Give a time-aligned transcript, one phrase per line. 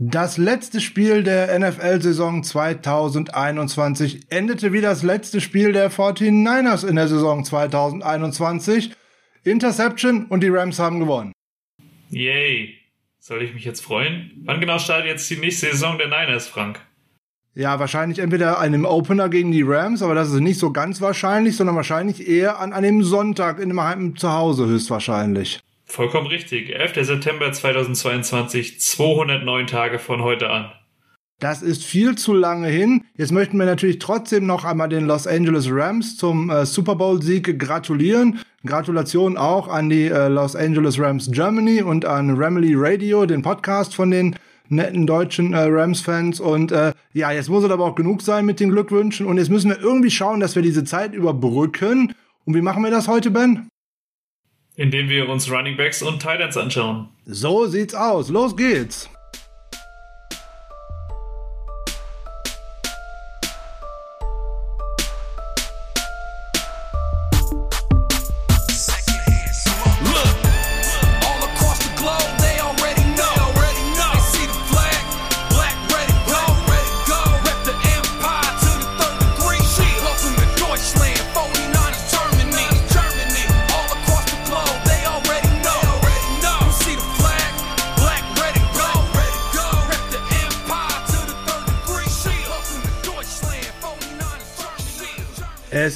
[0.00, 7.08] Das letzte Spiel der NFL-Saison 2021 endete wie das letzte Spiel der 49ers in der
[7.08, 8.92] Saison 2021.
[9.42, 11.32] Interception und die Rams haben gewonnen.
[12.10, 12.76] Yay.
[13.18, 14.30] Soll ich mich jetzt freuen?
[14.44, 16.80] Wann genau startet jetzt die nächste Saison der Niners, Frank?
[17.56, 21.56] Ja, wahrscheinlich entweder einem Opener gegen die Rams, aber das ist nicht so ganz wahrscheinlich,
[21.56, 25.58] sondern wahrscheinlich eher an einem Sonntag in einem Zuhause höchstwahrscheinlich.
[25.88, 26.74] Vollkommen richtig.
[26.74, 27.06] 11.
[27.06, 30.70] September 2022, 209 Tage von heute an.
[31.40, 33.04] Das ist viel zu lange hin.
[33.16, 37.58] Jetzt möchten wir natürlich trotzdem noch einmal den Los Angeles Rams zum äh, Super Bowl-Sieg
[37.58, 38.40] gratulieren.
[38.66, 43.94] Gratulation auch an die äh, Los Angeles Rams Germany und an Ramily Radio, den Podcast
[43.94, 44.34] von den
[44.68, 46.40] netten deutschen äh, Rams-Fans.
[46.40, 49.24] Und äh, ja, jetzt muss es aber auch genug sein mit den Glückwünschen.
[49.24, 52.14] Und jetzt müssen wir irgendwie schauen, dass wir diese Zeit überbrücken.
[52.44, 53.68] Und wie machen wir das heute, Ben?
[54.78, 57.08] Indem wir uns Running Backs und Titans anschauen.
[57.26, 58.28] So sieht's aus.
[58.28, 59.10] Los geht's.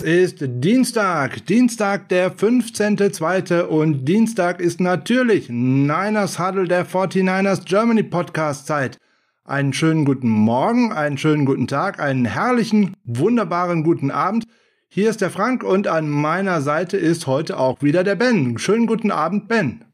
[0.03, 3.63] Ist Dienstag, Dienstag der 15.2.
[3.63, 8.99] und Dienstag ist natürlich Niners Huddle der 49ers Germany Podcast Zeit.
[9.45, 14.47] Einen schönen guten Morgen, einen schönen guten Tag, einen herrlichen, wunderbaren guten Abend.
[14.89, 18.59] Hier ist der Frank und an meiner Seite ist heute auch wieder der Ben.
[18.59, 19.85] Schönen guten Abend, Ben.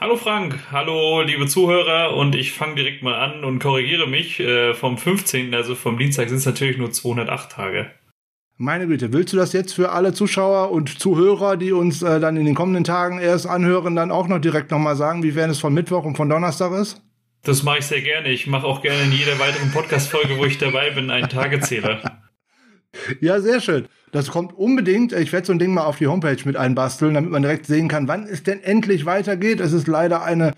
[0.00, 4.40] Hallo Frank, hallo liebe Zuhörer und ich fange direkt mal an und korrigiere mich.
[4.40, 7.90] Äh, vom 15., also vom Dienstag sind es natürlich nur 208 Tage.
[8.58, 12.36] Meine Güte, willst du das jetzt für alle Zuschauer und Zuhörer, die uns äh, dann
[12.36, 15.58] in den kommenden Tagen erst anhören, dann auch noch direkt nochmal sagen, wie wären es
[15.58, 17.02] von Mittwoch und von Donnerstag ist?
[17.42, 18.28] Das mache ich sehr gerne.
[18.28, 22.20] Ich mache auch gerne in jeder weiteren Podcast-Folge, wo ich dabei bin, einen Tagezähler.
[23.22, 23.88] Ja, sehr schön.
[24.10, 25.14] Das kommt unbedingt.
[25.14, 27.88] Ich werde so ein Ding mal auf die Homepage mit einbasteln, damit man direkt sehen
[27.88, 29.60] kann, wann es denn endlich weitergeht.
[29.60, 30.52] Es ist leider eine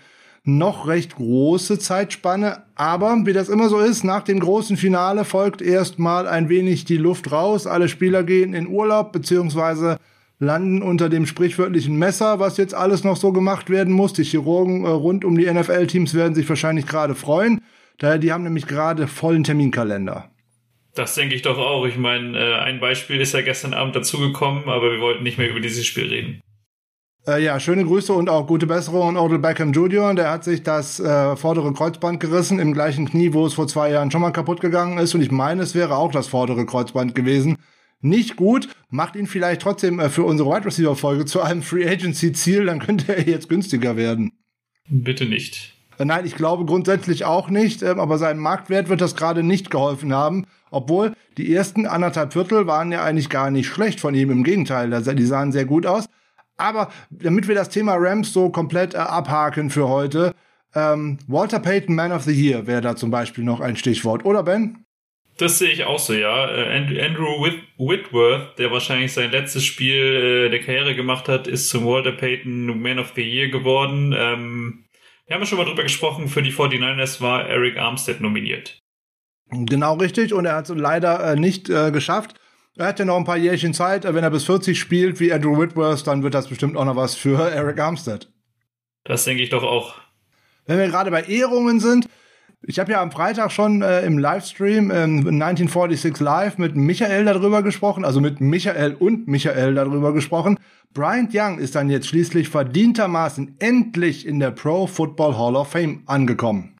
[0.45, 2.63] noch recht große Zeitspanne.
[2.75, 6.97] Aber wie das immer so ist, nach dem großen Finale folgt erstmal ein wenig die
[6.97, 7.67] Luft raus.
[7.67, 9.97] Alle Spieler gehen in Urlaub beziehungsweise
[10.39, 14.13] landen unter dem sprichwörtlichen Messer, was jetzt alles noch so gemacht werden muss.
[14.13, 17.61] Die Chirurgen äh, rund um die NFL-Teams werden sich wahrscheinlich gerade freuen.
[17.97, 20.29] Daher, die haben nämlich gerade vollen Terminkalender.
[20.93, 21.85] Das denke ich doch auch.
[21.85, 25.49] Ich meine, äh, ein Beispiel ist ja gestern Abend dazugekommen, aber wir wollten nicht mehr
[25.49, 26.41] über dieses Spiel reden.
[27.27, 30.13] Äh, ja, schöne Grüße und auch gute Besserung an Odell Beckham Jr.
[30.13, 33.89] Der hat sich das äh, vordere Kreuzband gerissen im gleichen Knie, wo es vor zwei
[33.89, 35.15] Jahren schon mal kaputt gegangen ist.
[35.15, 37.57] Und ich meine, es wäre auch das vordere Kreuzband gewesen.
[38.01, 41.87] Nicht gut, macht ihn vielleicht trotzdem äh, für unsere Wide Receiver Folge zu einem Free
[41.89, 44.31] Agency Ziel, dann könnte er jetzt günstiger werden.
[44.87, 45.73] Bitte nicht.
[45.97, 49.71] Äh, nein, ich glaube grundsätzlich auch nicht, ähm, aber seinem Marktwert wird das gerade nicht
[49.71, 50.45] geholfen haben.
[50.69, 54.29] Obwohl die ersten anderthalb Viertel waren ja eigentlich gar nicht schlecht von ihm.
[54.29, 56.05] Im Gegenteil, die sahen sehr gut aus.
[56.57, 60.33] Aber damit wir das Thema Rams so komplett äh, abhaken für heute,
[60.73, 64.43] ähm, Walter Payton Man of the Year wäre da zum Beispiel noch ein Stichwort, oder
[64.43, 64.85] Ben?
[65.37, 66.49] Das sehe ich auch so, ja.
[66.49, 67.43] Äh, Andrew
[67.77, 72.81] Whitworth, der wahrscheinlich sein letztes Spiel äh, der Karriere gemacht hat, ist zum Walter Payton
[72.81, 74.13] Man of the Year geworden.
[74.17, 74.85] Ähm,
[75.25, 78.81] wir haben ja schon mal drüber gesprochen, für die 49ers war Eric Armstead nominiert.
[79.49, 82.39] Genau richtig, und er hat es leider äh, nicht äh, geschafft.
[82.77, 84.03] Er hat ja noch ein paar Jährchen Zeit.
[84.03, 87.15] Wenn er bis 40 spielt wie Andrew Whitworth, dann wird das bestimmt auch noch was
[87.15, 88.29] für Eric Armstead.
[89.05, 89.95] Das denke ich doch auch.
[90.65, 92.07] Wenn wir gerade bei Ehrungen sind,
[92.67, 97.61] ich habe ja am Freitag schon äh, im Livestream ähm, 1946 Live mit Michael darüber
[97.61, 100.57] gesprochen, also mit Michael und Michael darüber gesprochen.
[100.93, 106.01] Bryant Young ist dann jetzt schließlich verdientermaßen endlich in der Pro Football Hall of Fame
[106.07, 106.74] angekommen.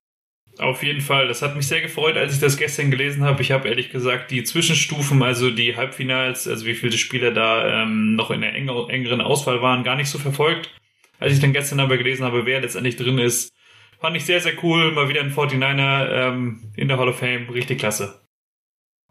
[0.57, 1.27] Auf jeden Fall.
[1.27, 3.41] Das hat mich sehr gefreut, als ich das gestern gelesen habe.
[3.41, 8.16] Ich habe ehrlich gesagt die Zwischenstufen, also die Halbfinals, also wie viele Spieler da ähm,
[8.16, 10.69] noch in der engeren Auswahl waren, gar nicht so verfolgt.
[11.19, 13.53] Als ich dann gestern aber gelesen habe, wer letztendlich drin ist,
[13.99, 14.91] fand ich sehr, sehr cool.
[14.91, 17.49] Mal wieder ein 49er ähm, in der Hall of Fame.
[17.49, 18.22] Richtig klasse.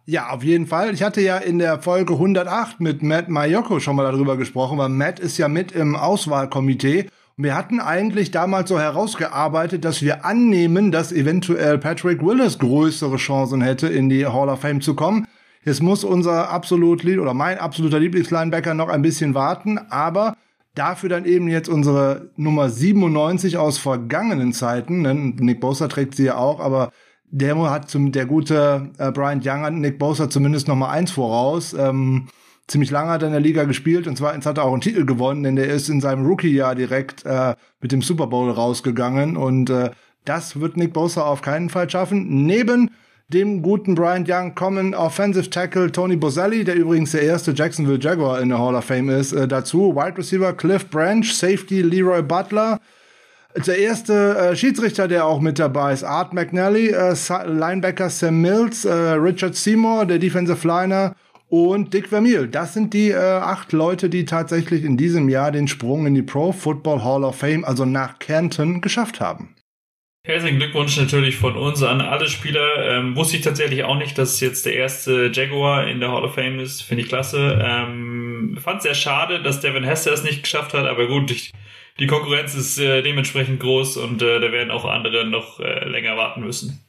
[0.07, 0.93] Ja, auf jeden Fall.
[0.93, 4.91] Ich hatte ja in der Folge 108 mit Matt Mayoko schon mal darüber gesprochen, weil
[4.91, 7.07] Matt ist ja mit im Auswahlkomitee
[7.37, 13.61] wir hatten eigentlich damals so herausgearbeitet, dass wir annehmen, dass eventuell Patrick Willis größere Chancen
[13.61, 15.27] hätte, in die Hall of Fame zu kommen.
[15.65, 20.37] Jetzt muss unser absolut oder mein absoluter Lieblingslinebacker noch ein bisschen warten, aber
[20.75, 25.03] Dafür dann eben jetzt unsere Nummer 97 aus vergangenen Zeiten.
[25.37, 26.91] Nick Bosa trägt sie ja auch, aber
[27.31, 31.13] der hat zum, der gute äh, Brian Young hat Nick Bosa zumindest noch mal eins
[31.13, 31.75] voraus.
[31.75, 32.27] Ähm,
[32.67, 35.05] ziemlich lange hat er in der Liga gespielt und zweitens hat er auch einen Titel
[35.05, 39.71] gewonnen, denn der ist in seinem Rookie-Jahr direkt äh, mit dem Super Bowl rausgegangen und
[39.71, 39.91] äh,
[40.25, 42.47] das wird Nick Bosa auf keinen Fall schaffen.
[42.47, 42.91] Neben
[43.29, 48.41] dem guten Brian Young kommen Offensive Tackle Tony Boselli, der übrigens der erste Jacksonville Jaguar
[48.41, 49.95] in der Hall of Fame ist, äh, dazu.
[49.95, 52.81] Wide Receiver Cliff Branch, Safety Leroy Butler.
[53.67, 57.15] Der erste äh, Schiedsrichter, der auch mit dabei ist, Art McNally, äh,
[57.47, 61.15] Linebacker Sam Mills, äh, Richard Seymour, der Defensive Liner
[61.55, 62.49] und Dick Vermeil.
[62.49, 66.23] Das sind die äh, acht Leute, die tatsächlich in diesem Jahr den Sprung in die
[66.23, 69.55] Pro Football Hall of Fame, also nach Canton, geschafft haben.
[70.27, 72.97] Herzlichen Glückwunsch natürlich von uns an alle Spieler.
[72.97, 76.35] Ähm, wusste ich tatsächlich auch nicht, dass jetzt der erste Jaguar in der Hall of
[76.35, 76.83] Fame ist.
[76.83, 77.61] Finde ich klasse.
[77.63, 81.53] Ähm, fand sehr schade, dass Devin Hester es nicht geschafft hat, aber gut, ich,
[82.01, 86.17] die Konkurrenz ist äh, dementsprechend groß und äh, da werden auch andere noch äh, länger
[86.17, 86.81] warten müssen.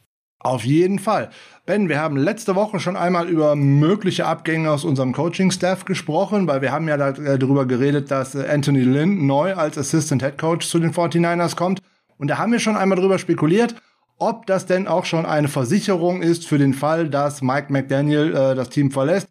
[0.46, 1.32] Auf jeden Fall.
[1.66, 6.62] Ben, wir haben letzte Woche schon einmal über mögliche Abgänge aus unserem Coaching-Staff gesprochen, weil
[6.62, 10.68] wir haben ja äh, darüber geredet, dass äh, Anthony Lynn neu als Assistant Head Coach
[10.68, 11.82] zu den 49ers kommt.
[12.20, 13.74] Und da haben wir schon einmal darüber spekuliert,
[14.20, 18.54] ob das denn auch schon eine Versicherung ist für den Fall, dass Mike McDaniel äh,
[18.54, 19.28] das Team verlässt.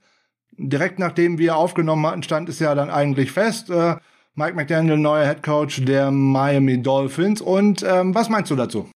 [0.58, 3.70] Direkt nachdem wir aufgenommen hatten, stand es ja dann eigentlich fest.
[3.70, 3.98] Äh,
[4.34, 7.40] Mike McDaniel, neuer Head Coach der Miami Dolphins.
[7.40, 8.88] Und ähm, was meinst du dazu?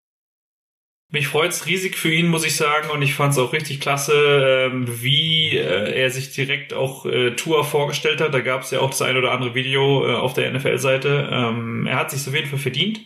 [1.10, 4.86] Mich freut's riesig für ihn, muss ich sagen, und ich fand's auch richtig klasse, ähm,
[5.02, 8.34] wie äh, er sich direkt auch äh, Tour vorgestellt hat.
[8.34, 11.30] Da gab's ja auch das ein oder andere Video äh, auf der NFL-Seite.
[11.32, 13.00] Ähm, er hat sich auf jeden Fall verdient.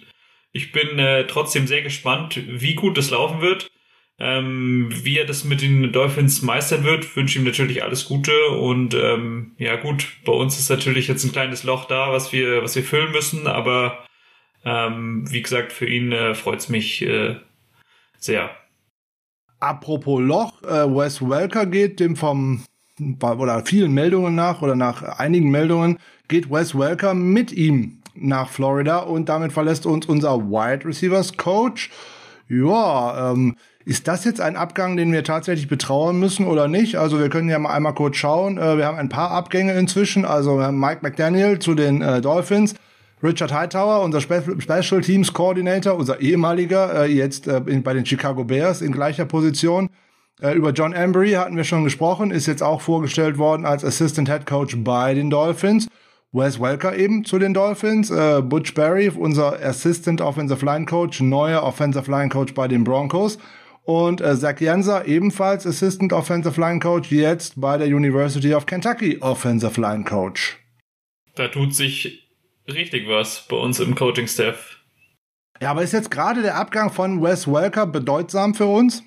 [0.52, 3.70] Ich bin äh, trotzdem sehr gespannt, wie gut es laufen wird.
[4.18, 8.94] Ähm, wie er das mit den Dolphins meistern wird, wünsche ihm natürlich alles Gute und
[8.94, 12.76] ähm, ja gut, bei uns ist natürlich jetzt ein kleines Loch da, was wir, was
[12.76, 14.06] wir füllen müssen, aber
[14.64, 17.38] ähm, wie gesagt, für ihn äh, freut's mich äh,
[18.24, 18.50] sehr.
[19.60, 22.64] Apropos Loch, äh, Wes Welker geht dem vom
[23.20, 25.98] oder vielen Meldungen nach oder nach einigen Meldungen
[26.28, 31.90] geht Wes Welker mit ihm nach Florida und damit verlässt uns unser Wide Receivers Coach.
[32.48, 36.98] Ja, ähm, ist das jetzt ein Abgang, den wir tatsächlich betrauern müssen oder nicht?
[36.98, 38.58] Also wir können ja mal einmal kurz schauen.
[38.58, 40.26] Äh, wir haben ein paar Abgänge inzwischen.
[40.26, 42.76] Also Mike McDaniel zu den äh, Dolphins.
[43.24, 48.06] Richard Hightower, unser Spe Special Teams Coordinator, unser ehemaliger, äh, jetzt äh, in, bei den
[48.06, 49.90] Chicago Bears in gleicher Position.
[50.42, 54.30] Äh, über John Embry hatten wir schon gesprochen, ist jetzt auch vorgestellt worden als Assistant
[54.30, 55.88] Head Coach bei den Dolphins.
[56.34, 58.10] Wes Welker eben zu den Dolphins.
[58.10, 63.38] Äh, Butch Barry, unser Assistant Offensive Line Coach, neuer Offensive Line Coach bei den Broncos.
[63.84, 69.18] Und äh, Zach Jenser, ebenfalls Assistant Offensive Line Coach, jetzt bei der University of Kentucky
[69.20, 70.58] Offensive Line Coach.
[71.36, 72.31] Da tut sich
[72.68, 74.78] richtig was bei uns im Coaching-Staff.
[75.62, 79.04] Ja, aber ist jetzt gerade der Abgang von Wes Welker bedeutsam für uns?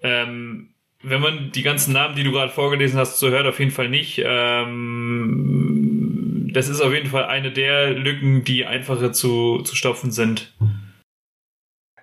[0.00, 3.72] Ähm, wenn man die ganzen Namen, die du gerade vorgelesen hast, so hört, auf jeden
[3.72, 4.22] Fall nicht.
[4.24, 5.66] Ähm,
[6.52, 10.54] das ist auf jeden Fall eine der Lücken, die einfacher zu, zu stopfen sind.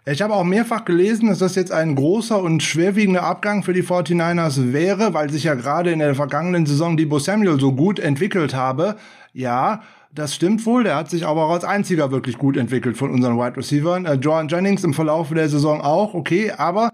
[0.05, 3.83] Ich habe auch mehrfach gelesen, dass das jetzt ein großer und schwerwiegender Abgang für die
[3.83, 8.53] 49ers wäre, weil sich ja gerade in der vergangenen Saison Debo Samuel so gut entwickelt
[8.53, 8.97] habe.
[9.31, 9.81] Ja,
[10.13, 10.83] das stimmt wohl.
[10.83, 14.03] Der hat sich aber auch als einziger wirklich gut entwickelt von unseren Wide Receivers.
[14.05, 16.91] Äh, Jordan Jennings im Verlauf der Saison auch, okay, aber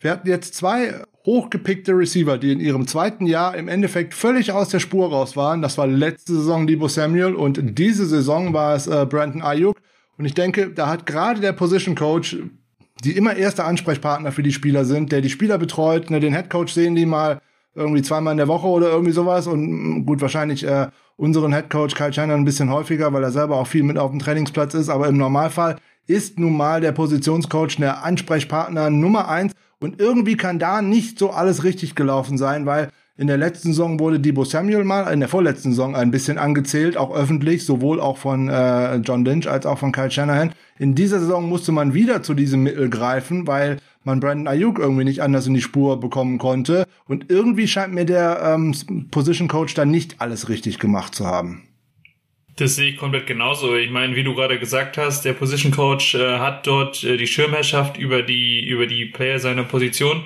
[0.00, 4.70] wir hatten jetzt zwei hochgepickte Receiver, die in ihrem zweiten Jahr im Endeffekt völlig aus
[4.70, 5.60] der Spur raus waren.
[5.60, 9.76] Das war letzte Saison Debo Samuel und diese Saison war es äh, Brandon Ayuk.
[10.16, 12.38] Und ich denke, da hat gerade der Position Coach,
[13.04, 16.50] die immer erster Ansprechpartner für die Spieler sind, der die Spieler betreut, ne, den Head
[16.50, 17.40] Coach sehen die mal
[17.74, 20.88] irgendwie zweimal in der Woche oder irgendwie sowas und mm, gut, wahrscheinlich äh,
[21.20, 24.10] unseren Head Coach Kyle Shiner ein bisschen häufiger, weil er selber auch viel mit auf
[24.10, 29.52] dem Trainingsplatz ist, aber im Normalfall ist nun mal der Positionscoach der Ansprechpartner Nummer eins
[29.80, 34.00] und irgendwie kann da nicht so alles richtig gelaufen sein, weil in der letzten Saison
[34.00, 38.16] wurde Debo Samuel mal, in der vorletzten Saison ein bisschen angezählt, auch öffentlich, sowohl auch
[38.16, 40.52] von äh, John Lynch als auch von Kyle Shanahan.
[40.78, 45.04] In dieser Saison musste man wieder zu diesem Mittel greifen, weil man Brandon Ayuk irgendwie
[45.04, 46.86] nicht anders in die Spur bekommen konnte.
[47.06, 48.74] Und irgendwie scheint mir der ähm,
[49.10, 51.66] Position Coach da nicht alles richtig gemacht zu haben.
[52.56, 53.74] Das sehe ich komplett genauso.
[53.76, 57.26] Ich meine, wie du gerade gesagt hast, der Position Coach äh, hat dort äh, die
[57.26, 60.24] Schirmherrschaft über die über die Player seiner Position.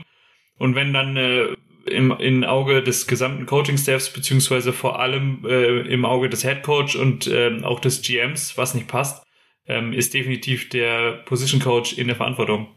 [0.58, 1.48] Und wenn dann äh,
[1.86, 6.96] im, im Auge des gesamten Coaching-Staffs, beziehungsweise vor allem äh, im Auge des Head Coach
[6.96, 9.24] und äh, auch des GMs, was nicht passt,
[9.66, 12.68] ähm, ist definitiv der Position Coach in der Verantwortung.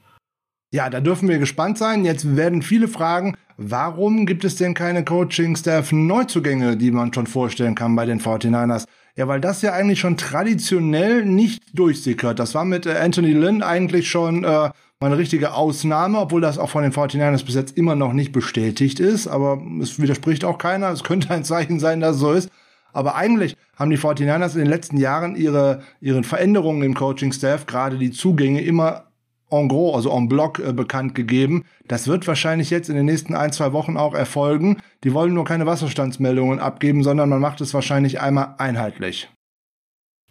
[0.69, 2.03] Ja, da dürfen wir gespannt sein.
[2.03, 7.95] Jetzt werden viele fragen, warum gibt es denn keine Coaching-Staff-Neuzugänge, die man schon vorstellen kann
[7.95, 8.85] bei den 49ers?
[9.15, 12.37] Ja, weil das ja eigentlich schon traditionell nicht durchsickert.
[12.37, 16.57] Das war mit äh, Anthony Lynn eigentlich schon äh, mal eine richtige Ausnahme, obwohl das
[16.57, 19.27] auch von den 49ers bis jetzt immer noch nicht bestätigt ist.
[19.27, 20.89] Aber es widerspricht auch keiner.
[20.89, 22.49] Es könnte ein Zeichen sein, dass es so ist.
[22.91, 27.97] Aber eigentlich haben die 49ers in den letzten Jahren ihre, ihren Veränderungen im Coaching-Staff, gerade
[27.97, 29.06] die Zugänge, immer
[29.49, 31.65] en gros, also en bloc äh, bekannt gegeben.
[31.87, 34.81] Das wird wahrscheinlich jetzt in den nächsten ein, zwei Wochen auch erfolgen.
[35.03, 39.29] Die wollen nur keine Wasserstandsmeldungen abgeben, sondern man macht es wahrscheinlich einmal einheitlich.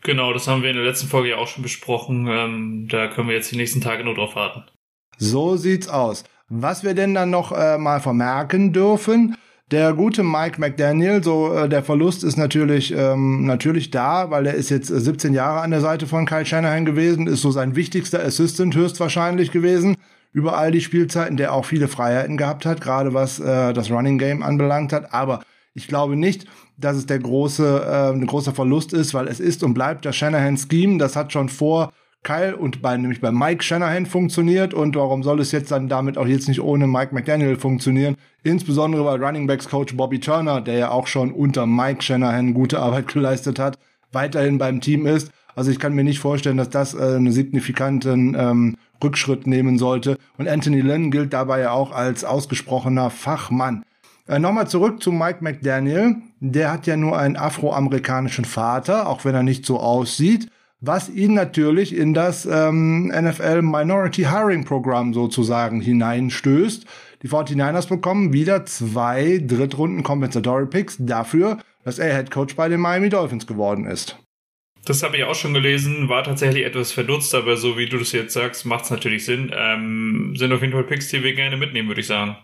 [0.02, 2.26] Genau, das haben wir in der letzten Folge ja auch schon besprochen.
[2.28, 4.64] Ähm, da können wir jetzt die nächsten Tage nur drauf warten.
[5.18, 6.24] So sieht's aus.
[6.48, 9.36] Was wir denn dann noch äh, mal vermerken dürfen,
[9.72, 14.54] der gute Mike McDaniel, so äh, der Verlust ist natürlich ähm, natürlich da, weil er
[14.54, 17.74] ist jetzt 17 äh, Jahre an der Seite von Kyle Shanahan gewesen, ist so sein
[17.74, 19.96] wichtigster Assistant höchstwahrscheinlich gewesen
[20.32, 24.18] über all die Spielzeiten, der auch viele Freiheiten gehabt hat, gerade was äh, das Running
[24.18, 25.12] Game anbelangt hat.
[25.12, 25.42] Aber
[25.74, 26.46] ich glaube nicht,
[26.76, 30.14] dass es der große äh, ein großer Verlust ist, weil es ist und bleibt das
[30.14, 30.98] Shanahan Scheme.
[30.98, 31.92] Das hat schon vor
[32.26, 36.18] Kyle und bei, nämlich bei Mike Shanahan funktioniert und warum soll es jetzt dann damit
[36.18, 38.16] auch jetzt nicht ohne Mike McDaniel funktionieren?
[38.42, 42.80] Insbesondere weil Running Backs Coach Bobby Turner, der ja auch schon unter Mike Shanahan gute
[42.80, 43.78] Arbeit geleistet hat,
[44.10, 45.30] weiterhin beim Team ist.
[45.54, 50.18] Also ich kann mir nicht vorstellen, dass das äh, einen signifikanten ähm, Rückschritt nehmen sollte.
[50.36, 53.84] Und Anthony Lynn gilt dabei ja auch als ausgesprochener Fachmann.
[54.26, 56.16] Äh, Nochmal zurück zu Mike McDaniel.
[56.40, 60.48] Der hat ja nur einen afroamerikanischen Vater, auch wenn er nicht so aussieht
[60.80, 66.86] was ihn natürlich in das ähm, NFL Minority Hiring Programm sozusagen hineinstößt.
[67.22, 72.80] Die 49ers bekommen wieder zwei Drittrunden Compensatory Picks dafür, dass er Head Coach bei den
[72.80, 74.18] Miami Dolphins geworden ist.
[74.84, 78.12] Das habe ich auch schon gelesen, war tatsächlich etwas verdutzt, aber so wie du das
[78.12, 79.50] jetzt sagst, macht es natürlich Sinn.
[79.52, 82.36] Ähm, sind auf jeden Fall Picks, die wir gerne mitnehmen, würde ich sagen.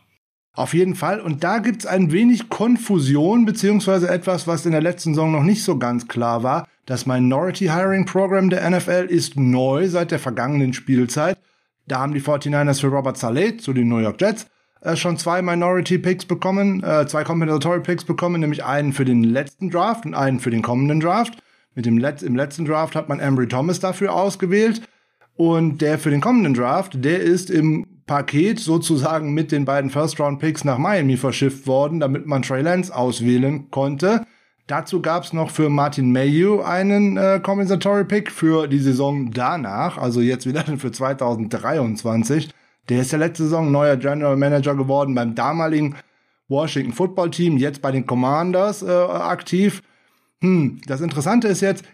[0.54, 1.20] Auf jeden Fall.
[1.20, 5.62] Und da gibt's ein wenig Konfusion, beziehungsweise etwas, was in der letzten Saison noch nicht
[5.62, 6.66] so ganz klar war.
[6.86, 11.38] Das Minority Hiring Program der NFL ist neu seit der vergangenen Spielzeit.
[11.86, 14.46] Da haben die 49ers für Robert Saleh zu den New York Jets
[14.82, 19.22] äh, schon zwei Minority Picks bekommen, äh, zwei Compensatory Picks bekommen, nämlich einen für den
[19.22, 21.38] letzten Draft und einen für den kommenden Draft.
[21.74, 24.82] Mit dem Let im letzten Draft hat man Embry Thomas dafür ausgewählt.
[25.34, 30.64] Und der für den kommenden Draft, der ist im Paket sozusagen mit den beiden First-Round-Picks
[30.64, 34.26] nach Miami verschifft worden, damit man Trey Lance auswählen konnte.
[34.66, 39.98] Dazu gab es noch für Martin Mayhew einen äh, Compensatory Pick für die Saison danach,
[39.98, 42.50] also jetzt wieder für 2023.
[42.88, 45.96] Der ist ja letzte Saison neuer General Manager geworden beim damaligen
[46.48, 49.82] Washington Football Team, jetzt bei den Commanders äh, aktiv.
[50.40, 51.84] Hm, das Interessante ist jetzt,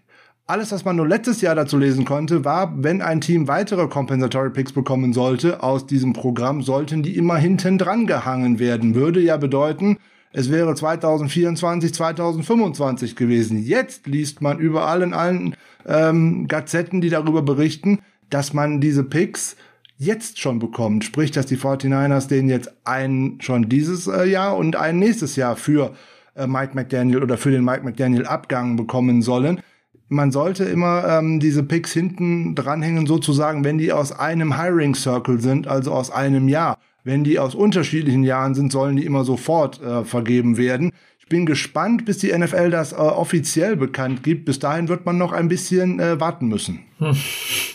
[0.46, 4.48] alles, was man nur letztes Jahr dazu lesen konnte, war, wenn ein Team weitere Compensatory
[4.48, 8.94] Picks bekommen sollte aus diesem Programm, sollten die immer hinten dran gehangen werden.
[8.94, 9.98] Würde ja bedeuten,
[10.32, 13.62] es wäre 2024, 2025 gewesen.
[13.62, 15.56] Jetzt liest man überall in allen
[15.86, 19.56] ähm, Gazetten, die darüber berichten, dass man diese Picks
[19.96, 21.04] jetzt schon bekommt.
[21.04, 25.56] Sprich, dass die 49ers den jetzt einen schon dieses äh, Jahr und ein nächstes Jahr
[25.56, 25.94] für
[26.34, 29.60] äh, Mike McDaniel oder für den Mike McDaniel Abgang bekommen sollen
[30.08, 35.40] man sollte immer ähm, diese Picks hinten dranhängen, sozusagen, wenn die aus einem Hiring Circle
[35.40, 36.78] sind, also aus einem Jahr.
[37.04, 40.92] Wenn die aus unterschiedlichen Jahren sind, sollen die immer sofort äh, vergeben werden.
[41.18, 44.44] Ich bin gespannt, bis die NFL das äh, offiziell bekannt gibt.
[44.44, 46.84] Bis dahin wird man noch ein bisschen äh, warten müssen.
[46.98, 47.16] Hm,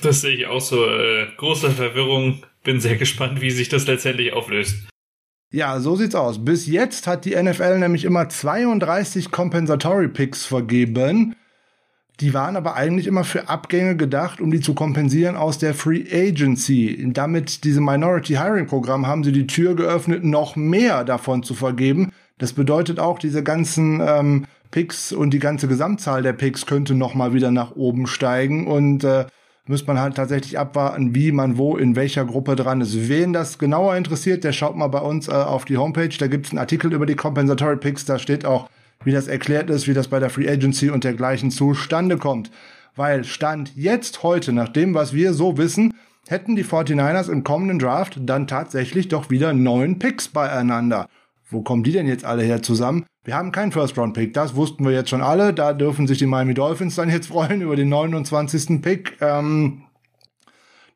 [0.02, 0.86] das sehe ich auch so.
[0.86, 2.44] Äh, große Verwirrung.
[2.64, 4.88] Bin sehr gespannt, wie sich das letztendlich auflöst.
[5.52, 6.44] Ja, so sieht's aus.
[6.44, 11.36] Bis jetzt hat die NFL nämlich immer 32 Compensatory Picks vergeben.
[12.24, 16.06] Die waren aber eigentlich immer für Abgänge gedacht, um die zu kompensieren aus der Free
[16.10, 17.06] Agency.
[17.12, 22.14] Damit diese Minority Hiring Programm haben sie die Tür geöffnet, noch mehr davon zu vergeben.
[22.38, 27.14] Das bedeutet auch, diese ganzen ähm, Picks und die ganze Gesamtzahl der Picks könnte noch
[27.14, 29.26] mal wieder nach oben steigen und äh,
[29.68, 33.10] muss man halt tatsächlich abwarten, wie man wo in welcher Gruppe dran ist.
[33.10, 36.16] Wen das genauer interessiert, der schaut mal bei uns äh, auf die Homepage.
[36.18, 38.06] Da gibt's einen Artikel über die Compensatory Picks.
[38.06, 38.70] Da steht auch
[39.04, 42.52] wie das erklärt ist, wie das bei der Free Agency und dergleichen zustande kommt.
[42.96, 45.94] Weil Stand jetzt heute, nach dem, was wir so wissen,
[46.28, 51.08] hätten die 49ers im kommenden Draft dann tatsächlich doch wieder neun Picks beieinander.
[51.50, 53.06] Wo kommen die denn jetzt alle her zusammen?
[53.24, 55.54] Wir haben keinen First-Round-Pick, das wussten wir jetzt schon alle.
[55.54, 58.82] Da dürfen sich die Miami Dolphins dann jetzt freuen über den 29.
[58.82, 59.18] Pick.
[59.22, 59.84] Ähm,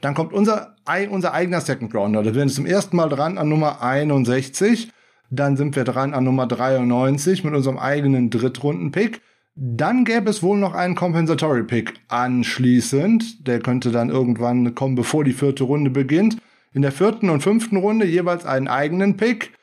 [0.02, 0.76] dann kommt unser,
[1.10, 2.22] unser eigener Second Rounder.
[2.22, 4.92] Da werden wir zum ersten Mal dran an Nummer 61.
[5.30, 9.22] Dann sind wir dran an Nummer 93 mit unserem eigenen Drittrunden-Pick.
[9.56, 13.48] Dann gäbe es wohl noch einen Compensatory Pick anschließend.
[13.48, 16.38] Der könnte dann irgendwann kommen, bevor die vierte Runde beginnt.
[16.74, 19.54] In der vierten und fünften Runde jeweils einen eigenen Pick.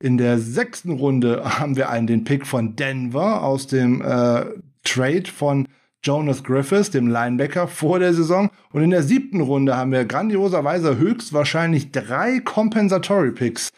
[0.00, 4.44] In der sechsten Runde haben wir einen den Pick von Denver aus dem äh,
[4.84, 5.66] Trade von
[6.04, 8.50] Jonas Griffiths, dem Linebacker, vor der Saison.
[8.70, 13.70] Und in der siebten Runde haben wir grandioserweise höchstwahrscheinlich drei Compensatory Picks.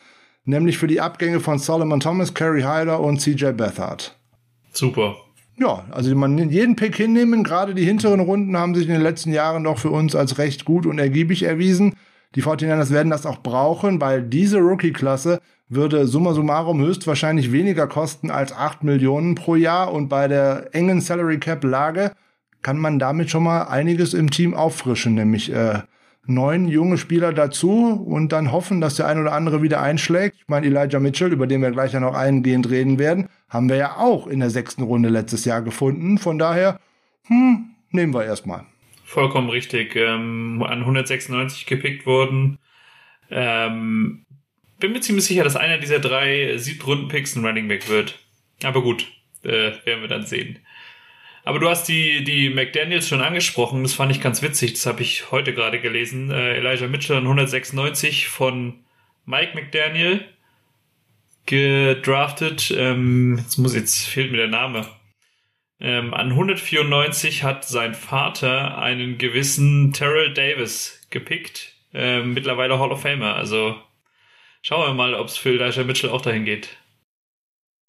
[0.51, 4.19] Nämlich für die Abgänge von Solomon Thomas, Kerry Hyder und CJ Bethard.
[4.73, 5.15] Super.
[5.57, 7.45] Ja, also man jeden Pick hinnehmen.
[7.45, 10.65] Gerade die hinteren Runden haben sich in den letzten Jahren doch für uns als recht
[10.65, 11.95] gut und ergiebig erwiesen.
[12.35, 18.33] Die 49ers werden das auch brauchen, weil diese Rookie-Klasse würde summa summarum höchstwahrscheinlich weniger kosten
[18.33, 22.13] als 8 Millionen pro Jahr und bei der engen Salary Cap Lage
[22.63, 25.81] kann man damit schon mal einiges im Team auffrischen, nämlich äh,
[26.27, 30.37] neun junge Spieler dazu und dann hoffen, dass der ein oder andere wieder einschlägt.
[30.39, 33.77] Ich meine, Elijah Mitchell, über den wir gleich ja noch eingehend reden werden, haben wir
[33.77, 36.19] ja auch in der sechsten Runde letztes Jahr gefunden.
[36.19, 36.79] Von daher,
[37.27, 38.65] hm, nehmen wir erstmal.
[39.05, 39.97] Vollkommen richtig.
[39.97, 42.59] Ähm, an 196 gepickt worden.
[43.31, 44.25] Ähm,
[44.79, 48.19] bin mir ziemlich sicher, dass einer dieser drei Siebtrunden-Picks ein Running Back wird.
[48.63, 49.07] Aber gut,
[49.43, 50.59] äh, werden wir dann sehen.
[51.45, 55.03] Aber du hast die, die McDaniels schon angesprochen, das fand ich ganz witzig, das habe
[55.03, 56.31] ich heute gerade gelesen.
[56.31, 58.85] Äh, Elijah Mitchell an 196 von
[59.25, 60.25] Mike McDaniel
[61.47, 62.73] gedraftet.
[62.77, 64.87] Ähm, jetzt muss jetzt fehlt mir der Name.
[65.81, 71.75] Ähm, an 194 hat sein Vater einen gewissen Terrell Davis gepickt.
[71.95, 73.35] Ähm, mittlerweile Hall of Famer.
[73.35, 73.77] Also
[74.63, 76.77] Schauen wir mal, ob es für Elijah Mitchell auch dahin geht.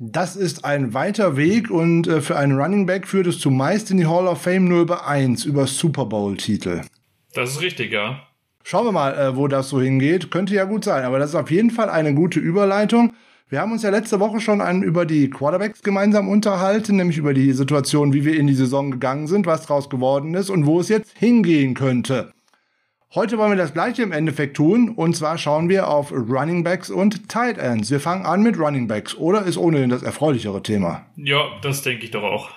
[0.03, 3.98] Das ist ein weiter Weg und äh, für einen Running Back führt es zumeist in
[3.98, 6.81] die Hall of Fame nur über eins, über Super Bowl-Titel.
[7.36, 8.20] Das ist richtig, ja.
[8.63, 10.31] Schauen wir mal, äh, wo das so hingeht.
[10.31, 13.13] Könnte ja gut sein, aber das ist auf jeden Fall eine gute Überleitung.
[13.48, 17.36] Wir haben uns ja letzte Woche schon einen über die Quarterbacks gemeinsam unterhalten, nämlich über
[17.36, 20.79] die Situation, wie wir in die Saison gegangen sind, was draus geworden ist und wo
[20.79, 22.34] es jetzt hingehen könnte.
[23.13, 26.89] Heute wollen wir das gleiche im Endeffekt tun und zwar schauen wir auf Running Backs
[26.89, 27.91] und Tight Ends.
[27.91, 31.06] Wir fangen an mit Running Backs oder ist ohnehin das erfreulichere Thema?
[31.18, 32.51] Ja, das denke ich doch auch.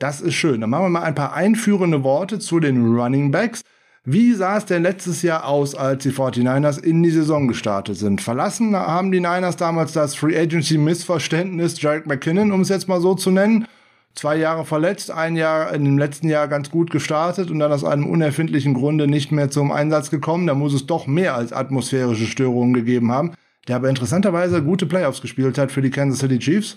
[0.00, 0.60] Das ist schön.
[0.62, 3.60] Dann machen wir mal ein paar einführende Worte zu den Running Backs.
[4.02, 8.20] Wie sah es denn letztes Jahr aus, als die 49ers in die Saison gestartet sind?
[8.20, 13.00] Verlassen haben die Niners damals das Free Agency Missverständnis Jarek McKinnon, um es jetzt mal
[13.00, 13.68] so zu nennen
[14.14, 17.84] zwei Jahre verletzt, ein Jahr in dem letzten Jahr ganz gut gestartet und dann aus
[17.84, 20.46] einem unerfindlichen Grunde nicht mehr zum Einsatz gekommen.
[20.46, 23.32] Da muss es doch mehr als atmosphärische Störungen gegeben haben,
[23.68, 26.76] der aber interessanterweise gute Playoffs gespielt hat für die Kansas City Chiefs.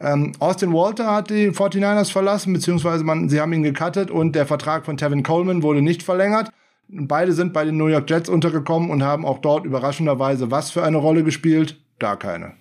[0.00, 4.46] Ähm, Austin Walter hat die 49ers verlassen, beziehungsweise man, sie haben ihn gecuttet und der
[4.46, 6.50] Vertrag von Tevin Coleman wurde nicht verlängert.
[6.88, 10.84] Beide sind bei den New York Jets untergekommen und haben auch dort überraschenderweise was für
[10.84, 11.80] eine Rolle gespielt?
[11.98, 12.54] Gar keine.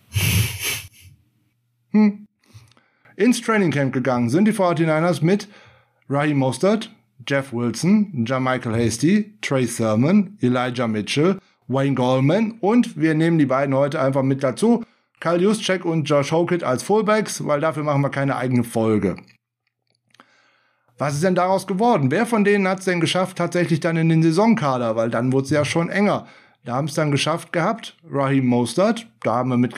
[1.92, 2.27] Hm,
[3.18, 5.50] ins Training Camp gegangen sind die 49ers mit
[6.08, 6.96] Raheem Mostert,
[7.28, 13.76] Jeff Wilson, Michael Hasty, Trey Sermon, Elijah Mitchell, Wayne Goldman und wir nehmen die beiden
[13.76, 14.84] heute einfach mit dazu.
[15.20, 19.18] Kyle Juszczyk und Josh Hokett als Fullbacks, weil dafür machen wir keine eigene Folge.
[21.00, 22.12] Was ist denn daraus geworden?
[22.12, 24.96] Wer von denen hat es denn geschafft, tatsächlich dann in den Saisonkader?
[24.96, 26.28] Weil dann wurde es ja schon enger.
[26.66, 27.98] Da haben es dann geschafft gehabt.
[28.10, 29.76] Raheem Mostert, da haben wir mit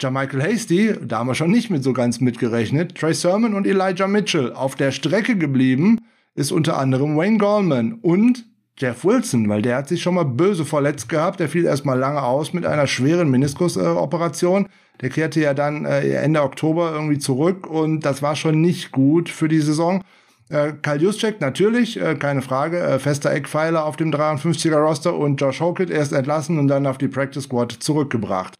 [0.00, 0.12] gerechnet.
[0.12, 4.06] Michael Hasty, da haben wir schon nicht mit so ganz mitgerechnet, Trey Sermon und Elijah
[4.06, 4.52] Mitchell.
[4.52, 5.98] Auf der Strecke geblieben
[6.34, 8.46] ist unter anderem Wayne Gallman und
[8.78, 11.40] Jeff Wilson, weil der hat sich schon mal böse verletzt gehabt.
[11.40, 14.68] Der fiel erstmal lange aus mit einer schweren Meniskusoperation.
[15.02, 19.28] Der kehrte ja dann äh, Ende Oktober irgendwie zurück und das war schon nicht gut
[19.28, 20.02] für die Saison.
[20.48, 25.40] Äh, Kyle Juszczyk natürlich, äh, keine Frage, äh, fester Eckpfeiler auf dem 53er Roster und
[25.40, 28.54] Josh Hokett erst entlassen und dann auf die Practice Squad zurückgebracht.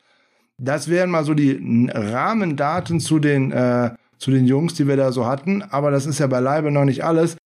[0.62, 5.10] Das wären mal so die Rahmendaten zu den, äh, zu den Jungs, die wir da
[5.10, 5.62] so hatten.
[5.62, 7.38] Aber das ist ja beileibe noch nicht alles.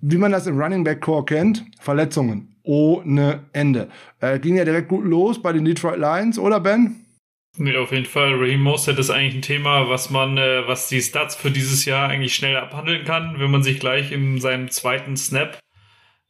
[0.00, 3.88] Wie man das im Running Back Core kennt, Verletzungen ohne Ende.
[4.20, 7.04] Äh, ging ja direkt gut los bei den Detroit Lions, oder Ben?
[7.58, 8.34] Ja, auf jeden Fall.
[8.34, 12.08] Raheem Mostert ist eigentlich ein Thema, was man, äh, was die Stats für dieses Jahr
[12.08, 15.58] eigentlich schnell abhandeln kann, wenn man sich gleich in seinem zweiten Snap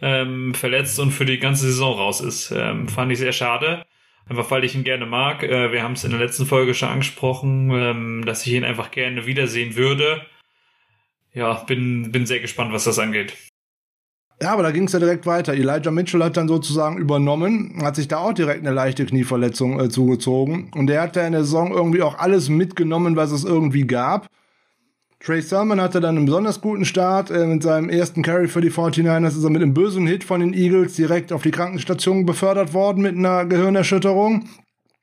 [0.00, 2.50] ähm, verletzt und für die ganze Saison raus ist.
[2.50, 3.84] Ähm, fand ich sehr schade.
[4.28, 5.42] Einfach weil ich ihn gerne mag.
[5.42, 8.90] Äh, wir haben es in der letzten Folge schon angesprochen, ähm, dass ich ihn einfach
[8.90, 10.22] gerne wiedersehen würde.
[11.32, 13.34] Ja, bin, bin sehr gespannt, was das angeht.
[14.42, 15.54] Ja, aber da ging es ja direkt weiter.
[15.54, 19.88] Elijah Mitchell hat dann sozusagen übernommen, hat sich da auch direkt eine leichte Knieverletzung äh,
[19.88, 20.70] zugezogen.
[20.74, 24.26] Und der hat ja in der Saison irgendwie auch alles mitgenommen, was es irgendwie gab.
[25.24, 27.30] Trey Sermon hatte dann einen besonders guten Start.
[27.30, 30.40] Äh, mit seinem ersten Carry für die 49ers ist er mit einem bösen Hit von
[30.40, 34.48] den Eagles direkt auf die Krankenstation befördert worden mit einer Gehirnerschütterung.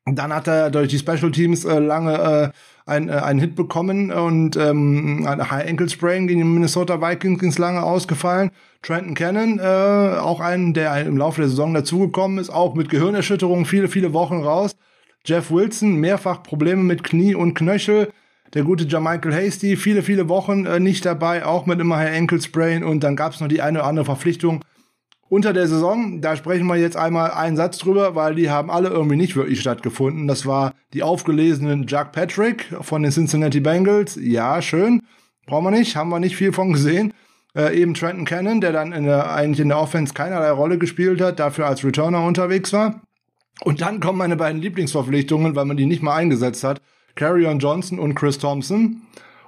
[0.06, 2.52] Dann hat er durch die Special Teams äh, lange
[2.86, 7.40] äh, äh, einen Hit bekommen und ähm, ein High Ankle Sprain gegen die Minnesota Vikings
[7.40, 8.52] ging lange ausgefallen.
[8.82, 13.66] Trenton Cannon, äh, auch ein, der im Laufe der Saison dazugekommen ist, auch mit Gehirnerschütterungen
[13.66, 14.76] viele, viele Wochen raus.
[15.26, 18.12] Jeff Wilson, mehrfach Probleme mit Knie und Knöchel.
[18.54, 22.86] Der gute Jermichael Hasty, viele, viele Wochen äh, nicht dabei, auch mit immer High Ankle.
[22.86, 24.64] Und dann gab es noch die eine oder andere Verpflichtung
[25.30, 26.22] unter der Saison.
[26.22, 29.62] Da sprechen wir jetzt einmal einen Satz drüber, weil die haben alle irgendwie nicht wirklich
[29.62, 30.28] stattgefunden.
[30.28, 34.18] Das war die aufgelesenen Jack Patrick von den Cincinnati Bengals.
[34.20, 35.04] Ja, schön.
[35.46, 37.14] Brauchen wir nicht, haben wir nicht viel von gesehen.
[37.56, 41.22] Äh, eben Trenton Cannon, der dann in der, eigentlich in der Offense keinerlei Rolle gespielt
[41.22, 43.02] hat, dafür als Returner unterwegs war.
[43.62, 46.82] Und dann kommen meine beiden Lieblingsverpflichtungen, weil man die nicht mal eingesetzt hat.
[47.20, 49.02] Carrion Johnson und Chris Thompson.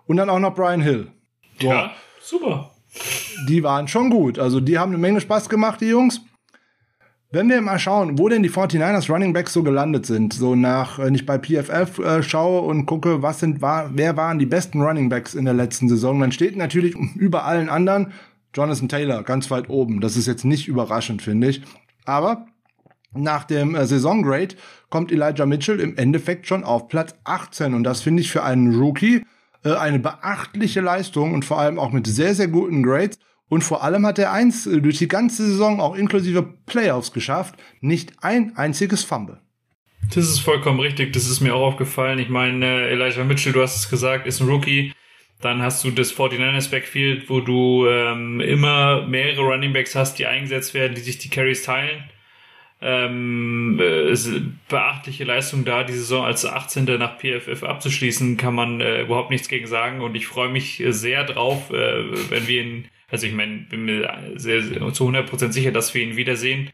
[0.05, 1.07] Und dann auch noch Brian Hill.
[1.61, 1.67] So.
[1.67, 2.71] Ja, super.
[3.47, 4.37] Die waren schon gut.
[4.37, 6.19] Also die haben eine Menge Spaß gemacht, die Jungs.
[7.31, 10.99] Wenn wir mal schauen, wo denn die 49ers Running Backs so gelandet sind, so nach,
[10.99, 14.81] wenn ich bei PFF äh, schaue und gucke, was sind, war, wer waren die besten
[14.81, 18.11] Running Backs in der letzten Saison, dann steht natürlich über allen anderen
[18.53, 20.01] Jonathan Taylor ganz weit oben.
[20.01, 21.61] Das ist jetzt nicht überraschend, finde ich.
[22.03, 22.47] Aber
[23.13, 24.55] nach dem äh, Saisongrade
[24.91, 28.79] kommt Elijah Mitchell im Endeffekt schon auf Platz 18 und das finde ich für einen
[28.79, 29.23] Rookie
[29.63, 33.17] äh, eine beachtliche Leistung und vor allem auch mit sehr, sehr guten Grades.
[33.47, 37.55] Und vor allem hat er eins äh, durch die ganze Saison, auch inklusive Playoffs geschafft,
[37.79, 39.39] nicht ein einziges Fumble.
[40.13, 42.19] Das ist vollkommen richtig, das ist mir auch aufgefallen.
[42.19, 44.93] Ich meine, äh, Elijah Mitchell, du hast es gesagt, ist ein Rookie.
[45.41, 50.27] Dann hast du das 49ers Backfield, wo du ähm, immer mehrere Running Backs hast, die
[50.27, 52.03] eingesetzt werden, die sich die Carries teilen
[52.81, 54.15] ähm, äh,
[54.67, 56.85] beachtliche Leistung da, die Saison als 18.
[56.97, 61.23] nach PFF abzuschließen, kann man äh, überhaupt nichts gegen sagen und ich freue mich sehr
[61.23, 65.71] drauf, äh, wenn wir ihn, also ich meine, bin mir sehr, sehr zu 100% sicher,
[65.71, 66.71] dass wir ihn wiedersehen,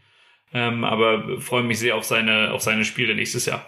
[0.53, 3.65] ähm, aber freue mich sehr auf seine, auf seine Spiele nächstes Jahr.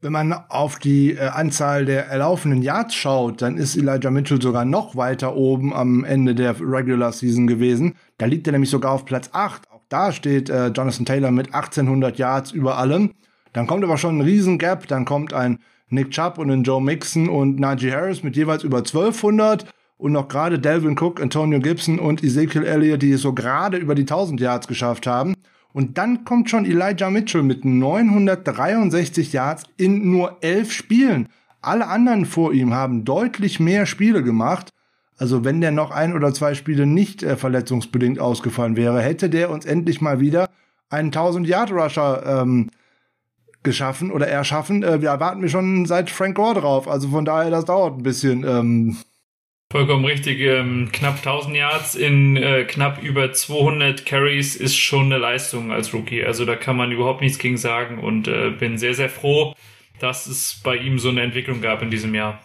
[0.00, 4.64] Wenn man auf die äh, Anzahl der erlaufenden Yards schaut, dann ist Elijah Mitchell sogar
[4.64, 7.96] noch weiter oben am Ende der Regular Season gewesen.
[8.18, 12.18] Da liegt er nämlich sogar auf Platz 8 da steht äh, Jonathan Taylor mit 1800
[12.18, 13.10] Yards über allem.
[13.52, 14.86] Dann kommt aber schon ein Riesengap.
[14.86, 18.78] Dann kommt ein Nick Chubb und ein Joe Mixon und Najee Harris mit jeweils über
[18.78, 19.66] 1200
[19.98, 23.94] und noch gerade Delvin Cook, Antonio Gibson und Ezekiel Elliott, die es so gerade über
[23.94, 25.34] die 1000 Yards geschafft haben.
[25.74, 31.28] Und dann kommt schon Elijah Mitchell mit 963 Yards in nur elf Spielen.
[31.60, 34.70] Alle anderen vor ihm haben deutlich mehr Spiele gemacht.
[35.22, 39.50] Also wenn der noch ein oder zwei Spiele nicht äh, verletzungsbedingt ausgefallen wäre, hätte der
[39.50, 40.50] uns endlich mal wieder
[40.90, 42.70] einen 1000-Yard-Rusher ähm,
[43.62, 44.82] geschaffen oder erschaffen.
[44.82, 46.88] Äh, wir erwarten wir schon seit Frank Gore drauf.
[46.88, 48.42] Also von daher, das dauert ein bisschen.
[48.42, 48.96] Ähm.
[49.70, 50.40] Vollkommen richtig.
[50.40, 55.94] Ähm, knapp 1000 Yards in äh, knapp über 200 Carries ist schon eine Leistung als
[55.94, 56.24] Rookie.
[56.24, 59.54] Also da kann man überhaupt nichts gegen sagen und äh, bin sehr, sehr froh,
[60.00, 62.40] dass es bei ihm so eine Entwicklung gab in diesem Jahr.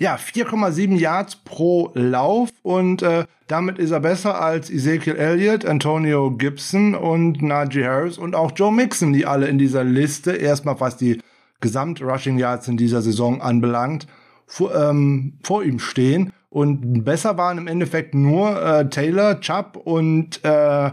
[0.00, 6.30] Ja, 4,7 Yards pro Lauf und äh, damit ist er besser als Ezekiel Elliott, Antonio
[6.30, 10.96] Gibson und Najee Harris und auch Joe Mixon, die alle in dieser Liste erstmal was
[10.96, 11.20] die
[11.60, 14.06] Gesamt-Rushing Yards in dieser Saison anbelangt,
[14.46, 16.32] vor, ähm, vor ihm stehen.
[16.48, 20.92] Und besser waren im Endeffekt nur äh, Taylor, Chubb und äh,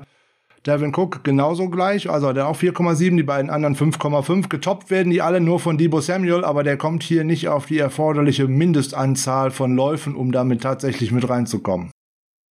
[0.67, 4.49] Devin Cook genauso gleich, also der auch 4,7, die beiden anderen 5,5.
[4.49, 7.80] Getoppt werden die alle nur von Debo Samuel, aber der kommt hier nicht auf die
[7.80, 11.91] erforderliche Mindestanzahl von Läufen, um damit tatsächlich mit reinzukommen.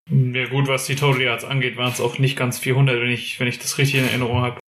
[0.09, 3.39] Ja gut, was die Total Yards angeht, waren es auch nicht ganz 400, wenn ich,
[3.39, 4.59] wenn ich das richtig in Erinnerung habe.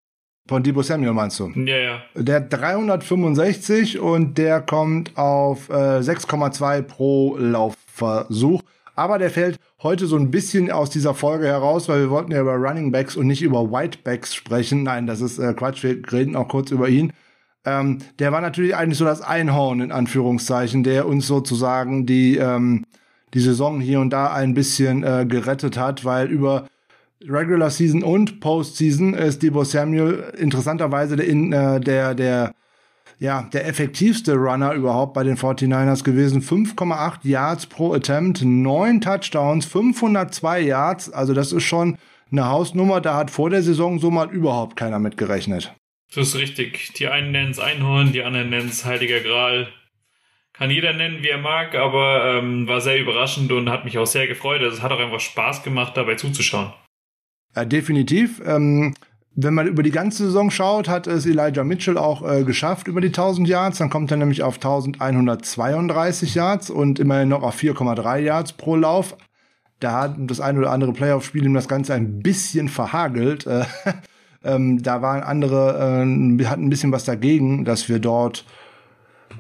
[0.50, 1.50] Von Debo Samuel meinst du?
[1.50, 2.02] Ja, ja.
[2.16, 8.62] Der 365 und der kommt auf äh, 6,2 pro Laufversuch.
[8.98, 12.42] Aber der fällt heute so ein bisschen aus dieser Folge heraus, weil wir wollten ja
[12.42, 14.82] über Running Backs und nicht über Whitebacks sprechen.
[14.82, 17.14] Nein, das ist äh, Quatsch, wir reden auch kurz über ihn.
[17.64, 22.86] Ähm, der war natürlich eigentlich so das Einhorn in Anführungszeichen, der uns sozusagen die, ähm,
[23.36, 26.68] die Saison hier und da ein bisschen äh, gerettet hat, weil über
[27.22, 32.56] Regular Season und Postseason ist Debo Samuel interessanterweise der, in, äh, der, der
[33.20, 36.42] ja, der effektivste Runner überhaupt bei den 49ers gewesen.
[36.42, 41.12] 5,8 Yards pro Attempt, 9 Touchdowns, 502 Yards.
[41.12, 41.98] Also das ist schon
[42.32, 43.02] eine Hausnummer.
[43.02, 45.74] Da hat vor der Saison so mal überhaupt keiner mit gerechnet.
[46.14, 46.94] Das ist richtig.
[46.94, 49.68] Die einen nennen es Einhorn, die anderen nennen es Heiliger Gral.
[50.54, 54.08] Kann jeder nennen, wie er mag, aber ähm, war sehr überraschend und hat mich auch
[54.08, 54.62] sehr gefreut.
[54.62, 56.74] Also es hat auch einfach Spaß gemacht, dabei zuzuschauen.
[57.56, 58.42] Ja, definitiv.
[58.46, 58.94] Ähm,
[59.40, 63.02] wenn man über die ganze Saison schaut, hat es Elijah Mitchell auch äh, geschafft über
[63.02, 63.78] die 1000 Yards.
[63.78, 69.16] Dann kommt er nämlich auf 1132 Yards und immerhin noch auf 4,3 Yards pro Lauf.
[69.80, 73.46] Da hat das ein oder andere Playoff-Spiel ihm das Ganze ein bisschen verhagelt.
[73.46, 73.66] Äh,
[74.44, 78.44] ähm, da waren andere, äh, hatten ein bisschen was dagegen, dass wir dort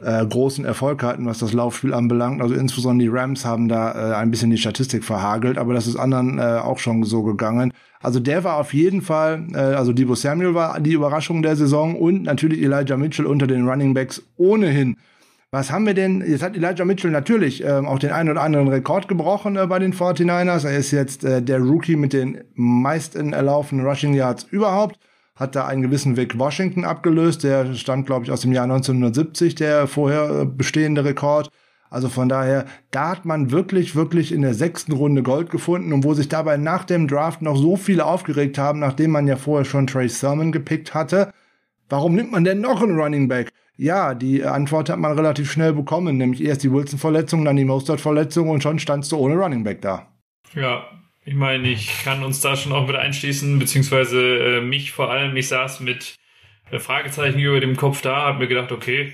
[0.03, 2.43] äh, großen Erfolg hatten, was das Laufspiel anbelangt.
[2.43, 5.95] Also insbesondere die Rams haben da äh, ein bisschen die Statistik verhagelt, aber das ist
[5.95, 7.73] anderen äh, auch schon so gegangen.
[8.01, 11.95] Also der war auf jeden Fall, äh, also Debo Samuel war die Überraschung der Saison
[11.95, 14.97] und natürlich Elijah Mitchell unter den Running Backs ohnehin.
[15.51, 16.21] Was haben wir denn?
[16.27, 19.79] Jetzt hat Elijah Mitchell natürlich äh, auch den einen oder anderen Rekord gebrochen äh, bei
[19.79, 20.67] den 49ers.
[20.67, 24.99] Er ist jetzt äh, der Rookie mit den meisten erlaufenen Rushing Yards überhaupt
[25.37, 27.43] hat da einen gewissen Vic Washington abgelöst.
[27.43, 31.49] Der stammt, glaube ich, aus dem Jahr 1970, der vorher äh, bestehende Rekord.
[31.89, 36.03] Also von daher, da hat man wirklich, wirklich in der sechsten Runde Gold gefunden und
[36.03, 39.65] wo sich dabei nach dem Draft noch so viele aufgeregt haben, nachdem man ja vorher
[39.65, 41.31] schon Trey Sermon gepickt hatte.
[41.89, 43.49] Warum nimmt man denn noch einen Running Back?
[43.77, 48.49] Ja, die Antwort hat man relativ schnell bekommen, nämlich erst die Wilson-Verletzung, dann die Mostert-Verletzung
[48.49, 50.07] und schon standst du ohne Running Back da.
[50.55, 50.85] Ja,
[51.23, 55.35] ich meine, ich kann uns da schon auch mit einschließen, beziehungsweise äh, mich vor allem.
[55.35, 56.15] Ich saß mit
[56.71, 59.13] äh, Fragezeichen über dem Kopf da, habe mir gedacht, okay,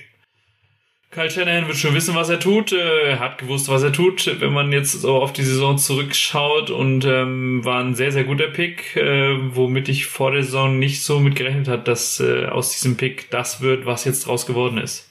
[1.14, 2.72] Kyle Shanahan wird schon wissen, was er tut.
[2.72, 6.72] Äh, er hat gewusst, was er tut, wenn man jetzt so auf die Saison zurückschaut
[6.72, 11.04] und ähm, war ein sehr, sehr guter Pick, äh, womit ich vor der Saison nicht
[11.04, 14.80] so mit gerechnet hat, dass äh, aus diesem Pick das wird, was jetzt draus geworden
[14.80, 15.08] ist.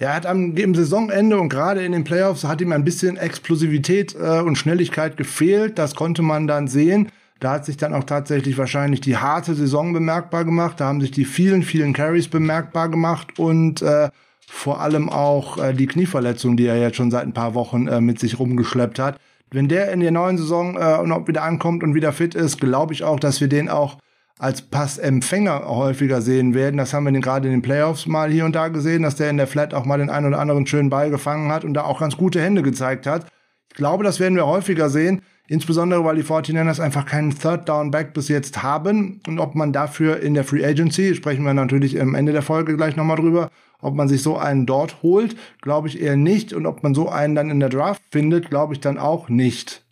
[0.00, 4.14] Er hat am im Saisonende und gerade in den Playoffs hat ihm ein bisschen Explosivität
[4.14, 5.78] äh, und Schnelligkeit gefehlt.
[5.78, 7.10] Das konnte man dann sehen.
[7.40, 10.80] Da hat sich dann auch tatsächlich wahrscheinlich die harte Saison bemerkbar gemacht.
[10.80, 14.08] Da haben sich die vielen, vielen Carries bemerkbar gemacht und äh,
[14.48, 18.00] vor allem auch äh, die Knieverletzung, die er jetzt schon seit ein paar Wochen äh,
[18.00, 19.18] mit sich rumgeschleppt hat.
[19.50, 22.92] Wenn der in der neuen Saison äh, noch wieder ankommt und wieder fit ist, glaube
[22.92, 23.98] ich auch, dass wir den auch
[24.38, 26.76] als Passempfänger häufiger sehen werden.
[26.76, 29.36] Das haben wir gerade in den Playoffs mal hier und da gesehen, dass der in
[29.36, 32.00] der Flat auch mal den einen oder anderen schönen Ball gefangen hat und da auch
[32.00, 33.26] ganz gute Hände gezeigt hat.
[33.68, 37.90] Ich glaube, das werden wir häufiger sehen, insbesondere weil die 49ers einfach keinen Third Down
[37.90, 42.00] Back bis jetzt haben und ob man dafür in der Free Agency, sprechen wir natürlich
[42.00, 45.88] am Ende der Folge gleich nochmal drüber, ob man sich so einen dort holt, glaube
[45.88, 48.80] ich eher nicht und ob man so einen dann in der Draft findet, glaube ich
[48.80, 49.82] dann auch nicht.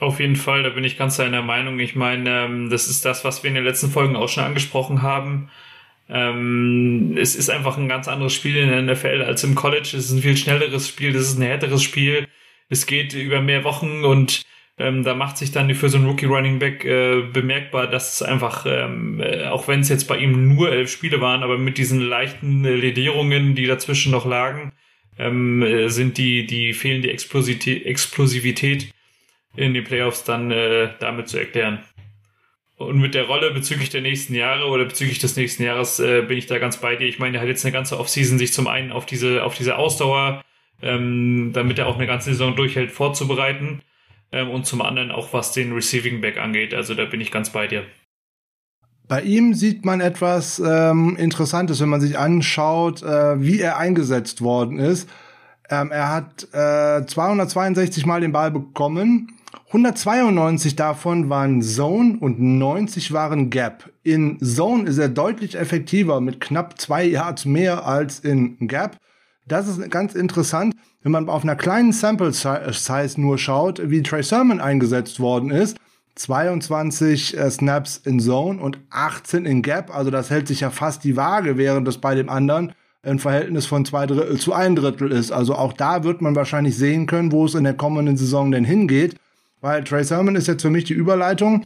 [0.00, 1.78] Auf jeden Fall, da bin ich ganz deiner Meinung.
[1.78, 5.02] Ich meine, ähm, das ist das, was wir in den letzten Folgen auch schon angesprochen
[5.02, 5.48] haben.
[6.08, 9.90] Ähm, es ist einfach ein ganz anderes Spiel in der NFL als im College.
[9.96, 12.26] Es ist ein viel schnelleres Spiel, das ist ein härteres Spiel.
[12.72, 14.46] Es geht über mehr Wochen und
[14.78, 18.22] ähm, da macht sich dann für so einen Rookie Running Back äh, bemerkbar, dass es
[18.22, 21.76] einfach, ähm, äh, auch wenn es jetzt bei ihm nur elf Spiele waren, aber mit
[21.76, 24.72] diesen leichten äh, Ledierungen, die dazwischen noch lagen,
[25.18, 28.94] ähm, äh, sind die, die fehlende Explosivität,
[29.54, 31.80] in den Playoffs dann äh, damit zu erklären.
[32.78, 36.38] Und mit der Rolle bezüglich der nächsten Jahre oder bezüglich des nächsten Jahres äh, bin
[36.38, 37.06] ich da ganz bei dir.
[37.06, 39.76] Ich meine, er hat jetzt eine ganze Offseason sich zum einen auf diese, auf diese
[39.76, 40.42] Ausdauer,
[40.82, 43.82] ähm, damit er auch eine ganze Saison durchhält, vorzubereiten.
[44.30, 46.74] Ähm, und zum anderen auch was den Receiving Back angeht.
[46.74, 47.84] Also da bin ich ganz bei dir.
[49.08, 54.40] Bei ihm sieht man etwas ähm, Interessantes, wenn man sich anschaut, äh, wie er eingesetzt
[54.40, 55.08] worden ist.
[55.68, 59.38] Ähm, er hat äh, 262 Mal den Ball bekommen
[59.72, 63.90] 192 davon waren Zone und 90 waren Gap.
[64.02, 68.98] In Zone ist er deutlich effektiver mit knapp zwei Yards mehr als in Gap.
[69.52, 74.22] Das ist ganz interessant, wenn man auf einer kleinen Sample Size nur schaut, wie Trey
[74.22, 75.76] Sermon eingesetzt worden ist.
[76.14, 79.94] 22 äh, Snaps in Zone und 18 in Gap.
[79.94, 83.66] Also das hält sich ja fast die Waage, während das bei dem anderen ein Verhältnis
[83.66, 85.32] von zwei Drittel zu ein Drittel ist.
[85.32, 88.64] Also auch da wird man wahrscheinlich sehen können, wo es in der kommenden Saison denn
[88.64, 89.16] hingeht
[89.62, 91.64] weil Trey Sermon ist jetzt für mich die Überleitung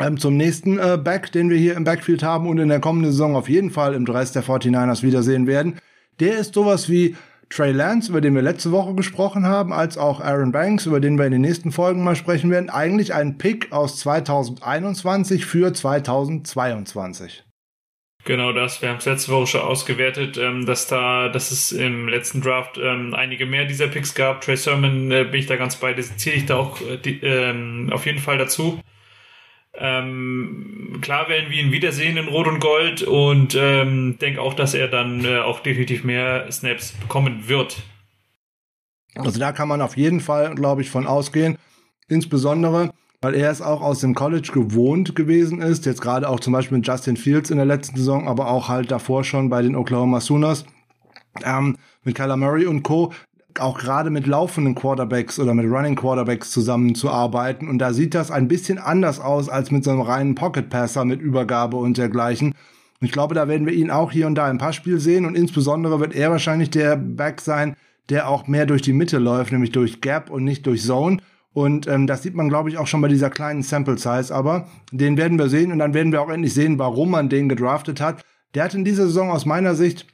[0.00, 3.12] ähm, zum nächsten äh, Back, den wir hier im Backfield haben und in der kommenden
[3.12, 5.76] Saison auf jeden Fall im Dress der 49ers wiedersehen werden.
[6.20, 7.16] Der ist sowas wie
[7.50, 11.18] Trey Lance, über den wir letzte Woche gesprochen haben, als auch Aaron Banks, über den
[11.18, 12.68] wir in den nächsten Folgen mal sprechen werden.
[12.68, 17.44] Eigentlich ein Pick aus 2021 für 2022.
[18.24, 18.82] Genau das.
[18.82, 22.76] Wir haben es letzte Woche schon ausgewertet, ähm, dass da, dass es im letzten Draft
[22.76, 24.42] ähm, einige mehr dieser Picks gab.
[24.42, 27.20] Trey Sermon äh, bin ich da ganz bei, das zähle ich da auch äh, die,
[27.22, 28.80] ähm, auf jeden Fall dazu.
[29.80, 34.74] Ähm, klar werden wir ihn wiedersehen in Rot und Gold und ähm, denke auch, dass
[34.74, 37.82] er dann äh, auch definitiv mehr Snaps bekommen wird.
[39.14, 41.58] Also da kann man auf jeden Fall, glaube ich, von ausgehen.
[42.08, 45.86] Insbesondere, weil er es auch aus dem College gewohnt gewesen ist.
[45.86, 48.90] Jetzt gerade auch zum Beispiel mit Justin Fields in der letzten Saison, aber auch halt
[48.90, 50.64] davor schon bei den Oklahoma Sooners.
[51.44, 53.12] Ähm, mit Kyler Murray und Co.
[53.60, 57.68] auch gerade mit laufenden Quarterbacks oder mit Running Quarterbacks zusammenzuarbeiten.
[57.68, 61.04] Und da sieht das ein bisschen anders aus als mit so einem reinen Pocket Passer
[61.04, 62.54] mit Übergabe und dergleichen.
[63.00, 66.00] ich glaube, da werden wir ihn auch hier und da im Passspiel sehen und insbesondere
[66.00, 67.76] wird er wahrscheinlich der Back sein,
[68.08, 71.18] der auch mehr durch die Mitte läuft, nämlich durch Gap und nicht durch Zone
[71.52, 74.34] Und ähm, das sieht man, glaube ich, auch schon bei dieser kleinen Sample Size.
[74.34, 77.48] Aber den werden wir sehen und dann werden wir auch endlich sehen, warum man den
[77.48, 78.22] gedraftet hat.
[78.54, 80.06] Der hat in dieser Saison aus meiner Sicht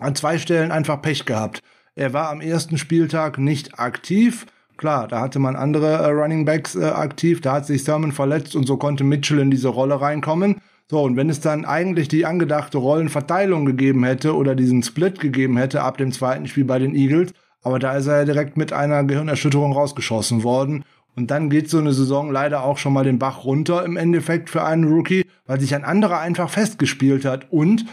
[0.00, 1.62] an zwei Stellen einfach Pech gehabt.
[1.94, 4.46] Er war am ersten Spieltag nicht aktiv.
[4.78, 8.56] Klar, da hatte man andere äh, Running Backs äh, aktiv, da hat sich Sermon verletzt
[8.56, 10.62] und so konnte Mitchell in diese Rolle reinkommen.
[10.90, 15.58] So, und wenn es dann eigentlich die angedachte Rollenverteilung gegeben hätte oder diesen Split gegeben
[15.58, 18.72] hätte ab dem zweiten Spiel bei den Eagles, aber da ist er ja direkt mit
[18.72, 20.84] einer Gehirnerschütterung rausgeschossen worden.
[21.14, 24.48] Und dann geht so eine Saison leider auch schon mal den Bach runter im Endeffekt
[24.48, 27.84] für einen Rookie, weil sich ein anderer einfach festgespielt hat und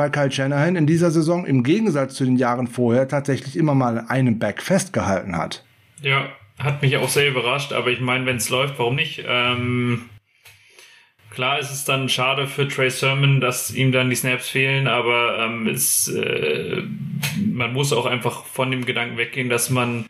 [0.00, 4.06] weil Kyle Shanahan in dieser Saison im Gegensatz zu den Jahren vorher tatsächlich immer mal
[4.08, 5.62] einen Back festgehalten hat.
[6.00, 9.22] Ja, hat mich auch sehr überrascht, aber ich meine, wenn es läuft, warum nicht?
[9.28, 10.08] Ähm,
[11.28, 15.38] klar ist es dann schade für Trey Sermon, dass ihm dann die Snaps fehlen, aber
[15.38, 16.82] ähm, es, äh,
[17.44, 20.06] man muss auch einfach von dem Gedanken weggehen, dass man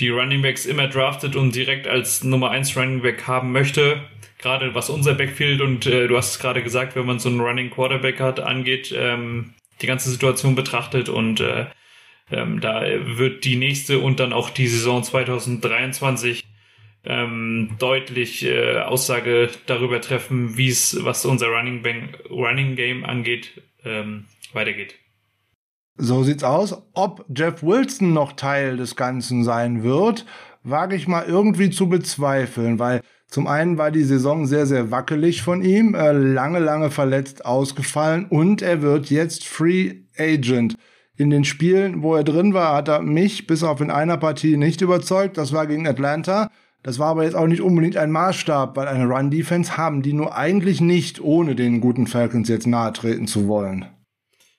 [0.00, 4.00] die Running Backs immer draftet und direkt als Nummer 1 Running Back haben möchte.
[4.38, 7.40] Gerade was unser Backfield und äh, du hast es gerade gesagt, wenn man so einen
[7.40, 11.66] Running Quarterback hat, angeht, ähm, die ganze Situation betrachtet und äh,
[12.30, 16.44] ähm, da wird die nächste und dann auch die Saison 2023
[17.04, 23.62] ähm, deutlich äh, Aussage darüber treffen, wie es, was unser Running, Bank, Running Game angeht,
[23.84, 24.96] ähm, weitergeht.
[25.98, 26.76] So sieht's aus.
[26.92, 30.26] Ob Jeff Wilson noch Teil des Ganzen sein wird,
[30.62, 35.42] wage ich mal irgendwie zu bezweifeln, weil zum einen war die Saison sehr, sehr wackelig
[35.42, 40.76] von ihm, äh, lange, lange verletzt ausgefallen und er wird jetzt Free Agent.
[41.16, 44.58] In den Spielen, wo er drin war, hat er mich bis auf in einer Partie
[44.58, 45.38] nicht überzeugt.
[45.38, 46.50] Das war gegen Atlanta.
[46.82, 50.36] Das war aber jetzt auch nicht unbedingt ein Maßstab, weil eine Run-Defense haben die nur
[50.36, 53.86] eigentlich nicht, ohne den guten Falcons jetzt nahe treten zu wollen.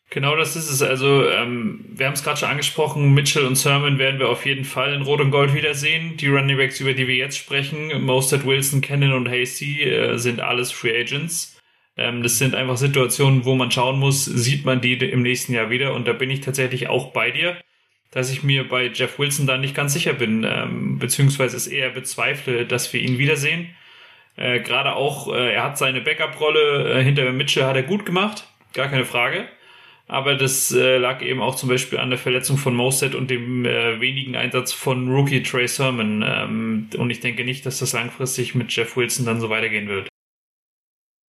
[0.10, 0.82] Genau das ist es.
[0.82, 4.64] Also, ähm, wir haben es gerade schon angesprochen, Mitchell und Sermon werden wir auf jeden
[4.64, 6.16] Fall in Rot und Gold wiedersehen.
[6.16, 10.40] Die Running Backs, über die wir jetzt sprechen, Mostert, Wilson, Cannon und Hasty, äh, sind
[10.40, 11.58] alles Free Agents.
[11.98, 15.70] Ähm, das sind einfach Situationen, wo man schauen muss, sieht man die im nächsten Jahr
[15.70, 15.94] wieder.
[15.94, 17.58] Und da bin ich tatsächlich auch bei dir,
[18.12, 21.90] dass ich mir bei Jeff Wilson da nicht ganz sicher bin, ähm, beziehungsweise es eher
[21.90, 23.76] bezweifle, dass wir ihn wiedersehen.
[24.38, 28.48] Äh, Gerade auch, äh, er hat seine Backup-Rolle äh, hinter Mitchell hat er gut gemacht,
[28.74, 29.50] gar keine Frage.
[30.10, 33.66] Aber das äh, lag eben auch zum Beispiel an der Verletzung von Moset und dem
[33.66, 36.24] äh, wenigen Einsatz von Rookie Trey Sermon.
[36.26, 40.08] Ähm, und ich denke nicht, dass das langfristig mit Jeff Wilson dann so weitergehen wird.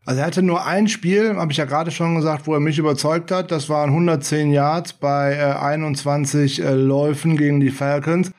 [0.04, 2.78] Also er hatte nur ein Spiel, habe ich ja gerade schon gesagt, wo er mich
[2.78, 3.50] überzeugt hat.
[3.50, 8.30] Das waren 110 Yards bei äh, 21 äh, Läufen gegen die Falcons.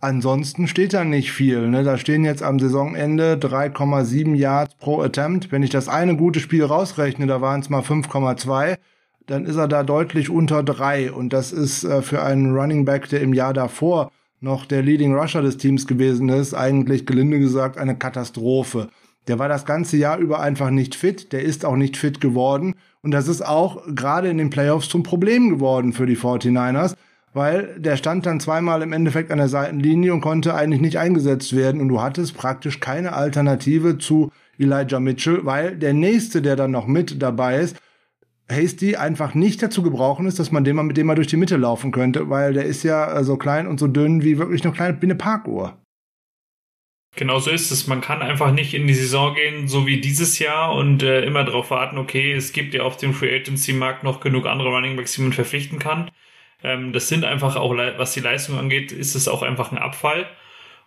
[0.00, 1.68] Ansonsten steht da nicht viel.
[1.68, 1.84] Ne?
[1.84, 5.52] Da stehen jetzt am Saisonende 3,7 Yards pro Attempt.
[5.52, 8.78] Wenn ich das eine gute Spiel rausrechne, da waren es mal 5,2,
[9.26, 11.12] dann ist er da deutlich unter drei.
[11.12, 15.14] Und das ist äh, für einen Running Back, der im Jahr davor noch der Leading
[15.14, 18.88] Rusher des Teams gewesen ist, eigentlich gelinde gesagt eine Katastrophe.
[19.28, 21.32] Der war das ganze Jahr über einfach nicht fit.
[21.32, 22.74] Der ist auch nicht fit geworden.
[23.02, 26.96] Und das ist auch gerade in den Playoffs zum Problem geworden für die 49ers,
[27.32, 31.54] weil der stand dann zweimal im Endeffekt an der Seitenlinie und konnte eigentlich nicht eingesetzt
[31.54, 31.80] werden.
[31.80, 36.86] Und du hattest praktisch keine Alternative zu Elijah Mitchell, weil der nächste, der dann noch
[36.86, 37.76] mit dabei ist,
[38.52, 41.36] Hasty einfach nicht dazu gebrauchen ist, dass man den mal mit dem mal durch die
[41.36, 44.72] Mitte laufen könnte, weil der ist ja so klein und so dünn wie wirklich eine
[44.72, 45.82] kleine eine Parkuhr.
[47.14, 47.86] Genau so ist es.
[47.86, 51.44] Man kann einfach nicht in die Saison gehen, so wie dieses Jahr und äh, immer
[51.44, 54.96] darauf warten, okay, es gibt ja auf dem Free Agency Markt noch genug andere Running
[54.96, 56.10] Backs, die man verpflichten kann.
[56.62, 60.26] Ähm, das sind einfach auch, was die Leistung angeht, ist es auch einfach ein Abfall.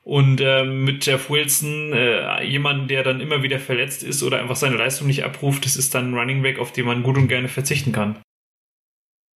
[0.08, 4.56] Und ähm, mit Jeff Wilson, äh, jemanden, der dann immer wieder verletzt ist oder einfach
[4.56, 7.28] seine Leistung nicht abruft, das ist dann ein Running Back, auf den man gut und
[7.28, 8.16] gerne verzichten kann.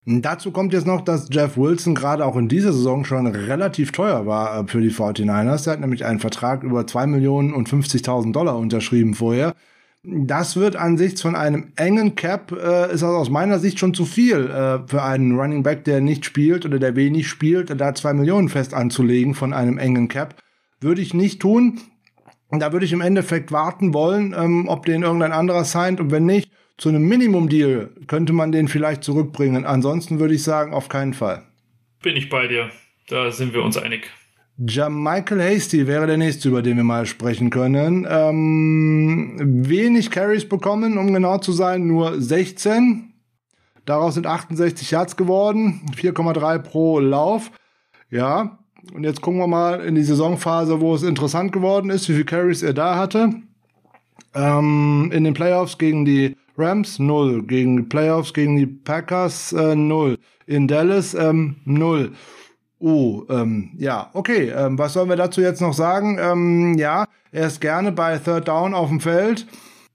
[0.06, 4.26] Dazu kommt jetzt noch, dass Jeff Wilson gerade auch in dieser Saison schon relativ teuer
[4.26, 5.66] war äh, für die 49ers.
[5.66, 9.56] Er hat nämlich einen Vertrag über 2 Millionen und 50.000 Dollar unterschrieben vorher.
[10.04, 13.92] Das wird an sich von einem engen Cap, äh, ist das aus meiner Sicht schon
[13.92, 17.92] zu viel äh, für einen Running Back, der nicht spielt oder der wenig spielt, da
[17.92, 20.36] 2 Millionen fest anzulegen von einem engen Cap.
[20.80, 21.80] Würde ich nicht tun.
[22.50, 26.26] Da würde ich im Endeffekt warten wollen, ähm, ob den irgendein anderer signed und wenn
[26.26, 29.66] nicht, zu einem Minimum-Deal könnte man den vielleicht zurückbringen.
[29.66, 31.42] Ansonsten würde ich sagen, auf keinen Fall.
[32.02, 32.70] Bin ich bei dir.
[33.08, 34.10] Da sind wir uns einig.
[34.56, 38.06] Michael Hasty wäre der nächste, über den wir mal sprechen können.
[38.08, 39.36] Ähm,
[39.68, 43.12] wenig Carries bekommen, um genau zu sein, nur 16.
[43.84, 47.50] Daraus sind 68 Yards geworden, 4,3 pro Lauf.
[48.10, 48.58] Ja,
[48.94, 52.24] und jetzt gucken wir mal in die Saisonphase, wo es interessant geworden ist, wie viele
[52.24, 53.34] Carries er da hatte.
[54.34, 59.74] Ähm, in den Playoffs gegen die Rams 0, gegen die Playoffs, gegen die Packers äh,
[59.74, 62.12] 0, in Dallas ähm, 0.
[62.78, 64.50] Oh, ähm, ja, okay.
[64.50, 66.18] Ähm, was sollen wir dazu jetzt noch sagen?
[66.20, 69.46] Ähm, ja, er ist gerne bei Third Down auf dem Feld.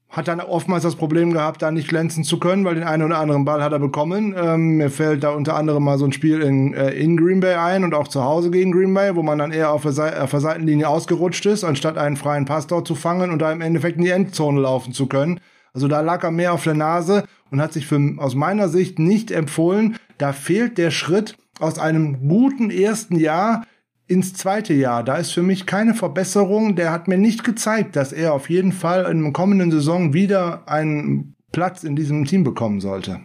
[0.08, 3.18] Hat dann oftmals das Problem gehabt, da nicht glänzen zu können, weil den einen oder
[3.18, 4.34] anderen Ball hat er bekommen.
[4.38, 7.54] Ähm, mir fällt da unter anderem mal so ein Spiel in, äh, in Green Bay
[7.54, 10.22] ein und auch zu Hause gegen Green Bay, wo man dann eher auf der, Seite,
[10.22, 13.60] auf der Seitenlinie ausgerutscht ist, anstatt einen freien Pass dort zu fangen und da im
[13.60, 15.40] Endeffekt in die Endzone laufen zu können.
[15.74, 18.98] Also da lag er mehr auf der Nase und hat sich für, aus meiner Sicht
[18.98, 19.96] nicht empfohlen.
[20.18, 23.64] Da fehlt der Schritt, aus einem guten ersten Jahr
[24.08, 25.02] ins zweite Jahr.
[25.02, 26.76] Da ist für mich keine Verbesserung.
[26.76, 30.68] Der hat mir nicht gezeigt, dass er auf jeden Fall in der kommenden Saison wieder
[30.68, 33.22] einen Platz in diesem Team bekommen sollte.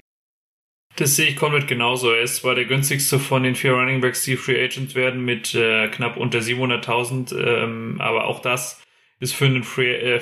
[0.98, 2.12] Das sehe ich komplett genauso.
[2.12, 5.56] Er ist zwar der günstigste von den vier Running Backs, die Free Agent werden, mit
[5.56, 8.82] äh, knapp unter 700.000, ähm, aber auch das
[9.20, 10.22] ist für einen Free, äh,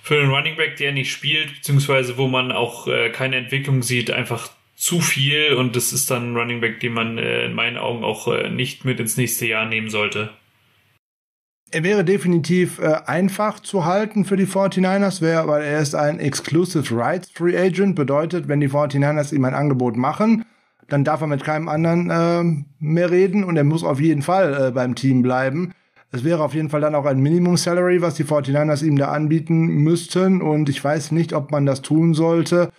[0.00, 4.10] für einen Running Back, der nicht spielt, beziehungsweise wo man auch äh, keine Entwicklung sieht,
[4.10, 7.76] einfach zu viel und das ist dann ein Running Back, den man äh, in meinen
[7.76, 10.30] Augen auch äh, nicht mit ins nächste Jahr nehmen sollte.
[11.72, 16.20] Er wäre definitiv äh, einfach zu halten für die 49ers, wär, weil er ist ein
[16.20, 17.96] Exclusive Rights Free Agent.
[17.96, 20.44] Bedeutet, wenn die 49ers ihm ein Angebot machen,
[20.86, 24.68] dann darf er mit keinem anderen äh, mehr reden und er muss auf jeden Fall
[24.68, 25.72] äh, beim Team bleiben.
[26.12, 29.08] Es wäre auf jeden Fall dann auch ein Minimum Salary, was die 49ers ihm da
[29.08, 32.70] anbieten müssten und ich weiß nicht, ob man das tun sollte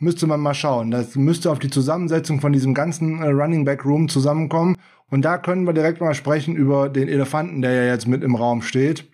[0.00, 0.90] müsste man mal schauen.
[0.90, 4.76] Das müsste auf die Zusammensetzung von diesem ganzen äh, Running Back Room zusammenkommen.
[5.10, 8.34] Und da können wir direkt mal sprechen über den Elefanten, der ja jetzt mit im
[8.34, 9.04] Raum steht.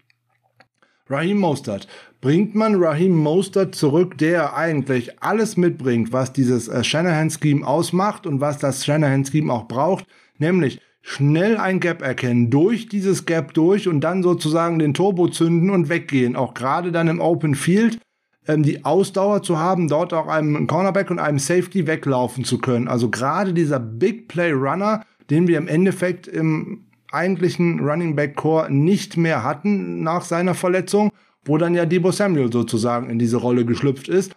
[1.08, 1.88] Raheem Mostert.
[2.20, 8.40] Bringt man Raheem Mostert zurück, der eigentlich alles mitbringt, was dieses äh, Shanahan-Scheme ausmacht und
[8.40, 10.06] was das Shanahan-Scheme auch braucht,
[10.38, 15.70] nämlich schnell ein Gap erkennen, durch dieses Gap durch und dann sozusagen den Turbo zünden
[15.70, 17.98] und weggehen, auch gerade dann im Open Field
[18.46, 22.88] ähm, die Ausdauer zu haben, dort auch einem Cornerback und einem Safety weglaufen zu können.
[22.88, 28.72] Also gerade dieser Big Play Runner, den wir im Endeffekt im eigentlichen Running Back Core
[28.72, 31.10] nicht mehr hatten nach seiner Verletzung,
[31.44, 34.34] wo dann ja Debo Samuel sozusagen in diese Rolle geschlüpft ist,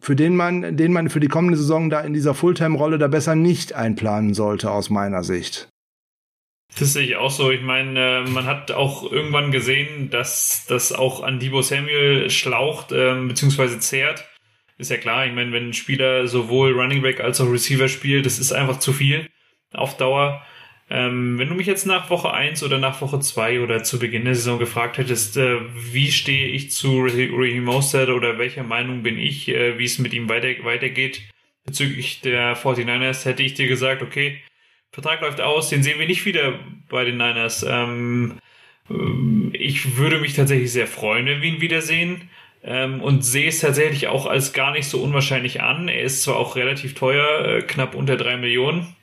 [0.00, 3.34] für den man, den man für die kommende Saison da in dieser Fulltime-Rolle da besser
[3.34, 5.68] nicht einplanen sollte aus meiner Sicht.
[6.78, 7.50] Das sehe ich auch so.
[7.50, 12.90] Ich meine, äh, man hat auch irgendwann gesehen, dass das auch an Debo Samuel schlaucht
[12.92, 13.78] äh, bzw.
[13.78, 14.28] zehrt.
[14.76, 18.26] Ist ja klar, ich meine, wenn ein Spieler sowohl Running Back als auch Receiver spielt,
[18.26, 19.28] das ist einfach zu viel
[19.72, 20.44] auf Dauer.
[20.90, 24.24] Ähm, wenn du mich jetzt nach Woche 1 oder nach Woche 2 oder zu Beginn
[24.24, 29.18] der Saison gefragt hättest, äh, wie stehe ich zu Raheem Mostert oder welcher Meinung bin
[29.18, 31.22] ich, äh, wie es mit ihm weiter, weitergeht
[31.64, 34.42] bezüglich der 49ers, hätte ich dir gesagt, okay,
[34.94, 36.56] Vertrag läuft aus, den sehen wir nicht wieder
[36.88, 37.66] bei den Niners.
[37.68, 38.38] Ähm,
[38.88, 42.30] ähm, ich würde mich tatsächlich sehr freuen, wenn wir ihn wiedersehen.
[42.62, 45.88] Ähm, und sehe es tatsächlich auch als gar nicht so unwahrscheinlich an.
[45.88, 48.94] Er ist zwar auch relativ teuer, äh, knapp unter drei Millionen,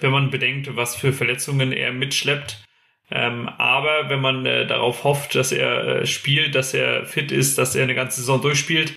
[0.00, 2.64] wenn man bedenkt, was für Verletzungen er mitschleppt.
[3.10, 7.58] Ähm, aber wenn man äh, darauf hofft, dass er äh, spielt, dass er fit ist,
[7.58, 8.96] dass er eine ganze Saison durchspielt,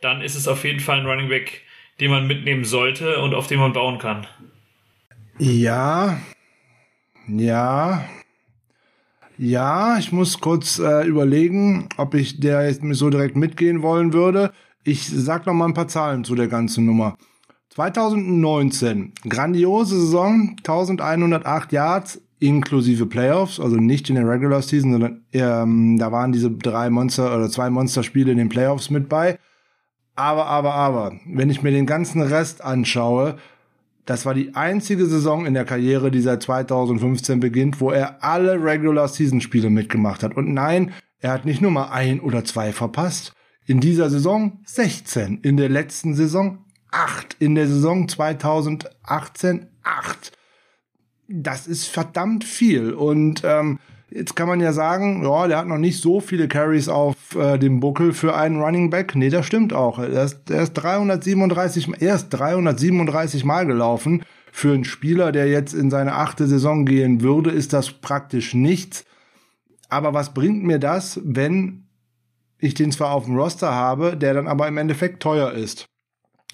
[0.00, 1.62] dann ist es auf jeden Fall ein Running Back,
[2.00, 4.26] den man mitnehmen sollte und auf den man bauen kann.
[5.40, 6.18] Ja,
[7.28, 8.02] ja,
[9.36, 14.50] ja, ich muss kurz äh, überlegen, ob ich der jetzt so direkt mitgehen wollen würde.
[14.82, 17.16] Ich sag noch mal ein paar Zahlen zu der ganzen Nummer.
[17.70, 25.98] 2019, grandiose Saison, 1108 Yards inklusive Playoffs, also nicht in der Regular Season, sondern ähm,
[25.98, 29.38] da waren diese drei Monster oder zwei Monsterspiele in den Playoffs mit bei.
[30.16, 33.36] Aber, aber, aber, wenn ich mir den ganzen Rest anschaue,
[34.08, 38.54] das war die einzige Saison in der Karriere, die seit 2015 beginnt, wo er alle
[38.54, 40.34] Regular Season Spiele mitgemacht hat.
[40.34, 43.34] Und nein, er hat nicht nur mal ein oder zwei verpasst.
[43.66, 45.40] In dieser Saison 16.
[45.42, 47.36] In der letzten Saison 8.
[47.38, 50.32] In der Saison 2018 8.
[51.28, 52.94] Das ist verdammt viel.
[52.94, 53.78] Und ähm,
[54.10, 57.58] Jetzt kann man ja sagen, ja, der hat noch nicht so viele Carries auf äh,
[57.58, 59.14] dem Buckel für einen Running Back.
[59.14, 59.98] Nee, das stimmt auch.
[59.98, 64.22] Er ist, er ist 337, er ist 337 Mal gelaufen.
[64.50, 69.04] Für einen Spieler, der jetzt in seine achte Saison gehen würde, ist das praktisch nichts.
[69.90, 71.84] Aber was bringt mir das, wenn
[72.58, 75.86] ich den zwar auf dem Roster habe, der dann aber im Endeffekt teuer ist?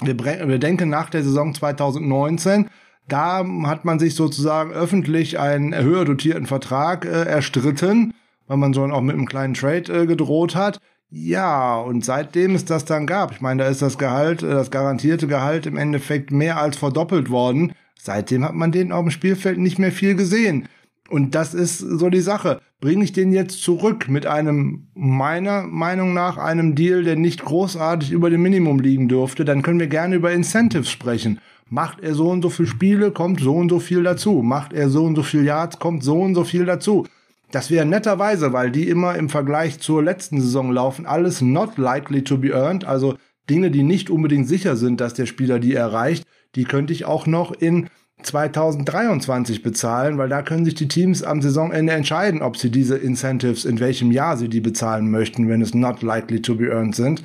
[0.00, 2.68] Wir, wir denken nach der Saison 2019,
[3.08, 8.14] da hat man sich sozusagen öffentlich einen höher dotierten Vertrag äh, erstritten,
[8.46, 10.80] weil man so auch mit einem kleinen Trade äh, gedroht hat.
[11.10, 14.70] Ja, und seitdem es das dann gab, ich meine, da ist das Gehalt, äh, das
[14.70, 17.72] garantierte Gehalt im Endeffekt mehr als verdoppelt worden.
[18.00, 20.68] Seitdem hat man den auf dem Spielfeld nicht mehr viel gesehen.
[21.10, 22.60] Und das ist so die Sache.
[22.80, 28.10] Bringe ich den jetzt zurück mit einem, meiner Meinung nach, einem Deal, der nicht großartig
[28.10, 31.40] über dem Minimum liegen dürfte, dann können wir gerne über Incentives sprechen.
[31.68, 34.42] Macht er so und so viele Spiele, kommt so und so viel dazu.
[34.42, 37.06] Macht er so und so viel Yards, kommt so und so viel dazu.
[37.50, 42.24] Das wäre netterweise, weil die immer im Vergleich zur letzten Saison laufen, alles not likely
[42.24, 43.16] to be earned, also
[43.48, 47.26] Dinge, die nicht unbedingt sicher sind, dass der Spieler die erreicht, die könnte ich auch
[47.26, 47.88] noch in
[48.26, 53.64] 2023 bezahlen, weil da können sich die Teams am Saisonende entscheiden, ob sie diese Incentives,
[53.64, 57.22] in welchem Jahr sie die bezahlen möchten, wenn es not likely to be earned sind.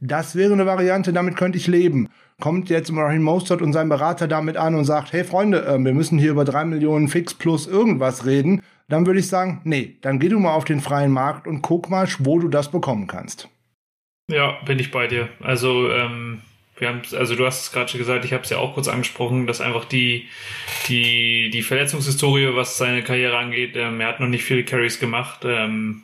[0.00, 2.08] Das wäre eine Variante, damit könnte ich leben.
[2.40, 5.92] Kommt jetzt Raheem Mostert und sein Berater damit an und sagt, hey Freunde, äh, wir
[5.92, 10.18] müssen hier über drei Millionen Fix plus irgendwas reden, dann würde ich sagen, nee, dann
[10.18, 13.48] geh du mal auf den freien Markt und guck mal, wo du das bekommen kannst.
[14.28, 15.28] Ja, bin ich bei dir.
[15.40, 16.40] Also, ähm,
[16.80, 18.88] wir haben, also du hast es gerade schon gesagt, ich habe es ja auch kurz
[18.88, 20.28] angesprochen, dass einfach die,
[20.88, 25.40] die, die Verletzungshistorie, was seine Karriere angeht, ähm, er hat noch nicht viele Carries gemacht.
[25.44, 26.02] Ähm,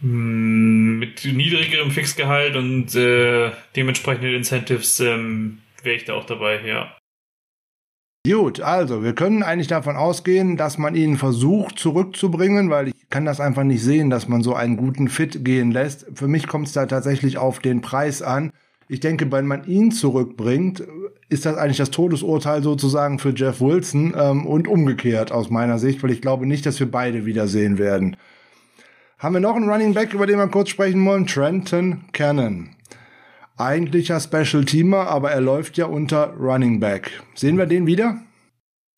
[0.00, 6.96] mit niedrigerem Fixgehalt und äh, dementsprechenden Incentives ähm, wäre ich da auch dabei, ja.
[8.26, 13.24] Gut, also wir können eigentlich davon ausgehen, dass man ihn versucht zurückzubringen, weil ich kann
[13.24, 16.06] das einfach nicht sehen, dass man so einen guten Fit gehen lässt.
[16.12, 18.52] Für mich kommt es da tatsächlich auf den Preis an.
[18.88, 20.82] Ich denke, wenn man ihn zurückbringt,
[21.28, 26.02] ist das eigentlich das Todesurteil sozusagen für Jeff Wilson ähm, und umgekehrt aus meiner Sicht,
[26.02, 28.16] weil ich glaube nicht, dass wir beide wiedersehen werden.
[29.18, 31.26] Haben wir noch einen Running Back, über den wir kurz sprechen wollen?
[31.26, 32.76] Trenton Cannon
[33.56, 37.22] eigentlicher Special Teamer, aber er läuft ja unter Running Back.
[37.34, 38.20] Sehen wir den wieder?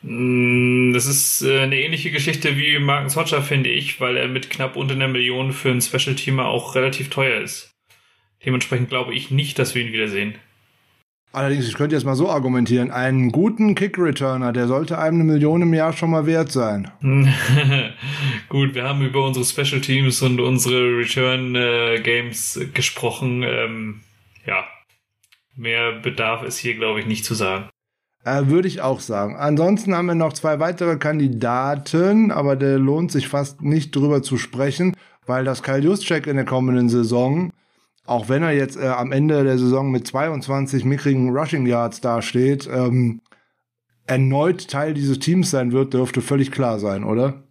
[0.03, 4.51] Mm, das ist äh, eine ähnliche Geschichte wie Marcus Hodger, finde ich, weil er mit
[4.51, 7.71] knapp unter einer Million für einen Special Teamer auch relativ teuer ist.
[8.45, 10.35] Dementsprechend glaube ich nicht, dass wir ihn wiedersehen.
[11.31, 15.61] Allerdings, ich könnte jetzt mal so argumentieren, einen guten Kick-Returner, der sollte einem eine Million
[15.61, 16.91] im Jahr schon mal wert sein.
[18.49, 23.43] Gut, wir haben über unsere Special Teams und unsere Return-Games äh, gesprochen.
[23.43, 24.01] Ähm,
[24.47, 24.65] ja,
[25.55, 27.69] mehr bedarf es hier, glaube ich, nicht zu sagen.
[28.25, 29.37] Äh, Würde ich auch sagen.
[29.37, 34.39] Ansonsten haben wir noch zwei weitere Kandidaten, aber der lohnt sich fast nicht drüber zu
[34.39, 37.53] sprechen, weil das Kyle Juszczyk in der kommenden Saison,
[38.09, 42.69] auch wenn er jetzt äh, am Ende der Saison mit 22 mickrigen Rushing Yards dasteht,
[42.73, 43.21] ähm,
[44.07, 47.43] erneut Teil dieses Teams sein wird, dürfte völlig klar sein, oder?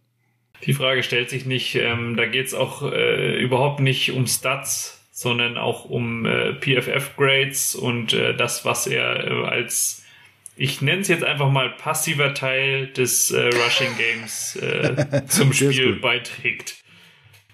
[0.66, 1.76] Die Frage stellt sich nicht.
[1.76, 7.76] Ähm, da geht es auch äh, überhaupt nicht um Stats, sondern auch um äh, PFF-Grades
[7.76, 10.04] und äh, das, was er äh, als,
[10.56, 15.98] ich nenne es jetzt einfach mal passiver Teil des äh, Rushing Games äh, zum Spiel
[15.98, 16.78] beiträgt.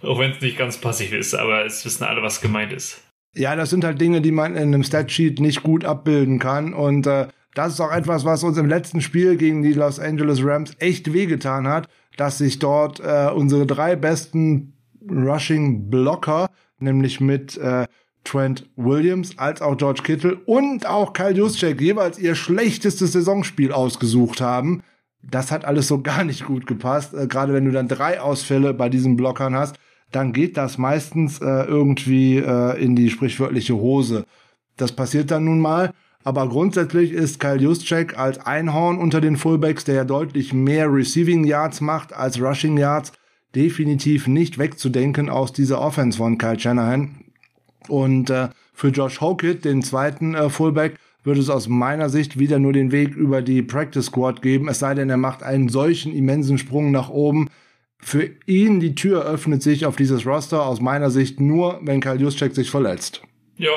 [0.03, 3.01] Auch wenn es nicht ganz passiv ist, aber es wissen alle, was gemeint ist.
[3.35, 7.07] Ja, das sind halt Dinge, die man in einem Statsheet nicht gut abbilden kann und
[7.07, 10.71] äh, das ist auch etwas, was uns im letzten Spiel gegen die Los Angeles Rams
[10.79, 11.87] echt wehgetan hat,
[12.17, 14.73] dass sich dort äh, unsere drei besten
[15.09, 16.49] Rushing Blocker
[16.79, 17.85] nämlich mit äh,
[18.23, 24.41] Trent Williams als auch George Kittle und auch Kyle Juszczyk jeweils ihr schlechtestes Saisonspiel ausgesucht
[24.41, 24.81] haben.
[25.21, 27.13] Das hat alles so gar nicht gut gepasst.
[27.13, 29.77] Äh, Gerade wenn du dann drei Ausfälle bei diesen Blockern hast,
[30.15, 34.25] dann geht das meistens äh, irgendwie äh, in die sprichwörtliche Hose.
[34.77, 35.91] Das passiert dann nun mal.
[36.23, 41.43] Aber grundsätzlich ist Kyle Juszczyk als Einhorn unter den Fullbacks, der ja deutlich mehr Receiving
[41.43, 43.11] Yards macht als Rushing Yards,
[43.55, 47.15] definitiv nicht wegzudenken aus dieser Offense von Kyle Shanahan.
[47.89, 52.59] Und äh, für Josh Hokett, den zweiten äh, Fullback, würde es aus meiner Sicht wieder
[52.59, 56.13] nur den Weg über die Practice Squad geben, es sei denn, er macht einen solchen
[56.13, 57.49] immensen Sprung nach oben.
[58.03, 62.19] Für ihn die Tür öffnet sich auf dieses Roster aus meiner Sicht nur, wenn Kyle
[62.19, 63.21] Juszczyk sich verletzt.
[63.55, 63.71] Ja.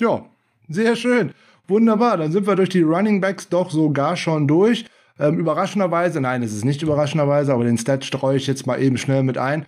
[0.00, 0.24] Ja,
[0.68, 1.32] sehr schön.
[1.68, 4.86] Wunderbar, dann sind wir durch die Running Backs doch sogar schon durch.
[5.20, 8.98] Ähm, überraschenderweise, nein, es ist nicht überraschenderweise, aber den Stat streue ich jetzt mal eben
[8.98, 9.66] schnell mit ein.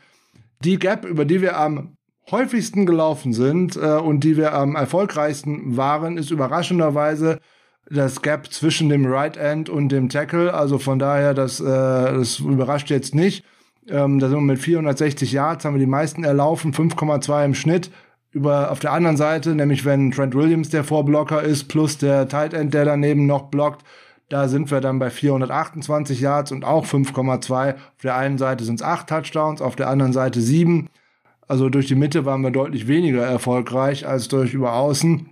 [0.65, 1.97] Die Gap, über die wir am
[2.31, 7.39] häufigsten gelaufen sind äh, und die wir am erfolgreichsten waren, ist überraschenderweise
[7.89, 10.53] das Gap zwischen dem Right End und dem Tackle.
[10.53, 13.45] Also von daher, das, äh, das überrascht jetzt nicht.
[13.89, 17.91] Ähm, da sind wir mit 460 Yards, haben wir die meisten erlaufen, 5,2 im Schnitt.
[18.33, 22.53] Über, auf der anderen Seite, nämlich wenn Trent Williams der Vorblocker ist, plus der Tight
[22.53, 23.83] End, der daneben noch blockt,
[24.29, 27.75] da sind wir dann bei 428 Yards und auch 5,2.
[27.75, 30.89] Auf der einen Seite sind es acht Touchdowns, auf der anderen Seite sieben.
[31.47, 35.31] Also durch die Mitte waren wir deutlich weniger erfolgreich als durch über außen.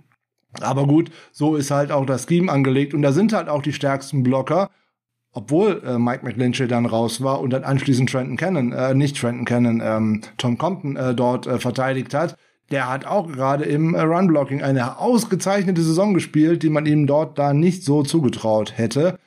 [0.61, 3.73] Aber gut, so ist halt auch das Scheme angelegt und da sind halt auch die
[3.73, 4.69] stärksten Blocker,
[5.35, 9.45] obwohl äh, Mike McLinchy dann raus war und dann anschließend Trenton Cannon, äh, nicht Trenton
[9.45, 12.35] Cannon, ähm, Tom Compton äh, dort äh, verteidigt hat
[12.71, 17.37] der hat auch gerade im äh, Run-Blocking eine ausgezeichnete Saison gespielt, die man ihm dort
[17.37, 19.19] da nicht so zugetraut hätte.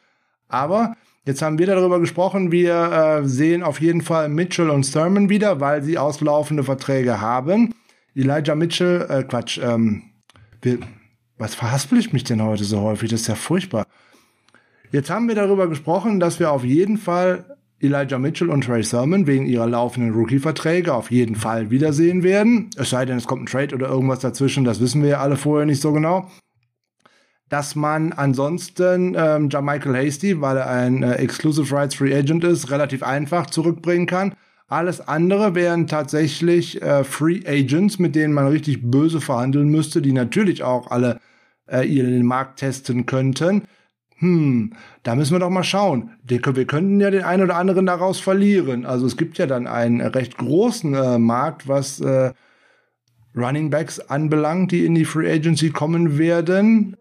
[0.49, 5.29] Aber jetzt haben wir darüber gesprochen, wir äh, sehen auf jeden Fall Mitchell und Thurman
[5.29, 7.75] wieder, weil sie auslaufende Verträge haben.
[8.15, 10.03] Elijah Mitchell, äh, Quatsch, ähm,
[10.63, 10.79] wir,
[11.37, 13.11] Was verhaspel ich mich denn heute so häufig?
[13.11, 13.87] Das ist ja furchtbar.
[14.91, 19.27] Jetzt haben wir darüber gesprochen, dass wir auf jeden Fall Elijah Mitchell und Trey Sermon
[19.27, 22.71] wegen ihrer laufenden Rookie-Verträge auf jeden Fall wiedersehen werden.
[22.77, 25.37] Es sei denn, es kommt ein Trade oder irgendwas dazwischen, das wissen wir ja alle
[25.37, 26.31] vorher nicht so genau.
[27.51, 32.71] Dass man ansonsten ähm, Michael Hasty, weil er ein äh, Exclusive Rights Free Agent ist,
[32.71, 34.35] relativ einfach zurückbringen kann.
[34.67, 40.13] Alles andere wären tatsächlich äh, Free Agents, mit denen man richtig böse verhandeln müsste, die
[40.13, 41.21] natürlich auch alle
[41.67, 43.63] äh, ihren Markt testen könnten
[44.21, 44.73] hm,
[45.05, 46.11] da müssen wir doch mal schauen.
[46.25, 48.85] Wir könnten ja den einen oder anderen daraus verlieren.
[48.85, 52.33] Also es gibt ja dann einen recht großen äh, Markt, was äh,
[53.37, 56.97] Running Backs anbelangt, die in die Free Agency kommen werden.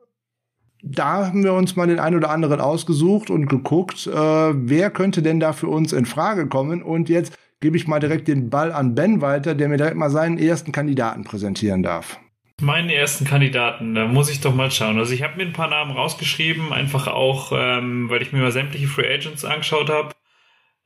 [0.84, 5.24] Da haben wir uns mal den einen oder anderen ausgesucht und geguckt, äh, wer könnte
[5.24, 6.84] denn da für uns in Frage kommen.
[6.84, 10.12] Und jetzt gebe ich mal direkt den Ball an Ben weiter, der mir direkt mal
[10.12, 12.20] seinen ersten Kandidaten präsentieren darf.
[12.60, 14.98] Meinen ersten Kandidaten, da muss ich doch mal schauen.
[14.98, 18.52] Also ich habe mir ein paar Namen rausgeschrieben, einfach auch, ähm, weil ich mir mal
[18.52, 20.16] sämtliche Free Agents angeschaut habe.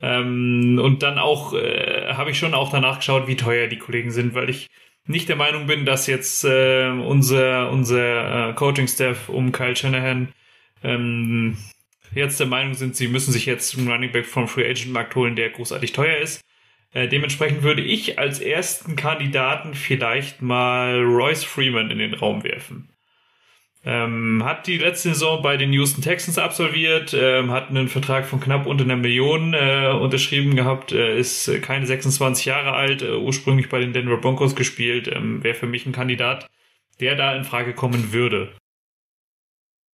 [0.00, 4.10] Ähm, und dann auch äh, habe ich schon auch danach geschaut, wie teuer die Kollegen
[4.10, 4.68] sind, weil ich
[5.06, 10.32] nicht der Meinung bin, dass jetzt äh, unser, unser äh, Coaching-Staff um Kyle Shanahan
[10.82, 11.56] ähm,
[12.14, 15.14] jetzt der Meinung sind, sie müssen sich jetzt einen Running Back vom Free Agent Markt
[15.14, 16.42] holen, der großartig teuer ist.
[16.92, 22.90] Äh, dementsprechend würde ich als ersten Kandidaten vielleicht mal Royce Freeman in den Raum werfen.
[23.84, 28.38] Ähm, hat die letzte Saison bei den Houston Texans absolviert, ähm, hat einen Vertrag von
[28.38, 33.68] knapp unter einer Million äh, unterschrieben gehabt, äh, ist keine 26 Jahre alt, äh, ursprünglich
[33.68, 36.48] bei den Denver Broncos gespielt, ähm, wäre für mich ein Kandidat,
[37.00, 38.52] der da in Frage kommen würde.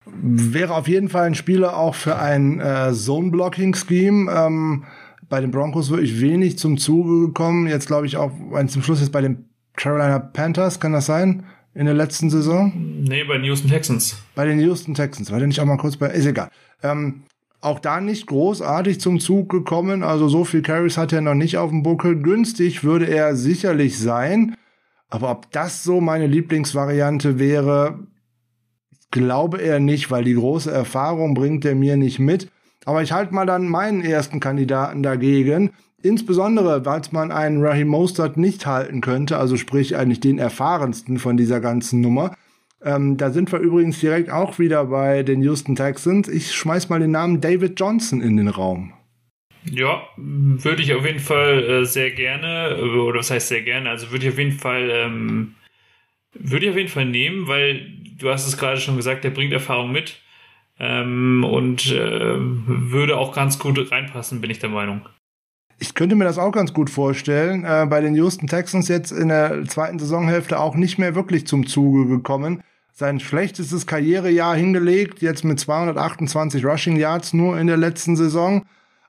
[0.04, 4.80] Wäre auf jeden Fall ein Spieler auch für ein äh, Zone-Blocking-Scheme.
[5.28, 7.66] Bei den Broncos wirklich wenig zum Zuge gekommen.
[7.66, 11.44] Jetzt glaube ich auch, wenn zum Schluss jetzt bei den Carolina Panthers, kann das sein?
[11.74, 12.72] In der letzten Saison?
[13.02, 14.22] Nee, bei den Houston Texans.
[14.34, 15.30] Bei den Houston Texans.
[15.30, 16.50] War der nicht auch mal kurz bei, ist egal.
[16.82, 17.22] Ähm,
[17.60, 20.02] auch da nicht großartig zum Zug gekommen.
[20.02, 22.20] Also so viel Carries hat er noch nicht auf dem Buckel.
[22.20, 24.56] Günstig würde er sicherlich sein.
[25.10, 28.00] Aber ob das so meine Lieblingsvariante wäre,
[29.10, 32.50] glaube er nicht, weil die große Erfahrung bringt er mir nicht mit.
[32.84, 35.70] Aber ich halte mal dann meinen ersten Kandidaten dagegen.
[36.02, 41.36] Insbesondere, weil man einen Raheem Mostert nicht halten könnte, also sprich eigentlich den erfahrensten von
[41.36, 42.36] dieser ganzen Nummer.
[42.84, 46.28] Ähm, da sind wir übrigens direkt auch wieder bei den Houston Texans.
[46.28, 48.92] Ich schmeiß mal den Namen David Johnson in den Raum.
[49.64, 53.90] Ja, würde ich auf jeden Fall äh, sehr gerne, äh, oder was heißt sehr gerne,
[53.90, 55.56] also würde ich auf jeden Fall, ähm,
[56.32, 59.52] würde ich auf jeden Fall nehmen, weil du hast es gerade schon gesagt, der bringt
[59.52, 60.20] Erfahrung mit.
[60.80, 65.08] Ähm, und äh, würde auch ganz gut reinpassen, bin ich der Meinung.
[65.80, 67.64] Ich könnte mir das auch ganz gut vorstellen.
[67.64, 71.66] Äh, bei den Houston Texans jetzt in der zweiten Saisonhälfte auch nicht mehr wirklich zum
[71.66, 72.62] Zuge gekommen.
[72.92, 78.64] Sein schlechtestes Karrierejahr hingelegt, jetzt mit 228 Rushing Yards nur in der letzten Saison.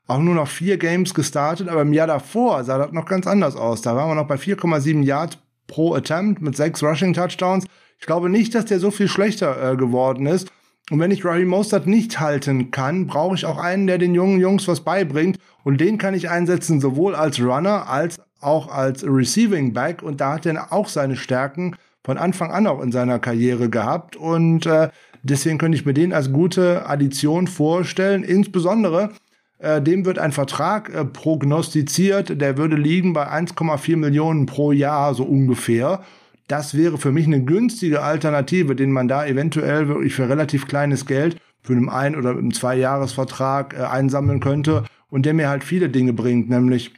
[0.05, 3.55] Auch nur noch vier Games gestartet, aber im Jahr davor sah das noch ganz anders
[3.55, 3.82] aus.
[3.82, 7.65] Da waren wir noch bei 4,7 Yards pro Attempt mit sechs Rushing Touchdowns.
[7.99, 10.51] Ich glaube nicht, dass der so viel schlechter äh, geworden ist.
[10.89, 14.39] Und wenn ich Raheem Mostert nicht halten kann, brauche ich auch einen, der den jungen
[14.39, 15.37] Jungs was beibringt.
[15.63, 20.01] Und den kann ich einsetzen, sowohl als Runner als auch als Receiving Back.
[20.01, 24.15] Und da hat er auch seine Stärken von Anfang an auch in seiner Karriere gehabt.
[24.15, 24.89] Und äh,
[25.21, 28.23] deswegen könnte ich mir den als gute Addition vorstellen.
[28.23, 29.11] Insbesondere,
[29.59, 35.13] äh, dem wird ein Vertrag äh, prognostiziert, der würde liegen bei 1,4 Millionen pro Jahr,
[35.13, 36.01] so ungefähr.
[36.49, 41.05] Das wäre für mich eine günstige Alternative, den man da eventuell wirklich für relativ kleines
[41.05, 45.89] Geld für einen Ein- oder einen Zwei-Jahres-Vertrag äh, einsammeln könnte und der mir halt viele
[45.89, 46.93] Dinge bringt, nämlich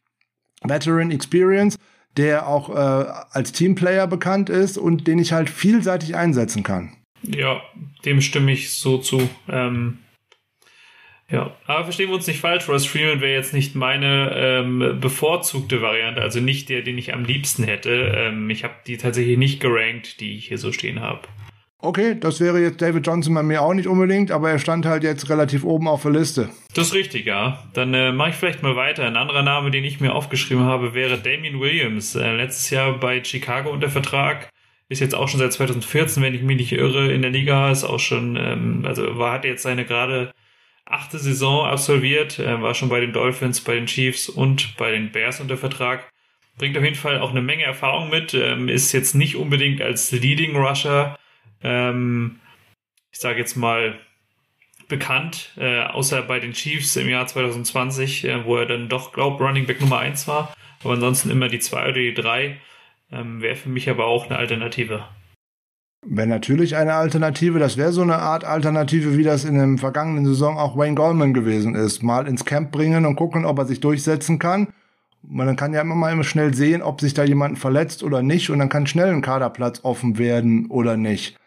[0.63, 1.77] Veteran Experience,
[2.15, 6.93] der auch äh, als Teamplayer bekannt ist und den ich halt vielseitig einsetzen kann.
[7.21, 7.61] Ja,
[8.05, 9.27] dem stimme ich so zu.
[9.49, 9.97] Ähm,
[11.32, 15.82] ja, aber verstehen wir uns nicht falsch, Ross Freeman wäre jetzt nicht meine ähm, bevorzugte
[15.82, 18.13] Variante, also nicht der, den ich am liebsten hätte.
[18.15, 21.21] Ähm, ich habe die tatsächlich nicht gerankt, die ich hier so stehen habe.
[21.84, 25.03] Okay, das wäre jetzt David Johnson bei mir auch nicht unbedingt, aber er stand halt
[25.03, 26.49] jetzt relativ oben auf der Liste.
[26.75, 27.63] Das ist richtig, ja.
[27.73, 29.05] Dann äh, mache ich vielleicht mal weiter.
[29.05, 32.13] Ein anderer Name, den ich mir aufgeschrieben habe, wäre Damien Williams.
[32.13, 34.49] Äh, letztes Jahr bei Chicago unter Vertrag.
[34.89, 37.71] Ist jetzt auch schon seit 2014, wenn ich mich nicht irre, in der Liga.
[37.71, 40.34] Ist auch schon, ähm, also war, hat jetzt seine gerade
[40.91, 45.11] achte Saison absolviert, äh, war schon bei den Dolphins, bei den Chiefs und bei den
[45.11, 46.09] Bears unter Vertrag.
[46.57, 50.11] Bringt auf jeden Fall auch eine Menge Erfahrung mit, ähm, ist jetzt nicht unbedingt als
[50.11, 51.17] Leading Rusher,
[51.63, 52.39] ähm,
[53.11, 53.99] ich sage jetzt mal,
[54.87, 59.39] bekannt, äh, außer bei den Chiefs im Jahr 2020, äh, wo er dann doch, glaub,
[59.39, 62.59] Running Back Nummer 1 war, aber ansonsten immer die 2 oder die 3,
[63.11, 65.05] ähm, wäre für mich aber auch eine Alternative.
[66.03, 67.59] Wäre natürlich eine Alternative.
[67.59, 71.33] Das wäre so eine Art Alternative, wie das in der vergangenen Saison auch Wayne Goldman
[71.33, 72.01] gewesen ist.
[72.01, 74.69] Mal ins Camp bringen und gucken, ob er sich durchsetzen kann.
[75.21, 78.49] Man kann ja immer mal schnell sehen, ob sich da jemand verletzt oder nicht.
[78.49, 81.37] Und dann kann schnell ein Kaderplatz offen werden oder nicht.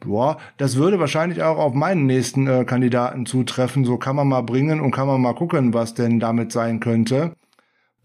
[0.00, 3.84] Boah, das würde wahrscheinlich auch auf meinen nächsten äh, Kandidaten zutreffen.
[3.84, 7.32] So kann man mal bringen und kann man mal gucken, was denn damit sein könnte.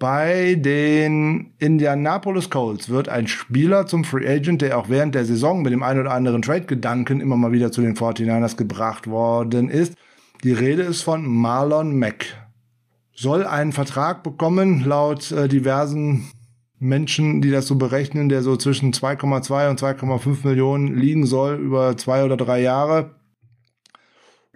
[0.03, 5.61] Bei den Indianapolis Colts wird ein Spieler zum Free Agent, der auch während der Saison
[5.61, 9.95] mit dem einen oder anderen Trade-Gedanken immer mal wieder zu den 49ers gebracht worden ist.
[10.43, 12.25] Die Rede ist von Marlon Mack.
[13.13, 16.25] Soll einen Vertrag bekommen, laut äh, diversen
[16.79, 21.95] Menschen, die das so berechnen, der so zwischen 2,2 und 2,5 Millionen liegen soll über
[21.95, 23.15] zwei oder drei Jahre.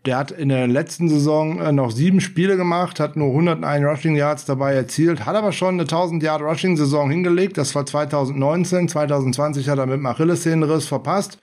[0.07, 4.15] Der hat in der letzten Saison äh, noch sieben Spiele gemacht, hat nur 101 Rushing
[4.15, 7.57] Yards dabei erzielt, hat aber schon eine 1000 Yard Rushing Saison hingelegt.
[7.57, 8.87] Das war 2019.
[8.87, 11.39] 2020 hat er mit dem Achillessehnenriss verpasst.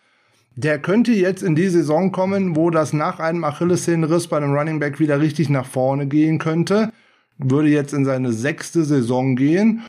[0.56, 4.80] Der könnte jetzt in die Saison kommen, wo das nach einem Achillessehnenriss bei einem Running
[4.80, 6.90] Back wieder richtig nach vorne gehen könnte.
[7.36, 9.82] Würde jetzt in seine sechste Saison gehen,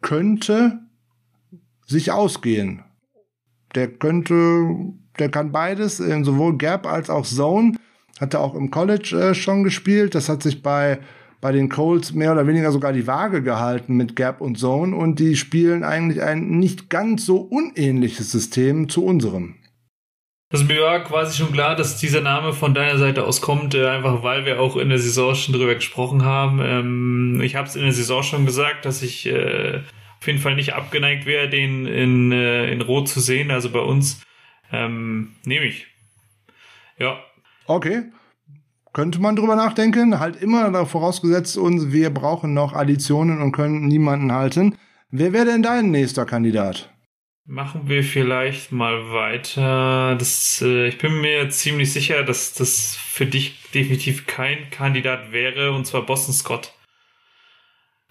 [0.00, 0.78] könnte
[1.86, 2.84] sich ausgehen.
[3.74, 7.74] Der könnte, der kann beides, sowohl Gap als auch Zone.
[8.20, 10.14] Hat er auch im College äh, schon gespielt.
[10.14, 10.98] Das hat sich bei,
[11.40, 14.94] bei den Colts mehr oder weniger sogar die Waage gehalten mit Gap und Zone.
[14.94, 19.56] Und die spielen eigentlich ein nicht ganz so unähnliches System zu unserem.
[20.54, 23.74] Das ist mir war quasi schon klar, dass dieser Name von deiner Seite aus kommt,
[23.74, 26.60] äh, einfach weil wir auch in der Saison schon drüber gesprochen haben.
[26.62, 29.80] Ähm, ich habe es in der Saison schon gesagt, dass ich äh,
[30.20, 33.50] auf jeden Fall nicht abgeneigt wäre, den in, äh, in Rot zu sehen.
[33.50, 34.22] Also bei uns
[34.70, 35.88] ähm, nehme ich.
[36.98, 37.18] Ja,
[37.66, 38.04] Okay.
[38.92, 40.20] Könnte man drüber nachdenken.
[40.20, 44.76] Halt immer vorausgesetzt uns, wir brauchen noch Additionen und können niemanden halten.
[45.10, 46.90] Wer wäre denn dein nächster Kandidat?
[47.46, 50.16] Machen wir vielleicht mal weiter.
[50.16, 55.72] Das, äh, ich bin mir ziemlich sicher, dass das für dich definitiv kein Kandidat wäre,
[55.72, 56.72] und zwar Boston Scott.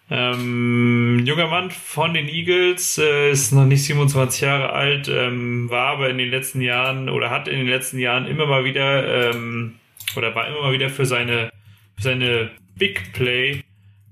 [0.10, 5.94] Ähm, junger Mann von den Eagles, äh, ist noch nicht 27 Jahre alt, ähm, war
[5.94, 9.76] aber in den letzten Jahren oder hat in den letzten Jahren immer mal wieder ähm,
[10.16, 11.52] oder war immer mal wieder für seine,
[11.96, 13.64] für seine Big Play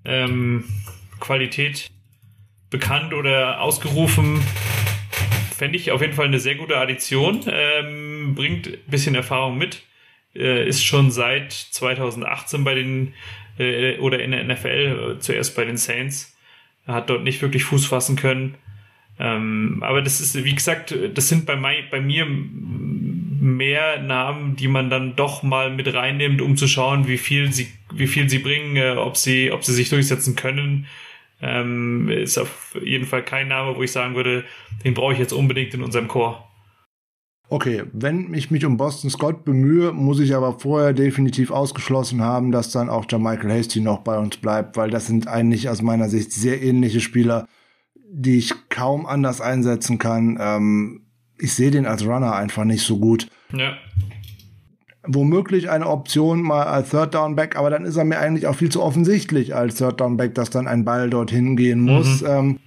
[0.06, 0.64] ähm,
[1.20, 1.92] Qualität
[2.70, 4.42] bekannt oder ausgerufen.
[5.56, 7.42] Fände ich auf jeden Fall eine sehr gute Addition.
[7.48, 9.84] Ähm, bringt ein bisschen Erfahrung mit.
[10.34, 13.14] Äh, ist schon seit 2018 bei den
[13.64, 16.38] äh, oder in der NFL, zuerst bei den Saints.
[16.86, 18.56] Er hat dort nicht wirklich Fuß fassen können.
[19.20, 24.68] Ähm, aber das ist, wie gesagt, das sind bei, mein, bei mir mehr Namen, die
[24.68, 28.40] man dann doch mal mit reinnimmt, um zu schauen, wie viel sie, wie viel sie
[28.40, 30.88] bringen, äh, ob sie, ob sie sich durchsetzen können.
[31.42, 34.44] Ähm, ist auf jeden Fall kein Name, wo ich sagen würde,
[34.84, 36.51] den brauche ich jetzt unbedingt in unserem Chor.
[37.52, 42.54] Okay, wenn ich mich um Boston Scott bemühe, muss ich aber vorher definitiv ausgeschlossen haben,
[42.54, 46.08] dass dann auch Michael Hasty noch bei uns bleibt, weil das sind eigentlich aus meiner
[46.08, 47.50] Sicht sehr ähnliche Spieler,
[48.10, 50.38] die ich kaum anders einsetzen kann.
[50.40, 51.02] Ähm,
[51.38, 53.28] ich sehe den als Runner einfach nicht so gut.
[53.52, 53.74] Ja.
[55.06, 58.56] Womöglich eine Option mal als Third Down Back, aber dann ist er mir eigentlich auch
[58.56, 62.22] viel zu offensichtlich als Third Down Back, dass dann ein Ball dorthin gehen muss.
[62.22, 62.28] Mhm.
[62.30, 62.60] Ähm,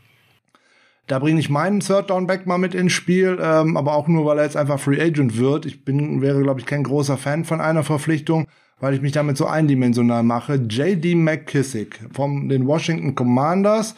[1.07, 4.25] da bringe ich meinen Third Down Back mal mit ins Spiel, ähm, aber auch nur,
[4.25, 5.67] weil er jetzt einfach Free Agent wird.
[5.67, 8.47] Ich bin, wäre, glaube ich, kein großer Fan von einer Verpflichtung,
[8.81, 10.55] weil ich mich damit so eindimensional mache.
[10.55, 13.97] JD McKissick von den Washington Commanders.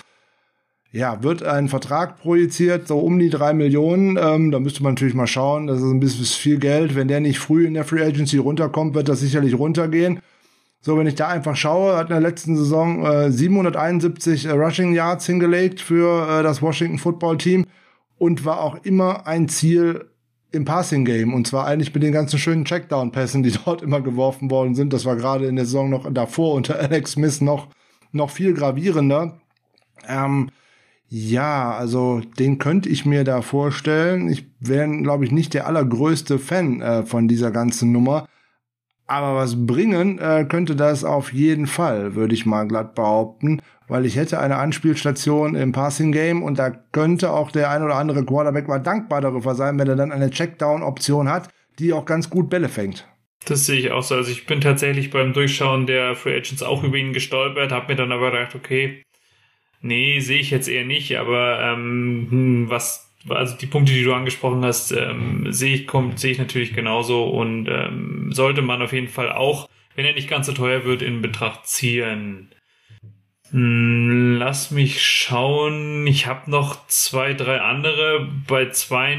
[0.90, 4.16] Ja, wird ein Vertrag projiziert, so um die drei Millionen.
[4.20, 5.66] Ähm, da müsste man natürlich mal schauen.
[5.66, 6.96] Das ist ein bisschen viel Geld.
[6.96, 10.20] Wenn der nicht früh in der Free Agency runterkommt, wird das sicherlich runtergehen.
[10.86, 14.94] So, wenn ich da einfach schaue, hat in der letzten Saison äh, 771 äh, Rushing
[14.94, 17.66] Yards hingelegt für äh, das Washington Football Team
[18.18, 20.04] und war auch immer ein Ziel
[20.52, 24.48] im Passing Game und zwar eigentlich mit den ganzen schönen Checkdown-Pässen, die dort immer geworfen
[24.48, 24.92] worden sind.
[24.92, 27.66] Das war gerade in der Saison noch davor unter Alex Smith noch,
[28.12, 29.40] noch viel gravierender.
[30.06, 30.50] Ähm,
[31.08, 34.28] ja, also den könnte ich mir da vorstellen.
[34.28, 38.28] Ich wäre, glaube ich, nicht der allergrößte Fan äh, von dieser ganzen Nummer.
[39.06, 44.04] Aber was bringen äh, könnte das auf jeden Fall, würde ich mal glatt behaupten, weil
[44.04, 48.24] ich hätte eine Anspielstation im Passing Game und da könnte auch der ein oder andere
[48.24, 52.50] Quarterback mal dankbar darüber sein, wenn er dann eine Checkdown-Option hat, die auch ganz gut
[52.50, 53.06] Bälle fängt.
[53.44, 54.16] Das sehe ich auch so.
[54.16, 57.96] Also ich bin tatsächlich beim Durchschauen der Free Agents auch über ihn gestolpert, habe mir
[57.96, 59.04] dann aber gedacht, okay,
[59.80, 64.12] nee, sehe ich jetzt eher nicht, aber ähm, hm, was also die Punkte, die du
[64.12, 68.92] angesprochen hast, ähm, sehe ich, kommt, sehe ich natürlich genauso und ähm, sollte man auf
[68.92, 72.50] jeden Fall auch, wenn er nicht ganz so teuer wird, in Betracht ziehen.
[73.52, 76.06] Hm, lass mich schauen.
[76.06, 78.28] Ich habe noch zwei, drei andere.
[78.46, 79.16] Bei zwei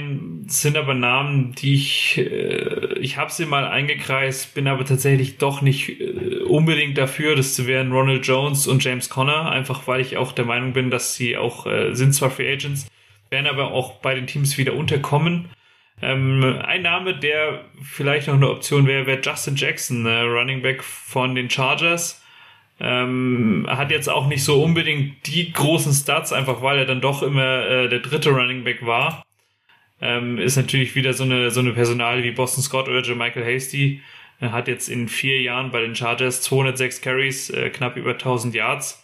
[0.48, 5.62] sind aber Namen, die ich, äh, ich habe sie mal eingekreist, bin aber tatsächlich doch
[5.62, 7.36] nicht äh, unbedingt dafür.
[7.36, 11.16] Das wären Ronald Jones und James Conner, einfach weil ich auch der Meinung bin, dass
[11.16, 12.88] sie auch äh, sind zwar Free Agents,
[13.30, 15.50] werden aber auch bei den Teams wieder unterkommen.
[16.02, 20.84] Ähm, ein Name, der vielleicht noch eine Option wäre, wäre Justin Jackson, äh, Running Back
[20.84, 22.22] von den Chargers
[22.80, 27.24] ähm, hat jetzt auch nicht so unbedingt die großen Stats, einfach weil er dann doch
[27.24, 29.24] immer äh, der dritte Running Back war.
[30.00, 34.02] Ähm, ist natürlich wieder so eine, so eine Personal wie Boston Scott oder Michael Hasty.
[34.40, 38.54] Er hat jetzt in vier Jahren bei den Chargers 206 Carries, äh, knapp über 1000
[38.54, 39.04] Yards.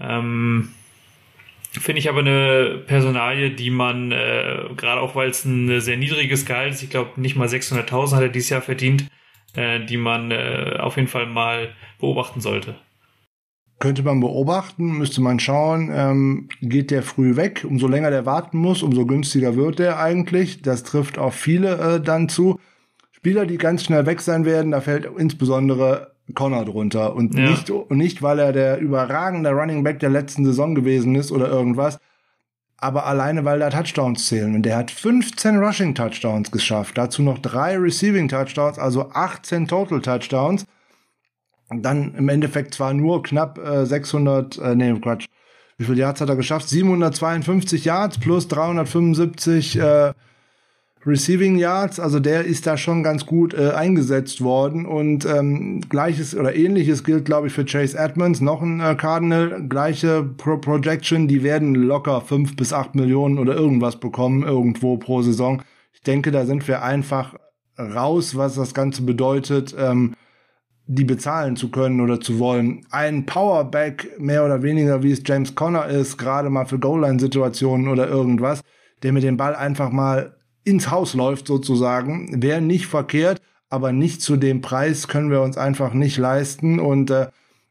[0.00, 0.74] Ähm,
[1.80, 6.44] Finde ich aber eine Personalie, die man, äh, gerade auch weil es ein sehr niedriges
[6.44, 9.06] Gehalt ist, ich glaube nicht mal 600.000 hat er dieses Jahr verdient,
[9.54, 12.74] äh, die man äh, auf jeden Fall mal beobachten sollte
[13.78, 18.58] könnte man beobachten, müsste man schauen, ähm, geht der früh weg, umso länger der warten
[18.58, 20.62] muss, umso günstiger wird der eigentlich.
[20.62, 22.58] Das trifft auf viele äh, dann zu.
[23.12, 27.14] Spieler, die ganz schnell weg sein werden, da fällt insbesondere Connor drunter.
[27.14, 27.50] Und ja.
[27.50, 31.48] nicht, und nicht, weil er der überragende Running Back der letzten Saison gewesen ist oder
[31.48, 31.98] irgendwas,
[32.76, 34.54] aber alleine, weil da Touchdowns zählen.
[34.54, 40.00] Und der hat 15 Rushing Touchdowns geschafft, dazu noch drei Receiving Touchdowns, also 18 Total
[40.00, 40.64] Touchdowns
[41.70, 45.26] dann im Endeffekt zwar nur knapp äh, 600, äh, nee, Quatsch,
[45.76, 46.68] wie viele Yards hat er geschafft?
[46.68, 50.12] 752 Yards plus 375 äh,
[51.06, 56.36] Receiving Yards, also der ist da schon ganz gut äh, eingesetzt worden und ähm, gleiches
[56.36, 61.28] oder ähnliches gilt, glaube ich, für Chase Edmonds, noch ein äh, Cardinal, gleiche Pro Projection,
[61.28, 65.62] die werden locker fünf bis acht Millionen oder irgendwas bekommen irgendwo pro Saison.
[65.92, 67.34] Ich denke, da sind wir einfach
[67.78, 69.74] raus, was das Ganze bedeutet.
[69.78, 70.14] Ähm,
[70.90, 72.86] die bezahlen zu können oder zu wollen.
[72.90, 78.08] Ein Powerback, mehr oder weniger wie es James Conner ist, gerade mal für Goal-Line-Situationen oder
[78.08, 78.62] irgendwas,
[79.02, 80.37] der mit dem Ball einfach mal
[80.68, 83.40] ins Haus läuft sozusagen, wäre nicht verkehrt,
[83.70, 86.78] aber nicht zu dem Preis können wir uns einfach nicht leisten.
[86.78, 87.28] Und äh,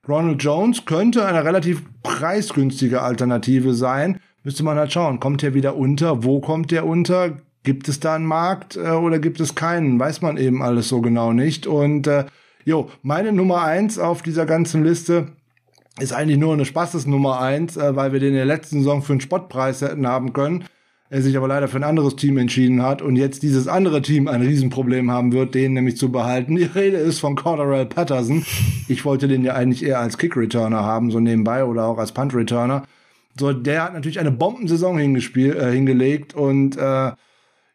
[0.08, 4.20] Ronald Jones könnte eine relativ preisgünstige Alternative sein.
[4.44, 6.24] Müsste man halt schauen, kommt er wieder unter?
[6.24, 7.38] Wo kommt er unter?
[7.64, 10.00] Gibt es da einen Markt äh, oder gibt es keinen?
[10.00, 11.68] Weiß man eben alles so genau nicht.
[11.68, 12.26] Und äh,
[12.68, 15.30] Jo, meine Nummer eins auf dieser ganzen Liste
[16.02, 19.14] ist eigentlich nur eine Spaßes-Nummer eins, äh, weil wir den in der letzten Saison für
[19.14, 20.66] einen Spottpreis hätten haben können.
[21.10, 24.28] Er sich aber leider für ein anderes Team entschieden hat und jetzt dieses andere Team
[24.28, 26.58] ein Riesenproblem haben wird, den nämlich zu behalten.
[26.58, 28.46] Die Rede ist von Corderell Patterson.
[28.90, 32.84] Ich wollte den ja eigentlich eher als Kick-Returner haben, so nebenbei oder auch als Punt-Returner.
[33.40, 37.12] So, der hat natürlich eine Bombensaison hingespielt, äh, hingelegt und äh,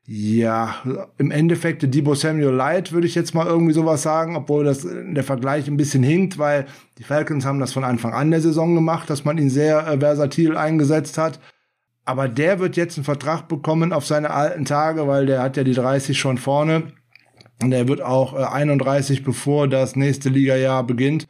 [0.05, 0.75] ja,
[1.17, 5.23] im Endeffekt Debo Samuel Light würde ich jetzt mal irgendwie sowas sagen, obwohl das der
[5.23, 6.67] Vergleich ein bisschen hinkt, weil
[6.99, 9.99] die Falcons haben das von Anfang an der Saison gemacht, dass man ihn sehr äh,
[9.99, 11.39] versatil eingesetzt hat.
[12.05, 15.65] Aber der wird jetzt einen Vertrag bekommen auf seine alten Tage, weil der hat ja
[15.65, 16.93] die 30 schon vorne.
[17.63, 21.29] Und der wird auch äh, 31, bevor das nächste Ligajahr beginnt.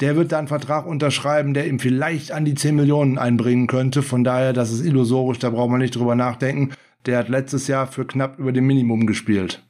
[0.00, 4.02] Der wird da einen Vertrag unterschreiben, der ihm vielleicht an die 10 Millionen einbringen könnte.
[4.02, 6.74] Von daher, das ist illusorisch, da braucht man nicht drüber nachdenken.
[7.04, 9.62] Der hat letztes Jahr für knapp über dem Minimum gespielt.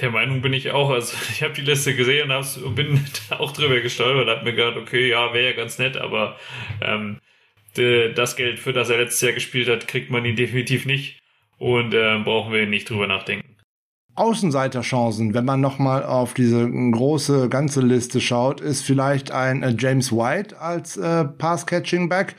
[0.00, 0.90] Der Meinung bin ich auch.
[0.90, 4.28] Also ich habe die Liste gesehen und bin auch drüber gestolpert.
[4.28, 6.36] Hab mir gedacht, okay, ja, wäre ja ganz nett, aber
[6.80, 7.18] ähm,
[7.74, 11.20] das Geld, für das er letztes Jahr gespielt hat, kriegt man ihn definitiv nicht
[11.58, 13.56] und äh, brauchen wir nicht drüber nachdenken.
[14.14, 20.10] Außenseiterchancen, wenn man nochmal auf diese große ganze Liste schaut, ist vielleicht ein äh, James
[20.10, 22.34] White als äh, Pass-Catching-Back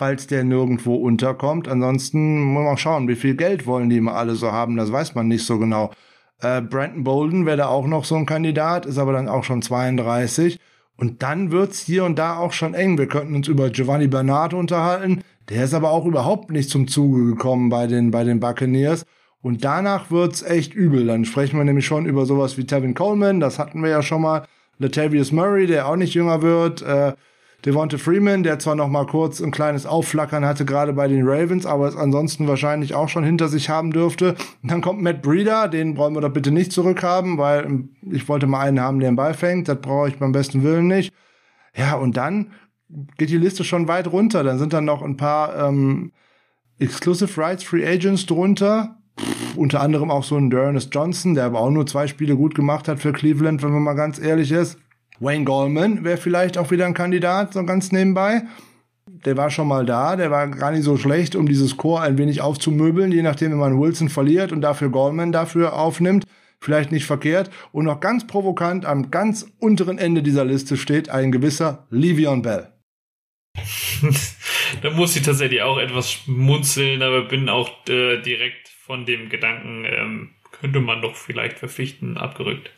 [0.00, 1.68] falls der nirgendwo unterkommt.
[1.68, 5.14] Ansonsten muss man schauen, wie viel Geld wollen die immer alle so haben, das weiß
[5.14, 5.90] man nicht so genau.
[6.40, 9.60] Äh, Brandon Bolden wäre da auch noch so ein Kandidat, ist aber dann auch schon
[9.60, 10.58] 32.
[11.00, 12.98] Und dann wird's hier und da auch schon eng.
[12.98, 15.22] Wir könnten uns über Giovanni Bernard unterhalten.
[15.48, 19.06] Der ist aber auch überhaupt nicht zum Zuge gekommen bei den, bei den Buccaneers.
[19.40, 21.06] Und danach wird's echt übel.
[21.06, 23.40] Dann sprechen wir nämlich schon über sowas wie Tevin Coleman.
[23.40, 24.44] Das hatten wir ja schon mal.
[24.78, 26.82] Latavius Murray, der auch nicht jünger wird.
[26.82, 27.14] Äh,
[27.64, 31.66] Devonta Freeman, der zwar noch mal kurz ein kleines Aufflackern hatte, gerade bei den Ravens,
[31.66, 34.34] aber es ansonsten wahrscheinlich auch schon hinter sich haben dürfte.
[34.62, 38.28] Und dann kommt Matt Breeder, den wollen wir doch bitte nicht zurückhaben, weil ähm, ich
[38.28, 39.68] wollte mal einen haben, der den Ball fängt.
[39.68, 41.12] Das brauche ich beim besten Willen nicht.
[41.76, 42.52] Ja, und dann
[43.18, 44.42] geht die Liste schon weit runter.
[44.42, 46.12] Dann sind dann noch ein paar ähm,
[46.78, 48.96] Exclusive Rights Free Agents drunter.
[49.18, 52.54] Pff, unter anderem auch so ein Dernest Johnson, der aber auch nur zwei Spiele gut
[52.54, 54.78] gemacht hat für Cleveland, wenn man mal ganz ehrlich ist.
[55.20, 58.42] Wayne Goldman wäre vielleicht auch wieder ein Kandidat, so ganz nebenbei.
[59.06, 62.16] Der war schon mal da, der war gar nicht so schlecht, um dieses Chor ein
[62.16, 66.24] wenig aufzumöbeln, je nachdem, wenn man Wilson verliert und dafür Goldman dafür aufnimmt.
[66.58, 67.50] Vielleicht nicht verkehrt.
[67.72, 72.72] Und noch ganz provokant am ganz unteren Ende dieser Liste steht ein gewisser Livion Bell.
[74.82, 79.84] da muss ich tatsächlich auch etwas schmunzeln, aber bin auch äh, direkt von dem Gedanken,
[79.84, 82.70] ähm, könnte man doch vielleicht verpflichten, abgerückt.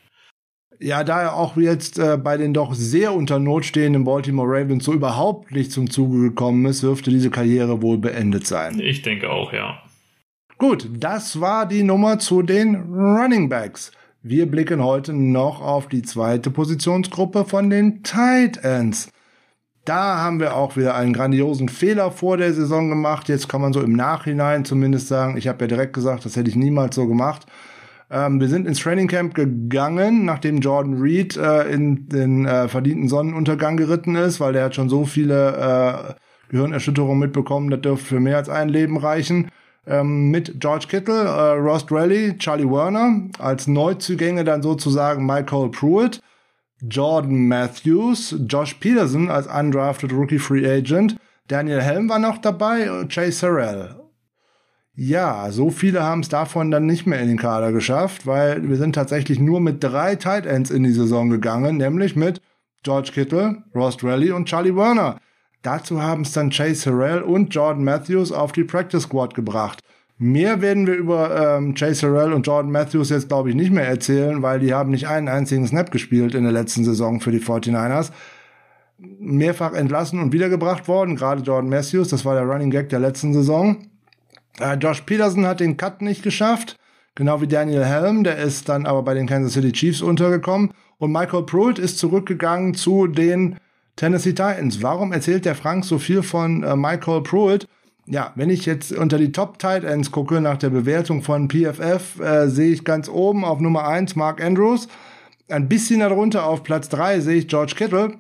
[0.83, 4.85] Ja, da er auch jetzt äh, bei den doch sehr unter Not stehenden Baltimore Ravens
[4.85, 8.81] so überhaupt nicht zum Zuge gekommen ist, dürfte diese Karriere wohl beendet sein.
[8.81, 9.81] Ich denke auch, ja.
[10.59, 13.93] Gut, das war die Nummer zu den Running Backs.
[14.23, 19.09] Wir blicken heute noch auf die zweite Positionsgruppe von den Tight Ends.
[19.85, 23.29] Da haben wir auch wieder einen grandiosen Fehler vor der Saison gemacht.
[23.29, 26.51] Jetzt kann man so im Nachhinein zumindest sagen, ich habe ja direkt gesagt, das hätte
[26.51, 27.47] ich niemals so gemacht.
[28.13, 33.09] Ähm, wir sind ins Training Camp gegangen, nachdem Jordan Reed äh, in den äh, verdienten
[33.09, 38.21] Sonnenuntergang geritten ist, weil der hat schon so viele äh, Gehirnerschütterungen mitbekommen, das dürfte für
[38.21, 39.51] mehr als ein Leben reichen.
[39.87, 46.21] Ähm, mit George Kittle, äh, Ross Rally, Charlie Werner, als Neuzugänge dann sozusagen Michael Pruitt,
[46.83, 51.17] Jordan Matthews, Josh Peterson als undrafted Rookie Free Agent,
[51.49, 54.02] Daniel Helm war noch dabei, Chase Harrell.
[54.95, 58.77] Ja, so viele haben es davon dann nicht mehr in den Kader geschafft, weil wir
[58.77, 62.43] sind tatsächlich nur mit drei Tight Ends in die Saison gegangen, nämlich mit
[62.83, 65.19] George Kittle, Ross Rally und Charlie Werner.
[65.63, 69.81] Dazu haben es dann Chase Harrell und Jordan Matthews auf die Practice Squad gebracht.
[70.19, 73.87] Mehr werden wir über ähm, Chase Harrell und Jordan Matthews jetzt, glaube ich, nicht mehr
[73.87, 77.41] erzählen, weil die haben nicht einen einzigen Snap gespielt in der letzten Saison für die
[77.41, 78.11] 49ers.
[78.99, 83.33] Mehrfach entlassen und wiedergebracht worden, gerade Jordan Matthews, das war der Running Gag der letzten
[83.33, 83.79] Saison.
[84.61, 86.77] Äh, Josh Peterson hat den Cut nicht geschafft,
[87.15, 90.73] genau wie Daniel Helm, der ist dann aber bei den Kansas City Chiefs untergekommen.
[90.99, 93.57] Und Michael Pruitt ist zurückgegangen zu den
[93.97, 94.83] Tennessee Titans.
[94.83, 97.67] Warum erzählt der Frank so viel von äh, Michael Pruitt?
[98.07, 102.21] Ja, wenn ich jetzt unter die Top Tight Ends gucke nach der Bewertung von PFF,
[102.21, 104.89] äh, sehe ich ganz oben auf Nummer 1 Mark Andrews.
[105.49, 108.15] Ein bisschen darunter auf Platz 3 sehe ich George Kittle.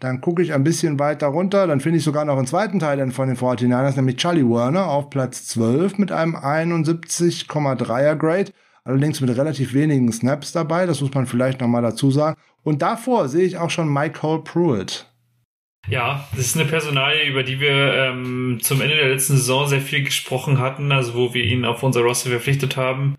[0.00, 3.10] Dann gucke ich ein bisschen weiter runter, dann finde ich sogar noch einen zweiten Teil
[3.10, 8.52] von den 49ers, nämlich Charlie Werner auf Platz 12 mit einem 71,3er Grade.
[8.84, 12.38] Allerdings mit relativ wenigen Snaps dabei, das muss man vielleicht nochmal dazu sagen.
[12.62, 15.06] Und davor sehe ich auch schon Michael Pruitt.
[15.88, 19.80] Ja, das ist eine Personalie, über die wir ähm, zum Ende der letzten Saison sehr
[19.80, 23.16] viel gesprochen hatten, also wo wir ihn auf unser Roster verpflichtet haben.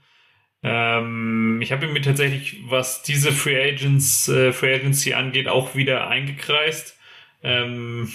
[0.61, 6.07] Ähm, ich habe mir tatsächlich, was diese Free Agents, äh, Free Agency angeht, auch wieder
[6.07, 6.97] eingekreist.
[7.43, 8.11] Ähm,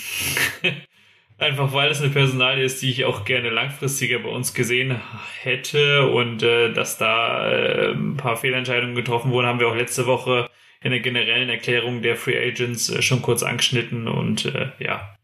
[1.39, 5.01] einfach weil es eine Personalie ist, die ich auch gerne langfristiger bei uns gesehen
[5.41, 10.07] hätte und äh, dass da äh, ein paar Fehlentscheidungen getroffen wurden, haben wir auch letzte
[10.07, 10.49] Woche
[10.83, 15.17] in der generellen Erklärung der Free Agents äh, schon kurz angeschnitten und äh, ja,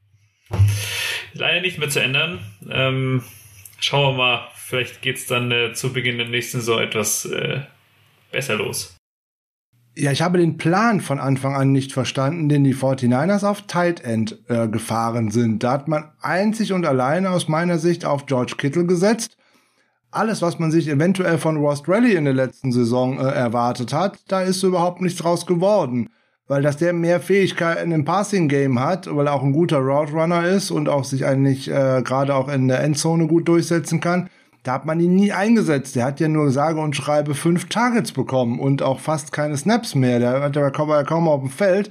[1.34, 2.40] leider nicht mehr zu ändern.
[2.70, 3.22] Ähm,
[3.78, 7.60] schauen wir mal, vielleicht geht's dann äh, zu Beginn der nächsten Saison etwas äh,
[8.32, 8.96] besser los.
[9.96, 14.02] Ja, ich habe den Plan von Anfang an nicht verstanden, den die 49ers auf Tight
[14.02, 15.62] End äh, gefahren sind.
[15.62, 19.36] Da hat man einzig und alleine aus meiner Sicht auf George Kittle gesetzt
[20.10, 24.18] alles, was man sich eventuell von Ross Rally in der letzten Saison äh, erwartet hat,
[24.28, 26.08] da ist überhaupt nichts draus geworden.
[26.48, 30.48] Weil dass der mehr Fähigkeiten im Passing-Game hat, weil er auch ein guter Route Runner
[30.48, 34.28] ist und auch sich eigentlich äh, gerade auch in der Endzone gut durchsetzen kann,
[34.62, 35.96] da hat man ihn nie eingesetzt.
[35.96, 39.94] Der hat ja nur sage und schreibe fünf Targets bekommen und auch fast keine Snaps
[39.94, 40.18] mehr.
[40.18, 41.90] Der hat ja kaum, kaum auf dem Feld.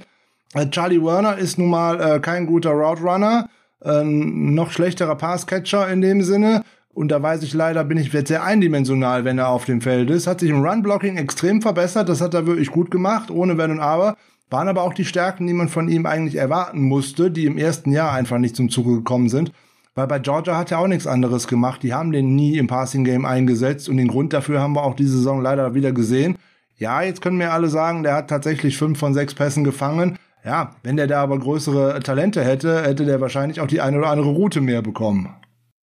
[0.54, 3.48] Äh, Charlie Werner ist nun mal äh, kein guter Route Runner,
[3.84, 8.28] äh, noch schlechterer Passcatcher in dem Sinne und da weiß ich leider, bin ich jetzt
[8.28, 10.26] sehr eindimensional, wenn er auf dem Feld ist.
[10.26, 12.08] Hat sich im Run-Blocking extrem verbessert.
[12.08, 14.16] Das hat er wirklich gut gemacht, ohne Wenn und Aber.
[14.50, 17.92] Waren aber auch die Stärken, die man von ihm eigentlich erwarten musste, die im ersten
[17.92, 19.52] Jahr einfach nicht zum Zuge gekommen sind.
[19.94, 21.82] Weil bei Georgia hat er auch nichts anderes gemacht.
[21.82, 24.94] Die haben den nie im Passing Game eingesetzt und den Grund dafür haben wir auch
[24.94, 26.38] diese Saison leider wieder gesehen.
[26.76, 30.18] Ja, jetzt können mir alle sagen, der hat tatsächlich fünf von sechs Pässen gefangen.
[30.44, 34.08] Ja, wenn der da aber größere Talente hätte, hätte der wahrscheinlich auch die eine oder
[34.08, 35.34] andere Route mehr bekommen.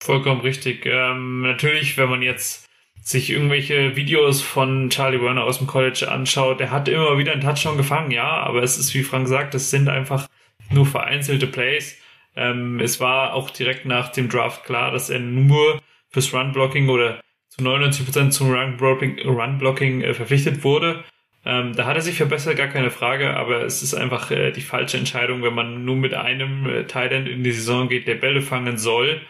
[0.02, 0.86] Vollkommen richtig.
[0.86, 2.66] Ähm, natürlich, wenn man jetzt
[3.02, 7.42] sich irgendwelche Videos von Charlie Werner aus dem College anschaut, der hat immer wieder einen
[7.42, 10.26] Touchdown gefangen, ja, aber es ist, wie Frank sagt, es sind einfach
[10.70, 11.96] nur vereinzelte Plays.
[12.37, 15.80] Ähm, es war auch direkt nach dem Draft klar, dass er nur
[16.11, 21.05] fürs Run-Blocking oder zu 99% zum Run-Blocking Run äh, verpflichtet wurde.
[21.45, 24.61] Ähm, da hat er sich verbessert, gar keine Frage, aber es ist einfach äh, die
[24.61, 28.43] falsche Entscheidung, wenn man nur mit einem äh, Titan in die Saison geht, der Bälle
[28.43, 29.20] fangen soll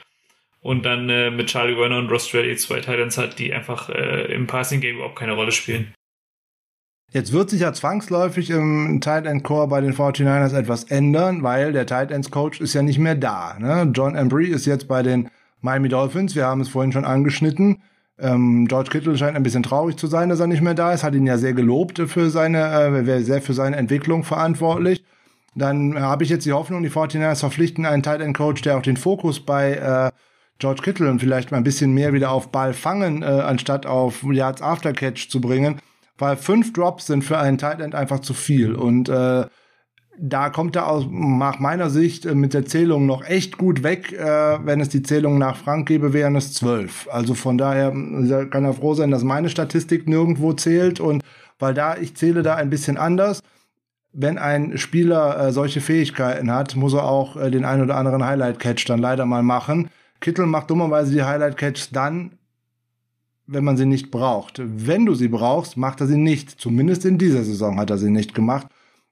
[0.63, 4.33] und dann äh, mit Charlie Werner und Ross Strelly zwei Titans hat, die einfach äh,
[4.33, 5.95] im Passing Game überhaupt keine Rolle spielen.
[7.13, 11.73] Jetzt wird sich ja zwangsläufig im Tight End Core bei den 49ers etwas ändern, weil
[11.73, 13.57] der Tight Ends Coach ist ja nicht mehr da.
[13.59, 13.91] Ne?
[13.95, 15.31] John Embry ist jetzt bei den
[15.61, 16.35] Miami Dolphins.
[16.35, 17.83] Wir haben es vorhin schon angeschnitten.
[18.19, 21.05] Ähm, George Kittle scheint ein bisschen traurig zu sein, dass er nicht mehr da ist.
[21.05, 25.05] Hat ihn ja sehr gelobt für seine, äh, wäre sehr für seine Entwicklung verantwortlich.
[25.55, 28.83] dann habe ich jetzt die Hoffnung, die 49ers verpflichten einen Tight End Coach, der auch
[28.83, 30.11] den Fokus bei äh,
[30.59, 34.23] George Kittle und vielleicht mal ein bisschen mehr wieder auf Ball fangen, äh, anstatt auf
[34.23, 35.81] Yards After Catch zu bringen,
[36.19, 39.47] weil fünf Drops sind für einen Tight End einfach zu viel und äh,
[40.19, 44.13] da kommt er aus nach meiner Sicht äh, mit der Zählung noch echt gut weg.
[44.13, 47.07] Äh, wenn es die Zählung nach Frank gäbe, wären es zwölf.
[47.11, 51.23] Also von daher äh, kann er froh sein, dass meine Statistik nirgendwo zählt und
[51.59, 53.43] weil da ich zähle da ein bisschen anders
[54.17, 58.25] wenn ein Spieler äh, solche Fähigkeiten hat, muss er auch äh, den ein oder anderen
[58.25, 59.91] Highlight-Catch dann leider mal machen.
[60.21, 62.33] Kittel macht dummerweise die Highlight-Catch dann,
[63.47, 64.61] wenn man sie nicht braucht.
[64.63, 66.51] Wenn du sie brauchst, macht er sie nicht.
[66.61, 68.67] Zumindest in dieser Saison hat er sie nicht gemacht.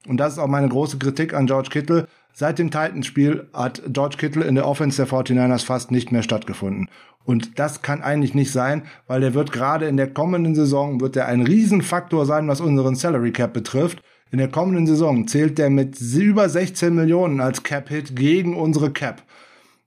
[0.07, 2.07] Und das ist auch meine große Kritik an George Kittle.
[2.33, 6.89] Seit dem Titans-Spiel hat George Kittle in der Offense der 49ers fast nicht mehr stattgefunden.
[7.23, 11.15] Und das kann eigentlich nicht sein, weil der wird gerade in der kommenden Saison, wird
[11.15, 14.03] er ein Riesenfaktor sein, was unseren Salary Cap betrifft.
[14.31, 19.23] In der kommenden Saison zählt der mit über 16 Millionen als Cap-Hit gegen unsere Cap.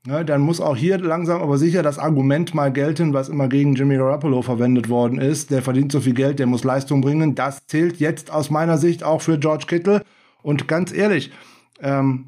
[0.09, 3.75] Ja, dann muss auch hier langsam aber sicher das Argument mal gelten, was immer gegen
[3.75, 5.51] Jimmy Garoppolo verwendet worden ist.
[5.51, 7.35] Der verdient so viel Geld, der muss Leistung bringen.
[7.35, 10.03] Das zählt jetzt aus meiner Sicht auch für George Kittle.
[10.41, 11.31] Und ganz ehrlich,
[11.83, 12.25] ähm,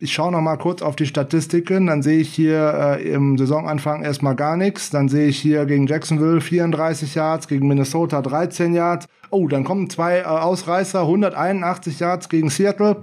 [0.00, 4.02] ich schaue noch mal kurz auf die Statistiken, dann sehe ich hier äh, im Saisonanfang
[4.02, 4.90] erstmal gar nichts.
[4.90, 9.06] Dann sehe ich hier gegen Jacksonville 34 Yards, gegen Minnesota 13 Yards.
[9.30, 13.02] Oh, dann kommen zwei äh, Ausreißer, 181 Yards gegen Seattle.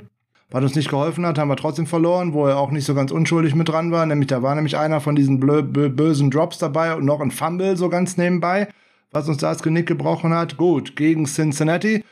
[0.50, 3.12] Was uns nicht geholfen hat, haben wir trotzdem verloren, wo er auch nicht so ganz
[3.12, 4.06] unschuldig mit dran war.
[4.06, 7.76] Nämlich, da war nämlich einer von diesen blö bösen Drops dabei und noch ein Fumble
[7.76, 8.70] so ganz nebenbei,
[9.12, 10.56] was uns da das Genick gebrochen hat.
[10.56, 12.04] Gut, gegen Cincinnati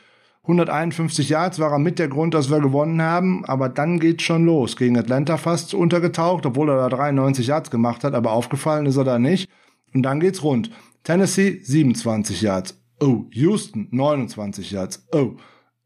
[0.42, 4.44] 151 Yards war er mit der Grund, dass wir gewonnen haben, aber dann geht's schon
[4.44, 4.76] los.
[4.76, 9.04] Gegen Atlanta fast untergetaucht, obwohl er da 93 Yards gemacht hat, aber aufgefallen ist er
[9.04, 9.50] da nicht.
[9.92, 10.70] Und dann geht's rund.
[11.02, 12.78] Tennessee 27 Yards.
[13.00, 15.06] Oh, Houston 29 Yards.
[15.12, 15.32] Oh,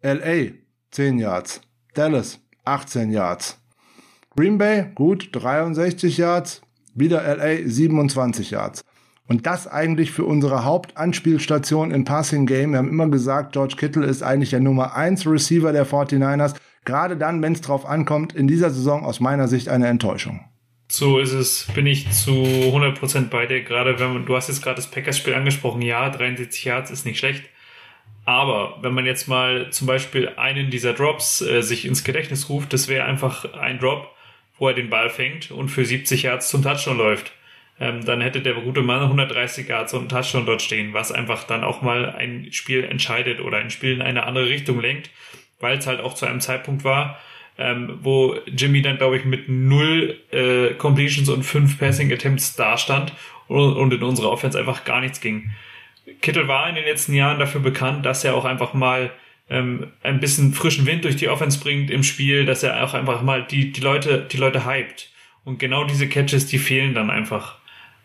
[0.02, 0.50] LA
[0.90, 1.62] 10 Yards.
[1.94, 3.58] Dallas 18 Yards.
[4.36, 6.62] Green Bay gut 63 Yards.
[6.94, 8.84] Wieder LA 27 Yards.
[9.26, 12.72] Und das eigentlich für unsere Hauptanspielstation im Passing Game.
[12.72, 16.54] Wir haben immer gesagt, George Kittle ist eigentlich der Nummer 1 Receiver der 49ers.
[16.84, 20.40] Gerade dann, wenn es drauf ankommt, in dieser Saison aus meiner Sicht eine Enttäuschung.
[20.90, 23.62] So ist es, bin ich zu 100% bei dir.
[23.62, 27.18] Gerade wenn man, du hast jetzt gerade das Packers-Spiel angesprochen, ja, 73 Yards ist nicht
[27.18, 27.44] schlecht.
[28.24, 32.72] Aber wenn man jetzt mal zum Beispiel einen dieser Drops äh, sich ins Gedächtnis ruft,
[32.72, 34.14] das wäre einfach ein Drop,
[34.58, 37.32] wo er den Ball fängt und für 70 Yards zum Touchdown läuft
[37.80, 41.44] ähm, dann hätte der gute Mann 130 Yards und einen Touchdown dort stehen, was einfach
[41.44, 45.10] dann auch mal ein Spiel entscheidet oder ein Spiel in eine andere Richtung lenkt,
[45.60, 47.18] weil es halt auch zu einem Zeitpunkt war,
[47.56, 53.14] ähm, wo Jimmy dann, glaube ich, mit null äh, Completions und fünf Passing Attempts dastand
[53.48, 55.50] und, und in unserer Offense einfach gar nichts ging.
[56.20, 59.10] Kittel war in den letzten Jahren dafür bekannt, dass er auch einfach mal
[59.48, 63.22] ähm, ein bisschen frischen Wind durch die Offense bringt im Spiel, dass er auch einfach
[63.22, 65.10] mal die, die Leute, die Leute hypt.
[65.44, 67.60] Und genau diese Catches, die fehlen dann einfach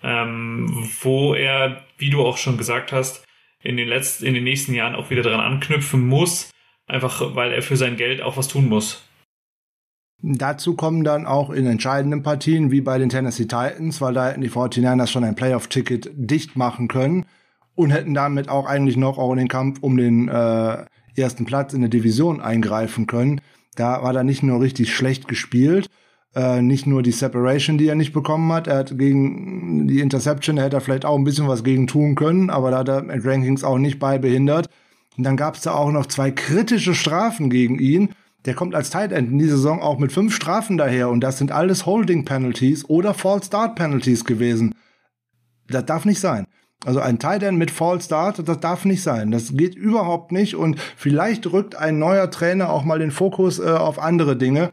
[0.05, 3.25] ähm, wo er, wie du auch schon gesagt hast,
[3.61, 6.51] in den letzten, in den nächsten Jahren auch wieder dran anknüpfen muss,
[6.85, 9.03] einfach weil er für sein Geld auch was tun muss.
[10.21, 14.41] Dazu kommen dann auch in entscheidenden Partien, wie bei den Tennessee Titans, weil da hätten
[14.41, 17.25] die 49ers schon ein Playoff-Ticket dicht machen können
[17.75, 21.73] und hätten damit auch eigentlich noch auch in den Kampf um den äh, ersten Platz
[21.73, 23.41] in der Division eingreifen können.
[23.75, 25.89] Da war er nicht nur richtig schlecht gespielt,
[26.35, 30.57] äh, nicht nur die Separation, die er nicht bekommen hat, er hat gegen die Interception,
[30.57, 33.25] er hätte vielleicht auch ein bisschen was gegen tun können, aber da hat er mit
[33.25, 34.69] Rankings auch nicht bei behindert.
[35.17, 38.09] Und dann gab es da auch noch zwei kritische Strafen gegen ihn.
[38.43, 41.37] Der kommt als Tight End in die Saison auch mit fünf Strafen daher und das
[41.37, 44.75] sind alles Holding Penalties oder False Start Penalties gewesen.
[45.67, 46.45] Das darf nicht sein.
[46.83, 49.31] Also ein Tight End mit False Start, das darf nicht sein.
[49.31, 53.63] Das geht überhaupt nicht und vielleicht rückt ein neuer Trainer auch mal den Fokus äh,
[53.63, 54.71] auf andere Dinge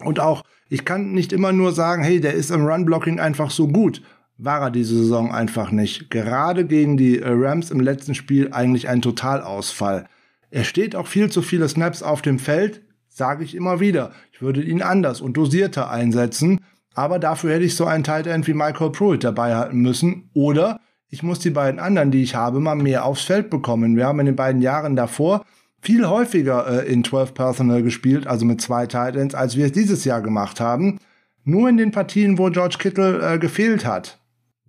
[0.00, 3.68] und auch ich kann nicht immer nur sagen, hey, der ist im Run-Blocking einfach so
[3.68, 4.02] gut.
[4.36, 6.10] War er diese Saison einfach nicht.
[6.10, 10.06] Gerade gegen die äh, Rams im letzten Spiel eigentlich ein Totalausfall.
[10.50, 14.12] Er steht auch viel zu viele Snaps auf dem Feld, sage ich immer wieder.
[14.32, 16.60] Ich würde ihn anders und dosierter einsetzen,
[16.94, 20.30] aber dafür hätte ich so einen Tight End wie Michael Pruitt dabei halten müssen.
[20.34, 20.80] Oder
[21.10, 23.96] ich muss die beiden anderen, die ich habe, mal mehr aufs Feld bekommen.
[23.96, 25.44] Wir haben in den beiden Jahren davor
[25.80, 30.04] viel häufiger äh, in 12 Personal gespielt, also mit zwei Titans, als wir es dieses
[30.04, 30.98] Jahr gemacht haben.
[31.44, 34.18] Nur in den Partien, wo George Kittle äh, gefehlt hat.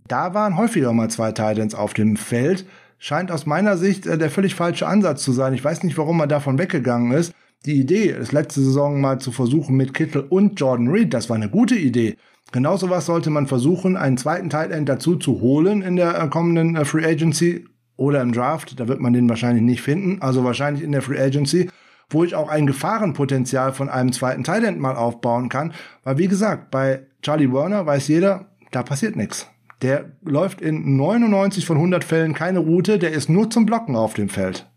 [0.08, 2.66] Da waren häufiger mal zwei Titans auf dem Feld.
[3.00, 5.54] Scheint aus meiner Sicht äh, der völlig falsche Ansatz zu sein.
[5.54, 7.34] Ich weiß nicht, warum man davon weggegangen ist.
[7.66, 11.36] Die Idee, es letzte Saison mal zu versuchen mit Kittle und Jordan Reed, das war
[11.36, 12.16] eine gute Idee.
[12.52, 16.76] Genauso was sollte man versuchen, einen zweiten Tight dazu zu holen in der äh, kommenden
[16.76, 17.66] äh, Free Agency
[17.96, 21.20] oder im Draft, da wird man den wahrscheinlich nicht finden, also wahrscheinlich in der Free
[21.20, 21.70] Agency,
[22.10, 25.74] wo ich auch ein Gefahrenpotenzial von einem zweiten Thailand mal aufbauen kann.
[26.04, 29.48] Weil wie gesagt, bei Charlie Werner weiß jeder, da passiert nichts.
[29.82, 34.14] Der läuft in 99 von 100 Fällen keine Route, der ist nur zum Blocken auf
[34.14, 34.69] dem Feld.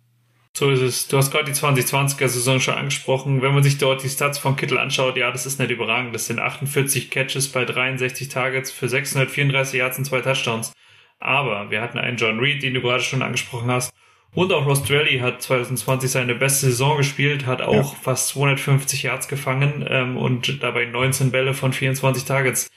[0.55, 1.09] So ist es.
[1.09, 3.41] Du hast gerade die 2020er Saison schon angesprochen.
[3.41, 6.15] Wenn man sich dort die Stats von Kittel anschaut, ja, das ist nicht überragend.
[6.15, 10.73] Das sind 48 Catches bei 63 Targets für 634 Yards und zwei Touchdowns.
[11.21, 13.95] Aber wir hatten einen John Reed, den du gerade schon angesprochen hast.
[14.35, 17.99] Und auch Ross Drelly hat 2020 seine beste Saison gespielt, hat auch ja.
[18.03, 22.71] fast 250 Yards gefangen ähm, und dabei 19 Bälle von 24 Targets.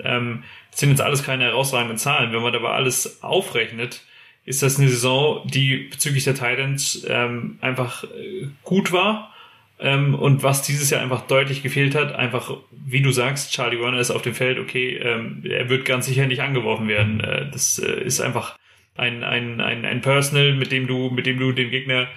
[0.00, 2.32] Ähm, das sind jetzt alles keine herausragenden Zahlen.
[2.32, 4.02] Wenn man dabei alles aufrechnet,
[4.44, 9.32] ist das eine Saison, die bezüglich der Titans ähm, einfach äh, gut war.
[9.78, 13.98] Ähm, und was dieses Jahr einfach deutlich gefehlt hat, einfach, wie du sagst, Charlie Warner
[13.98, 17.20] ist auf dem Feld, okay, ähm, er wird ganz sicher nicht angeworfen werden.
[17.20, 18.56] Äh, das äh, ist einfach
[18.96, 22.08] ein, ein, ein, ein Personal, mit dem du, mit dem du den Gegner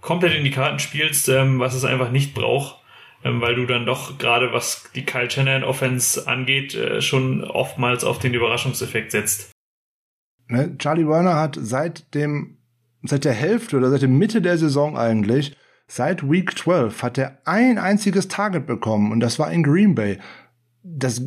[0.00, 2.76] komplett in die Karten spielst, ähm, was es einfach nicht braucht,
[3.24, 8.04] ähm, weil du dann doch gerade was die Kyle Shanahan Offense angeht, äh, schon oftmals
[8.04, 9.53] auf den Überraschungseffekt setzt.
[10.48, 10.76] Ne?
[10.78, 12.58] Charlie Werner hat seit dem,
[13.02, 15.56] seit der Hälfte oder seit der Mitte der Saison eigentlich,
[15.86, 20.18] seit Week 12 hat er ein einziges Target bekommen und das war in Green Bay.
[20.82, 21.22] Das,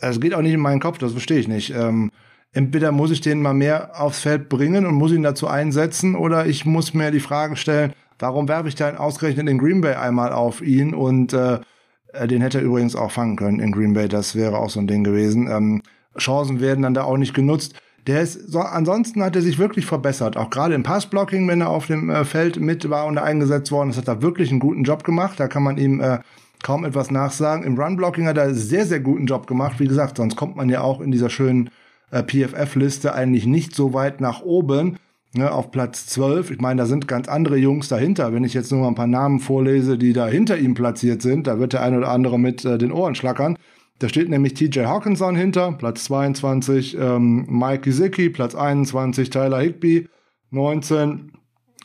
[0.00, 1.70] das geht auch nicht in meinen Kopf, das verstehe ich nicht.
[1.70, 2.10] Ähm,
[2.52, 6.46] entweder muss ich den mal mehr aufs Feld bringen und muss ihn dazu einsetzen oder
[6.46, 10.32] ich muss mir die Frage stellen, warum werfe ich dann ausgerechnet in Green Bay einmal
[10.32, 11.60] auf ihn und äh,
[12.14, 14.80] äh, den hätte er übrigens auch fangen können in Green Bay, das wäre auch so
[14.80, 15.48] ein Ding gewesen.
[15.50, 15.82] Ähm,
[16.18, 17.74] Chancen werden dann da auch nicht genutzt.
[18.06, 20.36] Der ist so, ansonsten hat er sich wirklich verbessert.
[20.36, 23.90] Auch gerade im Passblocking, wenn er auf dem äh, Feld mit war und eingesetzt worden
[23.90, 25.40] ist, hat er wirklich einen guten Job gemacht.
[25.40, 26.18] Da kann man ihm äh,
[26.62, 27.64] kaum etwas nachsagen.
[27.64, 29.80] Im Runblocking hat er sehr, sehr guten Job gemacht.
[29.80, 31.70] Wie gesagt, sonst kommt man ja auch in dieser schönen
[32.10, 34.98] äh, PFF-Liste eigentlich nicht so weit nach oben.
[35.36, 36.52] Ne, auf Platz 12.
[36.52, 38.32] Ich meine, da sind ganz andere Jungs dahinter.
[38.32, 41.48] Wenn ich jetzt nur mal ein paar Namen vorlese, die da hinter ihm platziert sind,
[41.48, 43.58] da wird der ein oder andere mit äh, den Ohren schlackern.
[43.98, 50.08] Da steht nämlich TJ Hawkinson hinter, Platz 22, ähm, Mike Gesicki, Platz 21, Tyler Higby,
[50.50, 51.32] 19,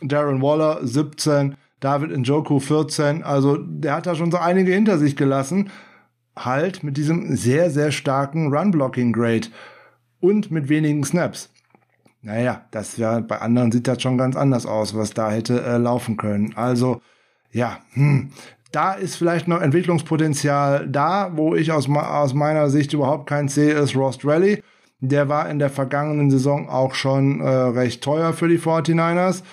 [0.02, 3.24] Darren Waller, 17, David Njoku, 14.
[3.24, 5.70] Also der hat da schon so einige hinter sich gelassen.
[6.36, 9.50] Halt mit diesem sehr, sehr starken Run-Blocking-Grade
[10.20, 11.50] und mit wenigen Snaps.
[12.22, 15.78] Naja, das ja, bei anderen sieht das schon ganz anders aus, was da hätte äh,
[15.78, 16.54] laufen können.
[16.56, 17.02] Also,
[17.52, 18.32] ja, hm,
[18.72, 23.74] da ist vielleicht noch Entwicklungspotenzial da, wo ich aus, aus meiner Sicht überhaupt kein sehe,
[23.74, 24.64] ist Ross Rally.
[25.00, 29.44] Der war in der vergangenen Saison auch schon äh, recht teuer für die 49ers.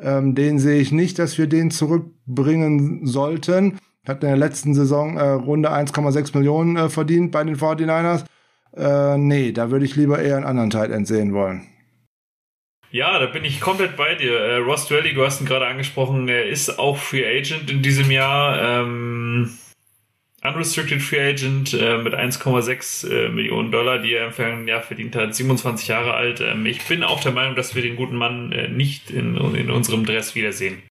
[0.00, 3.78] Ähm, den sehe ich nicht, dass wir den zurückbringen sollten.
[4.06, 8.24] Hat in der letzten Saison äh, runde 1,6 Millionen äh, verdient bei den 49ers.
[8.76, 11.62] Äh, nee, da würde ich lieber eher einen anderen Tight End sehen wollen.
[12.90, 14.38] Ja, da bin ich komplett bei dir.
[14.38, 18.10] Äh, Ross Dwelly, du hast ihn gerade angesprochen, er ist auch Free Agent in diesem
[18.10, 18.82] Jahr.
[18.82, 19.58] Ähm,
[20.42, 25.16] Unrestricted Free Agent äh, mit 1,6 äh, Millionen Dollar, die er im vergangenen Jahr verdient
[25.16, 26.40] hat, 27 Jahre alt.
[26.40, 29.70] Ähm, ich bin auch der Meinung, dass wir den guten Mann äh, nicht in, in
[29.70, 30.82] unserem Dress wiedersehen.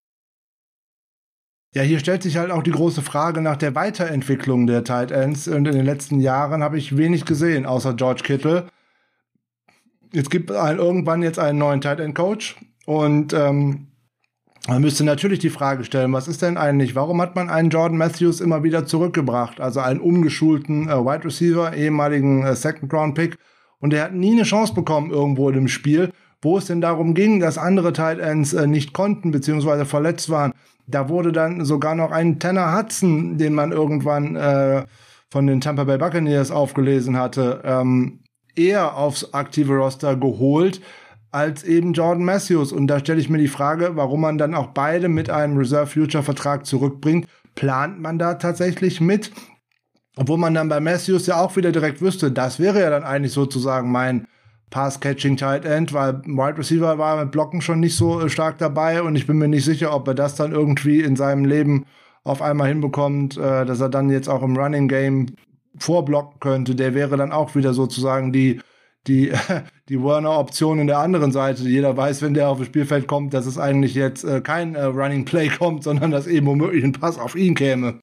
[1.74, 5.48] Ja, hier stellt sich halt auch die große Frage nach der Weiterentwicklung der Tight Ends.
[5.48, 8.68] Und in den letzten Jahren habe ich wenig gesehen, außer George Kittle.
[10.16, 12.56] Es gibt ein, irgendwann jetzt einen neuen Tight End Coach
[12.86, 13.88] und ähm,
[14.68, 17.98] man müsste natürlich die Frage stellen, was ist denn eigentlich, warum hat man einen Jordan
[17.98, 23.38] Matthews immer wieder zurückgebracht, also einen umgeschulten äh, Wide Receiver, ehemaligen äh, Second Round Pick
[23.80, 26.12] und der hat nie eine Chance bekommen irgendwo dem Spiel,
[26.42, 30.54] wo es denn darum ging, dass andere Tight Ends äh, nicht konnten beziehungsweise verletzt waren.
[30.88, 34.86] Da wurde dann sogar noch ein Tanner Hudson, den man irgendwann äh,
[35.30, 38.22] von den Tampa Bay Buccaneers aufgelesen hatte, ähm,
[38.56, 40.82] eher aufs aktive Roster geholt
[41.32, 42.72] als eben Jordan Matthews.
[42.72, 45.88] Und da stelle ich mir die Frage, warum man dann auch beide mit einem Reserve
[45.88, 47.28] Future Vertrag zurückbringt.
[47.56, 49.32] Plant man da tatsächlich mit?
[50.16, 53.34] Obwohl man dann bei Matthews ja auch wieder direkt wüsste, das wäre ja dann eigentlich
[53.34, 54.28] sozusagen mein
[54.70, 59.02] Pass-Catching Tight End, weil Wide Receiver war mit Blocken schon nicht so äh, stark dabei
[59.02, 61.86] und ich bin mir nicht sicher, ob er das dann irgendwie in seinem Leben
[62.24, 65.28] auf einmal hinbekommt, äh, dass er dann jetzt auch im Running Game
[65.78, 68.62] vorblocken könnte, der wäre dann auch wieder sozusagen die,
[69.08, 69.32] die,
[69.90, 71.64] die Warner-Option in der anderen Seite.
[71.64, 74.84] Jeder weiß, wenn der auf das Spielfeld kommt, dass es eigentlich jetzt äh, kein äh,
[74.84, 78.00] Running Play kommt, sondern dass eben womöglich ein Pass auf ihn käme.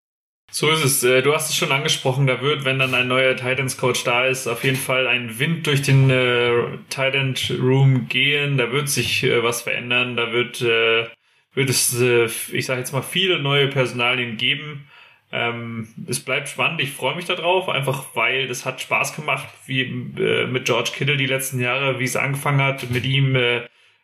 [0.55, 1.03] So ist es.
[1.03, 4.27] Äh, du hast es schon angesprochen, da wird, wenn dann ein neuer Titans Coach da
[4.27, 6.53] ist, auf jeden Fall ein Wind durch den äh,
[6.91, 8.59] Titans Room gehen.
[8.59, 10.15] Da wird sich äh, was verändern.
[10.15, 11.07] Da wird, äh,
[11.55, 14.89] wird es, äh, ich sage jetzt mal, viele neue Personalien geben.
[15.35, 19.81] Ähm, es bleibt spannend, ich freue mich darauf, einfach weil das hat Spaß gemacht, wie
[19.81, 23.63] äh, mit George Kittle die letzten Jahre, wie es angefangen hat, mit ihm äh,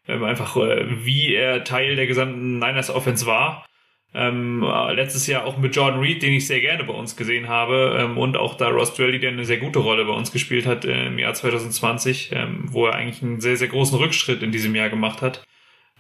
[0.08, 3.66] ähm, einfach, äh, wie er Teil der gesamten Niners Offense war.
[4.14, 4.62] Ähm,
[4.94, 8.16] letztes Jahr auch mit Jordan Reed, den ich sehr gerne bei uns gesehen habe, ähm,
[8.16, 11.08] und auch da Ross Dwelly, der eine sehr gute Rolle bei uns gespielt hat äh,
[11.08, 14.88] im Jahr 2020, ähm, wo er eigentlich einen sehr, sehr großen Rückschritt in diesem Jahr
[14.88, 15.44] gemacht hat.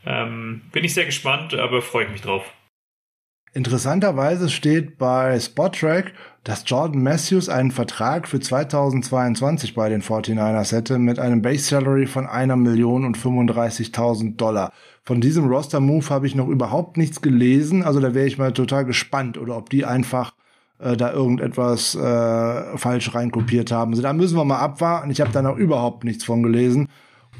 [0.06, 2.50] Ähm, bin ich sehr gespannt, aber freue ich mich drauf.
[3.58, 6.12] Interessanterweise steht bei Spottrack,
[6.44, 12.06] dass Jordan Matthews einen Vertrag für 2022 bei den 49ers hätte mit einem Base Salary
[12.06, 14.72] von einer Million und 35.000 Dollar.
[15.02, 18.84] Von diesem Roster-Move habe ich noch überhaupt nichts gelesen, also da wäre ich mal total
[18.84, 20.34] gespannt oder ob die einfach
[20.78, 23.90] äh, da irgendetwas äh, falsch reinkopiert haben.
[23.90, 25.10] Also da müssen wir mal abwarten.
[25.10, 26.86] Ich habe da noch überhaupt nichts von gelesen.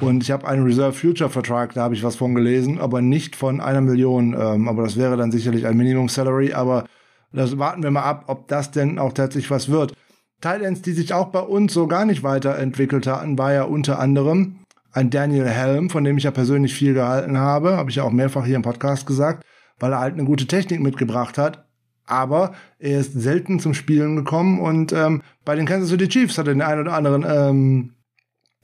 [0.00, 3.34] Und ich habe einen Reserve Future Vertrag, da habe ich was von gelesen, aber nicht
[3.34, 4.36] von einer Million.
[4.38, 6.52] Ähm, aber das wäre dann sicherlich ein Minimum Salary.
[6.52, 6.84] Aber
[7.32, 9.94] das warten wir mal ab, ob das denn auch tatsächlich was wird.
[10.40, 14.60] Titans, die sich auch bei uns so gar nicht weiterentwickelt hatten, war ja unter anderem
[14.92, 18.10] ein Daniel Helm, von dem ich ja persönlich viel gehalten habe, habe ich ja auch
[18.10, 19.44] mehrfach hier im Podcast gesagt,
[19.78, 21.66] weil er halt eine gute Technik mitgebracht hat.
[22.06, 26.46] Aber er ist selten zum Spielen gekommen und ähm, bei den Kansas City Chiefs hat
[26.46, 27.97] er den einen oder anderen ähm, äh,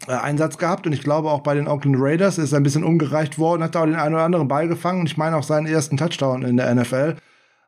[0.06, 3.38] Einsatz gehabt und ich glaube auch bei den Oakland Raiders ist er ein bisschen umgereicht
[3.38, 5.96] worden, hat auch den einen oder anderen Ball gefangen und ich meine auch seinen ersten
[5.96, 7.16] Touchdown in der NFL.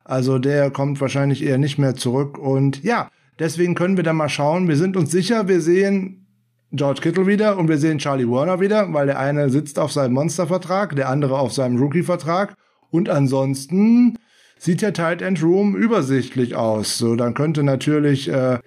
[0.05, 3.09] Also der kommt wahrscheinlich eher nicht mehr zurück und ja,
[3.39, 4.69] deswegen können wir dann mal schauen.
[4.69, 6.27] Wir sind uns sicher, wir sehen
[6.73, 10.15] George Kittle wieder und wir sehen Charlie Warner wieder, weil der eine sitzt auf seinem
[10.15, 12.55] Monstervertrag, der andere auf seinem Rookie-Vertrag
[12.91, 14.19] und ansonsten
[14.59, 16.99] sieht der Tight End Room übersichtlich aus.
[16.99, 18.59] So, dann könnte natürlich äh,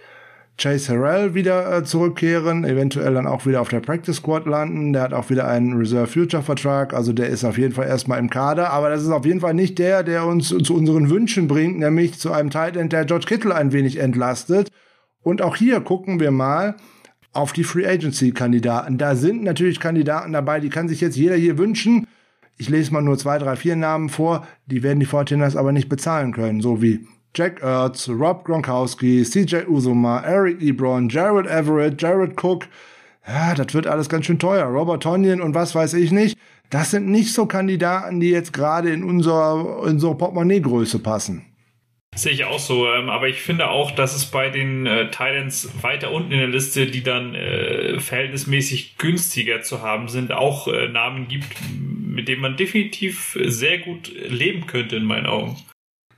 [0.60, 4.94] Chase Harrell wieder äh, zurückkehren, eventuell dann auch wieder auf der Practice Squad landen.
[4.94, 8.20] Der hat auch wieder einen Reserve Future Vertrag, also der ist auf jeden Fall erstmal
[8.20, 11.48] im Kader, aber das ist auf jeden Fall nicht der, der uns zu unseren Wünschen
[11.48, 14.70] bringt, nämlich zu einem Tight End, der George Kittle ein wenig entlastet.
[15.22, 16.76] Und auch hier gucken wir mal
[17.32, 18.98] auf die Free Agency Kandidaten.
[18.98, 22.08] Da sind natürlich Kandidaten dabei, die kann sich jetzt jeder hier wünschen.
[22.58, 25.88] Ich lese mal nur zwei, drei, vier Namen vor, die werden die Fortiners aber nicht
[25.88, 32.36] bezahlen können, so wie Jack Ertz, Rob Gronkowski, CJ Uzuma, Eric Ebron, Jared Everett, Jared
[32.42, 32.68] Cook.
[33.28, 34.66] Ja, das wird alles ganz schön teuer.
[34.66, 36.38] Robert Tonyan und was weiß ich nicht.
[36.70, 41.46] Das sind nicht so Kandidaten, die jetzt gerade in unser, in unsere Portemonnaie-Größe passen.
[42.16, 45.70] Sehe ich auch so, ähm, aber ich finde auch, dass es bei den äh, Titans
[45.82, 50.90] weiter unten in der Liste, die dann äh, verhältnismäßig günstiger zu haben sind, auch äh,
[50.90, 55.56] Namen gibt, mit denen man definitiv sehr gut leben könnte in meinen Augen.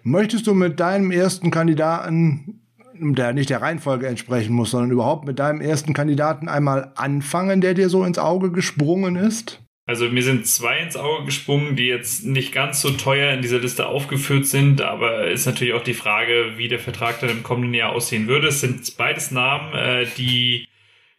[0.04, 2.62] Möchtest du mit deinem ersten Kandidaten,
[2.94, 7.74] der nicht der Reihenfolge entsprechen muss, sondern überhaupt mit deinem ersten Kandidaten einmal anfangen, der
[7.74, 9.62] dir so ins Auge gesprungen ist?
[9.88, 13.60] Also mir sind zwei ins Auge gesprungen, die jetzt nicht ganz so teuer in dieser
[13.60, 17.74] Liste aufgeführt sind, aber ist natürlich auch die Frage, wie der Vertrag dann im kommenden
[17.74, 18.48] Jahr aussehen würde.
[18.48, 20.68] Es sind beides Namen, äh, die,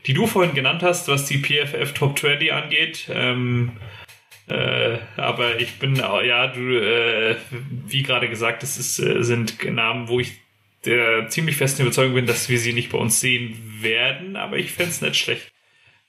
[0.07, 3.11] die du vorhin genannt hast, was die PFF Top 20 angeht.
[3.13, 3.73] Ähm,
[4.53, 7.37] äh, aber ich bin, ja, du, äh,
[7.87, 10.33] wie gerade gesagt, es ist, äh, sind Namen, wo ich
[10.85, 14.73] der ziemlich festen Überzeugung bin, dass wir sie nicht bei uns sehen werden, aber ich
[14.73, 15.53] fände es nicht schlecht.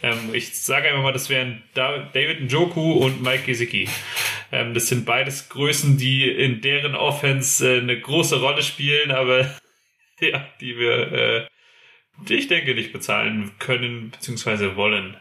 [0.02, 3.88] Ähm, ich sage einfach mal, das wären David Njoku und Mike Gesicki.
[4.52, 9.50] Ähm, das sind beides Größen, die in deren Offense äh, eine große Rolle spielen, aber
[10.20, 11.48] ja, die wir, äh,
[12.28, 14.76] die ich denke, nicht bezahlen können bzw.
[14.76, 15.16] wollen.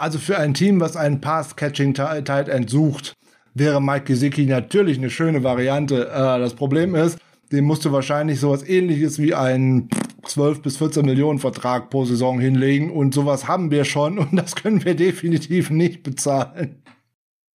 [0.00, 3.12] Also für ein Team, was einen Pass-Catching Tight End sucht,
[3.52, 6.08] wäre Mike Gesicki natürlich eine schöne Variante.
[6.08, 7.18] Äh, das Problem ist,
[7.52, 9.90] dem musst du wahrscheinlich sowas ähnliches wie einen
[10.24, 14.56] 12 bis 14 Millionen Vertrag pro Saison hinlegen und sowas haben wir schon und das
[14.56, 16.76] können wir definitiv nicht bezahlen.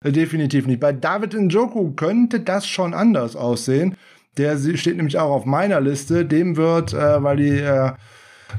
[0.04, 0.80] Äh, definitiv nicht.
[0.80, 3.96] Bei David Njoku könnte das schon anders aussehen.
[4.38, 6.26] Der steht nämlich auch auf meiner Liste.
[6.26, 7.94] Dem wird, äh, weil die äh,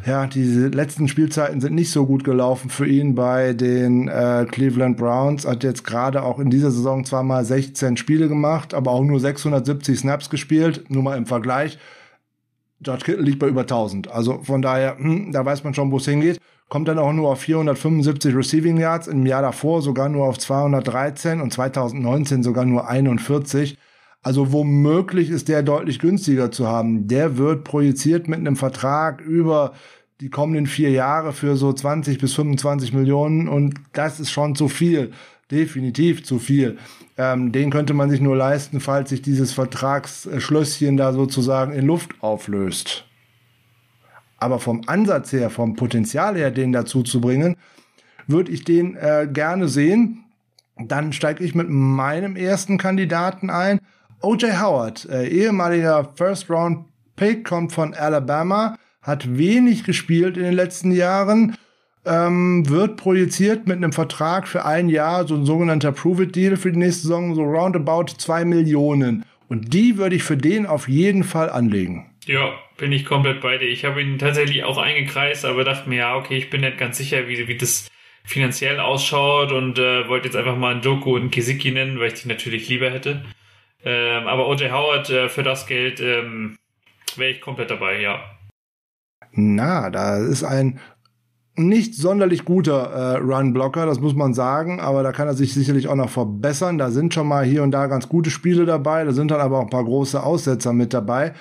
[0.04, 4.96] ja, diese letzten Spielzeiten sind nicht so gut gelaufen für ihn bei den äh, Cleveland
[4.96, 5.46] Browns.
[5.46, 9.18] Hat jetzt gerade auch in dieser Saison zwar mal 16 Spiele gemacht, aber auch nur
[9.20, 10.84] 670 Snaps gespielt.
[10.88, 11.78] Nur mal im Vergleich.
[12.80, 14.10] George Kittle liegt bei über 1000.
[14.10, 16.38] Also von daher, hm, da weiß man schon, wo es hingeht.
[16.68, 19.06] Kommt dann auch nur auf 475 Receiving Yards.
[19.06, 23.78] Im Jahr davor sogar nur auf 213 und 2019 sogar nur 41.
[24.27, 27.07] Also womöglich ist der deutlich günstiger zu haben.
[27.07, 29.73] Der wird projiziert mit einem Vertrag über
[30.20, 34.66] die kommenden vier Jahre für so 20 bis 25 Millionen und das ist schon zu
[34.66, 35.12] viel.
[35.53, 36.77] Definitiv zu viel.
[37.16, 42.20] Ähm, den könnte man sich nur leisten, falls sich dieses Vertragsschlösschen da sozusagen in Luft
[42.20, 43.05] auflöst.
[44.39, 47.55] Aber vom Ansatz her, vom Potenzial her, den dazu zu bringen,
[48.27, 50.24] würde ich den äh, gerne sehen.
[50.77, 53.78] Dann steige ich mit meinem ersten Kandidaten ein.
[54.27, 54.61] O.J.
[54.61, 61.57] Howard, äh, ehemaliger First-Round-Pick, kommt von Alabama, hat wenig gespielt in den letzten Jahren,
[62.05, 66.78] ähm, wird projiziert mit einem Vertrag für ein Jahr, so ein sogenannter Prove-It-Deal für die
[66.81, 69.24] nächste Saison, so roundabout zwei Millionen.
[69.48, 72.11] Und die würde ich für den auf jeden Fall anlegen.
[72.24, 73.69] Ja, bin ich komplett bei dir.
[73.69, 76.98] Ich habe ihn tatsächlich auch eingekreist, aber dachte mir, ja, okay, ich bin nicht ganz
[76.98, 77.86] sicher, wie, wie das
[78.24, 82.09] finanziell ausschaut und äh, wollte jetzt einfach mal einen Doku und einen Kisiki nennen, weil
[82.09, 83.24] ich die natürlich lieber hätte.
[83.86, 86.58] Ähm, aber OJ Howard äh, für das Geld ähm,
[87.14, 88.20] wäre ich komplett dabei, ja.
[89.30, 90.80] Na, da ist ein
[91.54, 95.86] nicht sonderlich guter äh, Run-Blocker, das muss man sagen, aber da kann er sich sicherlich
[95.86, 96.78] auch noch verbessern.
[96.78, 99.58] Da sind schon mal hier und da ganz gute Spiele dabei, da sind dann aber
[99.60, 101.32] auch ein paar große Aussetzer mit dabei.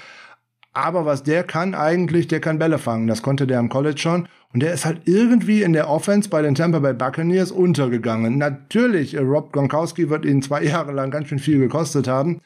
[0.72, 3.08] Aber was der kann eigentlich, der kann Bälle fangen.
[3.08, 4.28] Das konnte der im College schon.
[4.56, 8.38] Und der ist halt irgendwie in der Offense bei den Tampa Bay Buccaneers untergegangen.
[8.38, 12.40] Natürlich, äh, Rob Gronkowski wird ihn zwei Jahre lang ganz schön viel gekostet haben.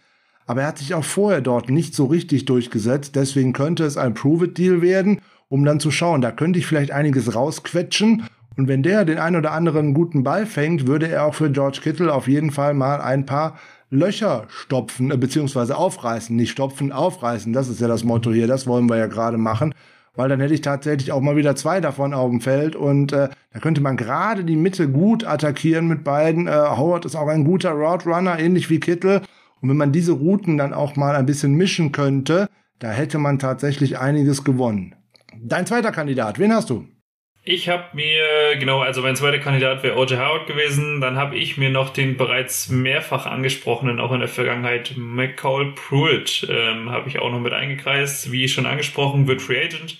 [0.48, 3.16] Aber er hat sich auch vorher dort nicht so richtig durchgesetzt.
[3.16, 7.36] Deswegen könnte es ein Prove-It-Deal werden, um dann zu schauen, da könnte ich vielleicht einiges
[7.36, 8.24] rausquetschen.
[8.58, 11.82] Und wenn der den ein oder anderen guten Ball fängt, würde er auch für George
[11.84, 13.60] Kittle auf jeden Fall mal ein paar
[13.92, 16.36] Löcher stopfen, äh, beziehungsweise aufreißen.
[16.36, 17.54] Nicht stopfen, aufreißen.
[17.54, 18.48] Das ist ja das Motto hier.
[18.48, 19.76] Das wollen wir ja gerade machen.
[20.20, 22.76] Weil dann hätte ich tatsächlich auch mal wieder zwei davon auf dem Feld.
[22.76, 26.46] Und äh, da könnte man gerade die Mitte gut attackieren mit beiden.
[26.46, 29.22] Äh, Howard ist auch ein guter Route Runner, ähnlich wie Kittel.
[29.62, 33.40] Und wenn man diese Routen dann auch mal ein bisschen mischen könnte, da hätte man
[33.40, 34.94] tatsächlich einiges gewonnen.
[35.42, 36.86] Dein zweiter Kandidat, wen hast du?
[37.46, 40.20] Ich habe mir, genau, also mein zweiter Kandidat wäre O.J.
[40.20, 41.00] Howard gewesen.
[41.00, 46.46] Dann habe ich mir noch den bereits mehrfach angesprochenen, auch in der Vergangenheit, McCall Pruitt,
[46.50, 48.34] ähm, habe ich auch noch mit eingekreist.
[48.34, 49.98] Wie schon angesprochen, wird Free Agent.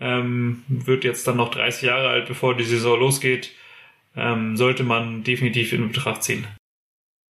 [0.00, 3.50] Ähm, wird jetzt dann noch 30 Jahre alt, bevor die Saison losgeht.
[4.16, 6.46] Ähm, sollte man definitiv in Betracht ziehen.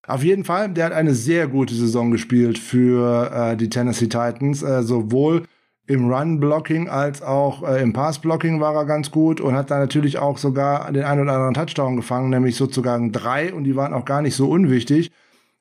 [0.07, 4.63] Auf jeden Fall, der hat eine sehr gute Saison gespielt für äh, die Tennessee Titans.
[4.63, 5.45] Äh, sowohl
[5.91, 10.19] im Run-Blocking als auch äh, im Pass-Blocking war er ganz gut und hat da natürlich
[10.19, 14.05] auch sogar den einen oder anderen Touchdown gefangen, nämlich sozusagen drei und die waren auch
[14.05, 15.11] gar nicht so unwichtig.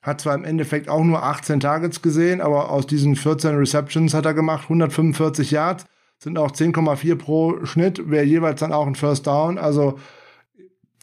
[0.02, 4.24] Hat zwar im Endeffekt auch nur 18 Targets gesehen, aber aus diesen 14 Receptions hat
[4.24, 5.84] er gemacht 145 Yards,
[6.22, 9.98] sind auch 10,4 pro Schnitt, wäre jeweils dann auch ein First Down, also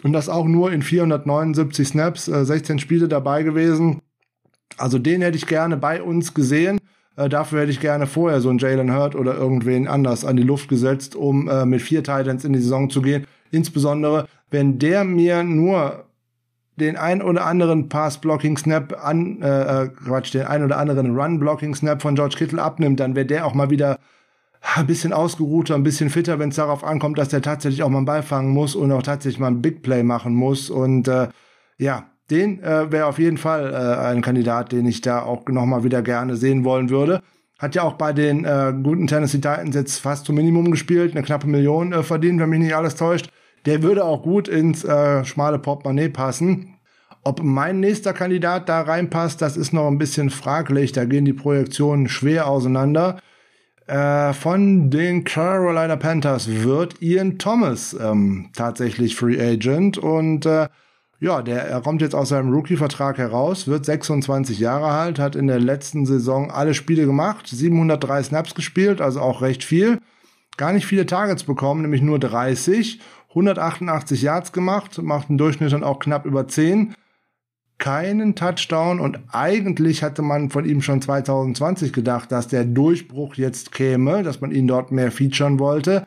[0.04, 4.02] und das auch nur in 479 Snaps, äh, 16 Spiele dabei gewesen.
[4.78, 6.80] Also den hätte ich gerne bei uns gesehen.
[7.16, 10.44] Äh, dafür hätte ich gerne vorher so einen Jalen Hurt oder irgendwen anders an die
[10.44, 13.26] Luft gesetzt, um äh, mit vier Titans in die Saison zu gehen.
[13.50, 16.06] Insbesondere, wenn der mir nur
[16.76, 22.14] den ein oder anderen Pass-Blocking-Snap an, äh, äh, Quatsch, den ein oder anderen Run-Blocking-Snap von
[22.14, 23.98] George Kittle abnimmt, dann wäre der auch mal wieder
[24.76, 28.00] ein bisschen ausgeruhter, ein bisschen fitter, wenn es darauf ankommt, dass der tatsächlich auch mal
[28.00, 30.70] einen Ball fangen muss und auch tatsächlich mal ein Big Play machen muss.
[30.70, 31.30] Und äh,
[31.78, 35.84] ja, den äh, wäre auf jeden Fall äh, ein Kandidat, den ich da auch nochmal
[35.84, 37.22] wieder gerne sehen wollen würde.
[37.58, 41.24] Hat ja auch bei den äh, guten Tennessee Titans jetzt fast zum Minimum gespielt, eine
[41.24, 43.30] knappe Million äh, verdient, wenn mich nicht alles täuscht.
[43.66, 46.76] Der würde auch gut ins äh, schmale Portemonnaie passen.
[47.24, 50.92] Ob mein nächster Kandidat da reinpasst, das ist noch ein bisschen fraglich.
[50.92, 53.20] Da gehen die Projektionen schwer auseinander.
[53.88, 60.68] Äh, von den Carolina Panthers wird Ian Thomas ähm, tatsächlich Free Agent und äh,
[61.20, 65.48] ja, der er kommt jetzt aus seinem Rookie-Vertrag heraus, wird 26 Jahre alt, hat in
[65.48, 70.00] der letzten Saison alle Spiele gemacht, 703 Snaps gespielt, also auch recht viel.
[70.58, 73.00] Gar nicht viele Targets bekommen, nämlich nur 30,
[73.30, 76.94] 188 Yards gemacht, macht einen Durchschnitt dann auch knapp über 10.
[77.78, 83.72] Keinen Touchdown und eigentlich hatte man von ihm schon 2020 gedacht, dass der Durchbruch jetzt
[83.72, 86.06] käme, dass man ihn dort mehr featuren wollte.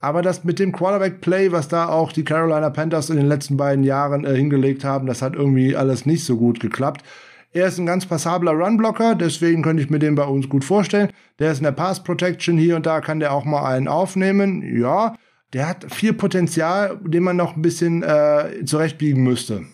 [0.00, 3.84] Aber das mit dem Quarterback-Play, was da auch die Carolina Panthers in den letzten beiden
[3.84, 7.04] Jahren äh, hingelegt haben, das hat irgendwie alles nicht so gut geklappt.
[7.52, 11.10] Er ist ein ganz passabler Runblocker, deswegen könnte ich mir den bei uns gut vorstellen.
[11.38, 14.62] Der ist in der Pass Protection hier und da, kann der auch mal einen aufnehmen.
[14.80, 15.16] Ja,
[15.52, 19.64] der hat viel Potenzial, den man noch ein bisschen äh, zurechtbiegen müsste.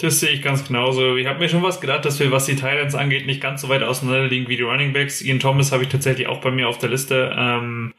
[0.00, 1.16] Das sehe ich ganz genauso.
[1.16, 3.68] Ich habe mir schon was gedacht, dass wir, was die Titans angeht, nicht ganz so
[3.68, 5.20] weit auseinander liegen wie die Running Backs.
[5.20, 7.34] Ian Thomas habe ich tatsächlich auch bei mir auf der Liste.
[7.36, 7.92] Ähm,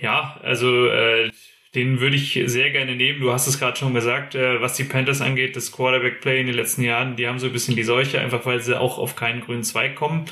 [0.00, 1.32] ja, also äh,
[1.74, 3.20] den würde ich sehr gerne nehmen.
[3.20, 6.54] Du hast es gerade schon gesagt, äh, was die Panthers angeht, das Quarterback-Play in den
[6.54, 9.40] letzten Jahren, die haben so ein bisschen die Seuche, einfach weil sie auch auf keinen
[9.40, 10.26] grünen Zweig kommen.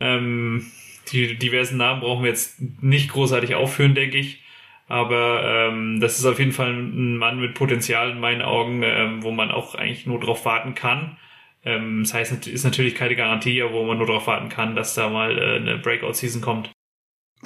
[0.00, 0.72] Ähm,
[1.12, 4.41] die diversen Namen brauchen wir jetzt nicht großartig aufführen, denke ich.
[4.88, 9.22] Aber ähm, das ist auf jeden Fall ein Mann mit Potenzial in meinen Augen, ähm,
[9.22, 11.16] wo man auch eigentlich nur drauf warten kann.
[11.64, 14.94] Ähm, das heißt, ist natürlich keine Garantie, aber wo man nur darauf warten kann, dass
[14.94, 16.70] da mal äh, eine Breakout-Season kommt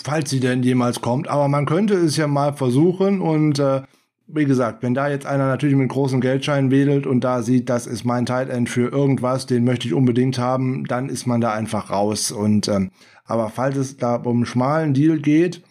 [0.03, 1.29] falls sie denn jemals kommt.
[1.29, 3.83] Aber man könnte es ja mal versuchen und äh,
[4.29, 7.87] wie gesagt, wenn da jetzt einer natürlich mit großen Geldscheinen wedelt und da sieht, das
[7.87, 11.53] ist mein Tight End für irgendwas, den möchte ich unbedingt haben, dann ist man da
[11.53, 12.33] einfach raus.
[12.33, 12.91] Und ähm,
[13.25, 15.63] aber falls es da um einen schmalen Deal geht,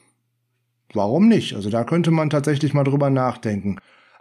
[0.96, 1.56] warum nicht?
[1.56, 3.78] Also da könnte man tatsächlich mal drüber nachdenken.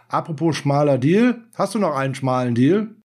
[0.07, 2.95] Apropos schmaler Deal, hast du noch einen schmalen Deal?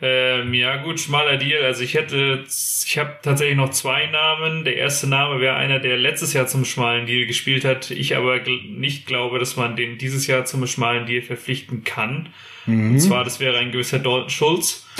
[0.00, 1.64] Ähm, ja, gut, schmaler Deal.
[1.64, 4.64] Also ich hätte, ich habe tatsächlich noch zwei Namen.
[4.64, 7.90] Der erste Name wäre einer, der letztes Jahr zum schmalen Deal gespielt hat.
[7.90, 12.28] Ich aber gl nicht glaube, dass man den dieses Jahr zum schmalen Deal verpflichten kann.
[12.66, 12.92] Mhm.
[12.92, 14.86] Und zwar, das wäre ein gewisser Dalton Schulz.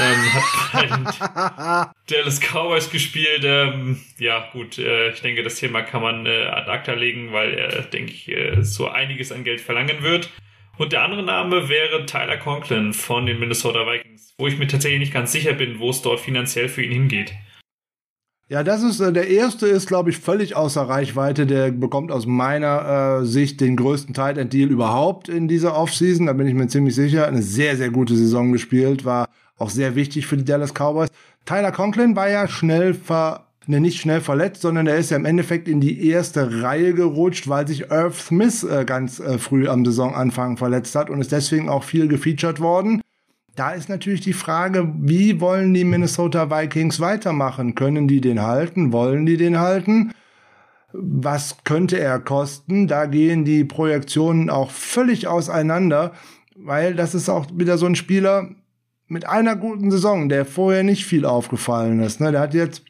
[0.00, 3.42] ähm, hat bei Dallas Cowboys gespielt.
[3.44, 7.52] Ähm, ja, gut, äh, ich denke, das Thema kann man äh, ad acta legen, weil
[7.52, 10.30] er, denke ich, äh, so einiges an Geld verlangen wird.
[10.78, 15.00] Und der andere Name wäre Tyler Conklin von den Minnesota Vikings, wo ich mir tatsächlich
[15.00, 17.34] nicht ganz sicher bin, wo es dort finanziell für ihn hingeht.
[18.50, 21.46] Ja, das ist äh, der erste ist, glaube ich, völlig außer Reichweite.
[21.46, 26.26] Der bekommt aus meiner äh, Sicht den größten Tight End Deal überhaupt in dieser Offseason.
[26.26, 27.26] Da bin ich mir ziemlich sicher.
[27.26, 29.28] Eine sehr, sehr gute Saison gespielt, war
[29.58, 31.10] auch sehr wichtig für die Dallas Cowboys.
[31.44, 35.68] Tyler Conklin war ja schnell ver nicht schnell verletzt, sondern er ist ja im Endeffekt
[35.68, 40.56] in die erste Reihe gerutscht, weil sich Irv Smith äh, ganz äh, früh am Saisonanfang
[40.56, 43.02] verletzt hat und ist deswegen auch viel gefeatured worden.
[43.54, 47.74] Da ist natürlich die Frage, wie wollen die Minnesota Vikings weitermachen?
[47.74, 48.92] Können die den halten?
[48.92, 50.12] Wollen die den halten?
[50.92, 52.86] Was könnte er kosten?
[52.86, 56.12] Da gehen die Projektionen auch völlig auseinander,
[56.56, 58.48] weil das ist auch wieder so ein Spieler
[59.08, 62.20] mit einer guten Saison, der vorher nicht viel aufgefallen ist.
[62.20, 62.32] Ne?
[62.32, 62.84] Der hat jetzt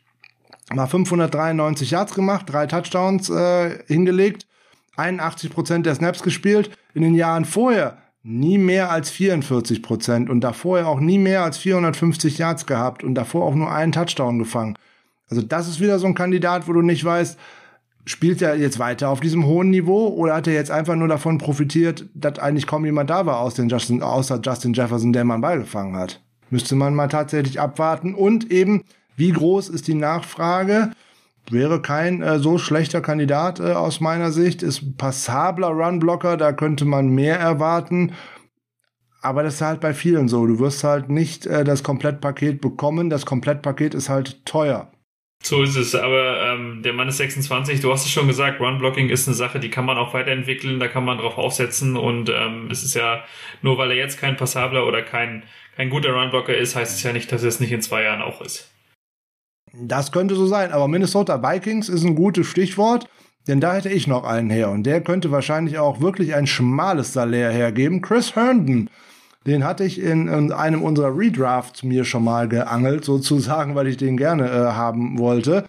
[0.72, 4.46] mal 593 Yards gemacht, drei Touchdowns äh, hingelegt,
[4.96, 6.70] 81 Prozent der Snaps gespielt.
[6.94, 11.58] In den Jahren vorher nie mehr als 44 Prozent und davor auch nie mehr als
[11.58, 14.76] 450 Yards gehabt und davor auch nur einen Touchdown gefangen.
[15.30, 17.38] Also das ist wieder so ein Kandidat, wo du nicht weißt,
[18.04, 21.38] spielt er jetzt weiter auf diesem hohen Niveau oder hat er jetzt einfach nur davon
[21.38, 25.40] profitiert, dass eigentlich kaum jemand da war aus den Justin, außer Justin Jefferson, der man
[25.40, 26.20] beigefangen hat?
[26.50, 28.82] Müsste man mal tatsächlich abwarten und eben,
[29.18, 30.92] wie groß ist die Nachfrage?
[31.52, 34.62] wäre kein äh, so schlechter Kandidat äh, aus meiner Sicht.
[34.62, 38.14] Ist passabler Runblocker, da könnte man mehr erwarten.
[39.20, 40.46] Aber das ist halt bei vielen so.
[40.46, 43.10] Du wirst halt nicht äh, das Komplettpaket bekommen.
[43.10, 44.90] Das Komplettpaket ist halt teuer.
[45.40, 49.08] So ist es, aber ähm, der Mann ist 26, du hast es schon gesagt, Runblocking
[49.08, 52.66] ist eine Sache, die kann man auch weiterentwickeln, da kann man drauf aufsetzen und ähm,
[52.72, 53.22] es ist ja,
[53.62, 55.44] nur weil er jetzt kein passabler oder kein,
[55.76, 58.20] kein guter Runblocker ist, heißt es ja nicht, dass er es nicht in zwei Jahren
[58.20, 58.74] auch ist.
[59.80, 63.08] Das könnte so sein, aber Minnesota Vikings ist ein gutes Stichwort,
[63.46, 67.12] denn da hätte ich noch einen her und der könnte wahrscheinlich auch wirklich ein schmales
[67.12, 68.02] Salär hergeben.
[68.02, 68.90] Chris Herndon,
[69.46, 73.96] den hatte ich in, in einem unserer Redrafts mir schon mal geangelt, sozusagen, weil ich
[73.96, 75.64] den gerne äh, haben wollte.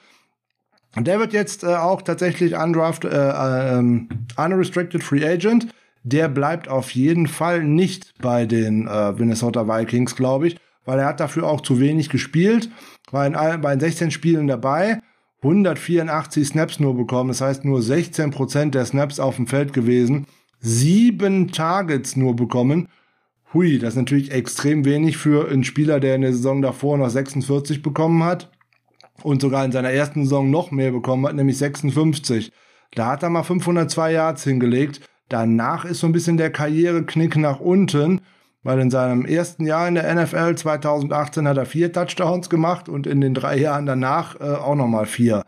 [0.96, 4.02] Und der wird jetzt äh, auch tatsächlich undraft, äh, äh,
[4.38, 5.68] unrestricted free agent.
[6.04, 11.06] Der bleibt auf jeden Fall nicht bei den äh, Minnesota Vikings, glaube ich, weil er
[11.06, 12.70] hat dafür auch zu wenig gespielt
[13.12, 15.00] war in allen, bei 16 Spielen dabei,
[15.42, 20.28] 184 Snaps nur bekommen, das heißt nur 16 Prozent der Snaps auf dem Feld gewesen,
[20.60, 22.90] sieben Targets nur bekommen.
[23.54, 27.10] Hui, das ist natürlich extrem wenig für einen Spieler, der in der Saison davor noch
[27.10, 28.52] 46 bekommen hat
[29.24, 32.52] und sogar in seiner ersten Saison noch mehr bekommen hat, nämlich 56.
[32.96, 35.02] Da hat er mal 502 Yards hingelegt.
[35.30, 38.22] Danach ist so ein bisschen der Karriereknick nach unten
[38.64, 43.08] weil in seinem ersten Jahr in der NFL 2018 hat er vier Touchdowns gemacht und
[43.08, 45.44] in den drei Jahren danach äh, auch nochmal vier.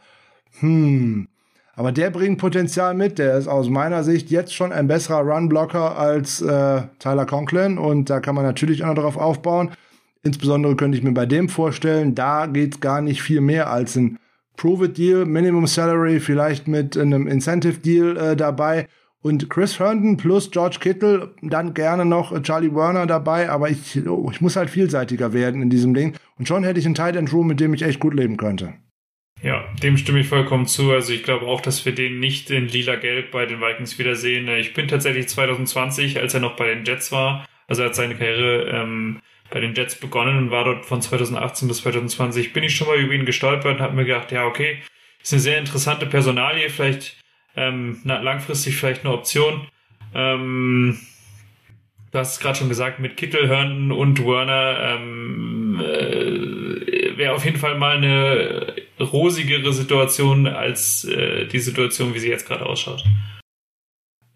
[0.59, 1.27] Hm.
[1.75, 3.17] Aber der bringt Potenzial mit.
[3.17, 8.09] Der ist aus meiner Sicht jetzt schon ein besserer Runblocker als äh, Tyler Conklin und
[8.09, 9.71] da kann man natürlich auch noch darauf aufbauen.
[10.23, 14.19] Insbesondere könnte ich mir bei dem vorstellen, da geht gar nicht viel mehr als ein
[14.57, 18.87] Prove-It-Deal, Minimum Salary, vielleicht mit einem Incentive-Deal äh, dabei
[19.21, 24.29] und Chris Herndon plus George Kittle, dann gerne noch Charlie Werner dabei, aber ich, oh,
[24.31, 26.15] ich muss halt vielseitiger werden in diesem Ding.
[26.37, 28.73] Und schon hätte ich einen Tight End Room, mit dem ich echt gut leben könnte.
[29.43, 30.91] Ja, dem stimme ich vollkommen zu.
[30.91, 34.47] Also ich glaube auch, dass wir den nicht in lila-gelb bei den Vikings wiedersehen.
[34.49, 38.15] Ich bin tatsächlich 2020, als er noch bei den Jets war, also er hat seine
[38.15, 39.19] Karriere ähm,
[39.49, 42.97] bei den Jets begonnen und war dort von 2018 bis 2020, bin ich schon mal
[42.97, 44.79] über ihn gestolpert und habe mir gedacht, ja, okay,
[45.21, 47.20] ist eine sehr interessante Personalie, vielleicht
[47.55, 49.67] ähm, na, langfristig vielleicht eine Option.
[50.13, 50.97] Ähm,
[52.11, 57.45] du hast es gerade schon gesagt, mit Kittel, Herndon und Werner ähm, äh, wäre auf
[57.45, 63.03] jeden Fall mal eine rosigere Situation als äh, die Situation, wie sie jetzt gerade ausschaut.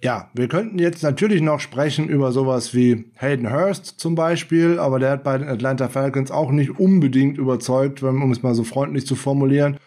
[0.02, 5.00] Ja, wir könnten jetzt natürlich noch sprechen über sowas wie Hayden Hurst zum Beispiel, aber
[5.00, 9.08] der hat bei den Atlanta Falcons auch nicht unbedingt überzeugt, um es mal so freundlich
[9.08, 9.78] zu formulieren.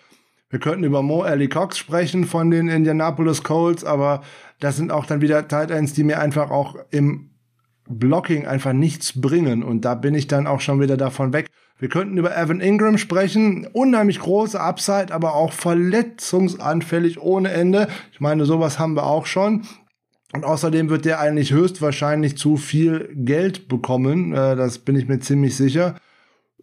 [0.51, 4.23] Wir könnten über Mo Alley Cox sprechen von den Indianapolis Colts, aber
[4.61, 7.31] das sind auch dann wieder Tight Ends, die mir einfach auch im
[7.89, 9.63] Blocking einfach nichts bringen.
[9.63, 11.49] Und da bin ich dann auch schon wieder davon weg.
[11.79, 13.67] Wir könnten über Evan Ingram sprechen.
[13.73, 17.89] Unheimlich große Upside, aber auch verletzungsanfällig ohne Ende.
[18.13, 19.63] Ich meine, sowas haben wir auch schon.
[20.33, 24.33] Und außerdem wird der eigentlich höchstwahrscheinlich zu viel Geld bekommen.
[24.33, 25.95] Äh, das bin ich mir ziemlich sicher.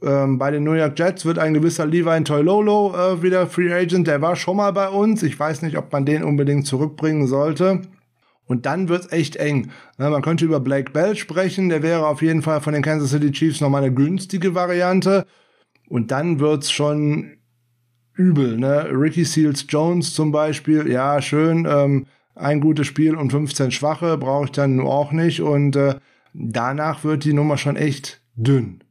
[0.02, 4.08] Ähm, bei den New York Jets wird ein gewisser Levi Toilolo äh, wieder Free Agent.
[4.08, 5.24] Der war schon mal bei uns.
[5.24, 7.82] Ich weiß nicht, ob man den unbedingt zurückbringen sollte.
[8.48, 9.72] Und dann wird's echt eng.
[9.98, 11.70] Ja, man könnte über Blake Bell sprechen.
[11.70, 15.26] Der wäre auf jeden Fall von den Kansas City Chiefs nochmal eine günstige Variante.
[15.88, 17.38] Und dann wird's schon
[18.14, 18.58] übel.
[18.58, 18.90] Ne?
[18.92, 20.88] Ricky Seals Jones zum Beispiel.
[20.92, 21.66] Ja, schön.
[21.68, 22.06] Ähm,
[22.36, 25.42] ein gutes Spiel und 15 schwache brauche ich dann auch nicht.
[25.42, 25.96] Und äh,
[26.34, 28.84] danach wird die Nummer schon echt dünn.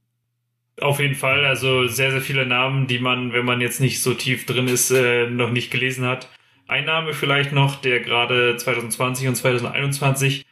[0.80, 4.12] Auf jeden Fall, also sehr, sehr viele Namen, die man, wenn man jetzt nicht so
[4.12, 6.28] tief drin ist, äh, noch nicht gelesen hat.
[6.66, 10.44] Ein Name vielleicht noch, der gerade 2020 und 2021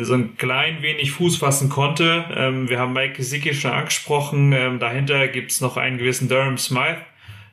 [0.00, 2.24] so ein klein wenig Fuß fassen konnte.
[2.34, 4.52] Ähm, wir haben Mike Gesicki schon angesprochen.
[4.52, 7.02] Ähm, dahinter gibt's noch einen gewissen Durham Smythe.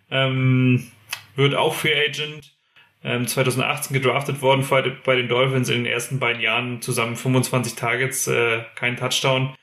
[0.10, 0.88] Ähm,
[1.36, 2.52] wird auch Free Agent.
[3.04, 4.66] 2018 gedraftet worden
[5.04, 9.54] bei den Dolphins in den ersten beiden Jahren zusammen 25 Targets, äh, kein Touchdown.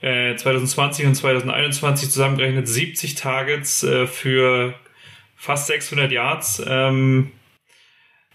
[0.00, 4.74] 2020 äh, und 2021 zusammengerechnet 70 Targets äh, für
[5.36, 6.62] fast 600 Yards.
[6.66, 7.32] Ähm,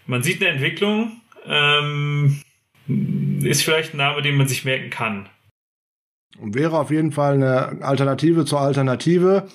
[0.06, 1.20] man sieht eine Entwicklung.
[1.44, 2.40] Ähm,
[3.42, 5.28] ist vielleicht ein Name, den man sich merken kann.
[6.40, 9.48] Wäre auf jeden Fall eine Alternative zur Alternative.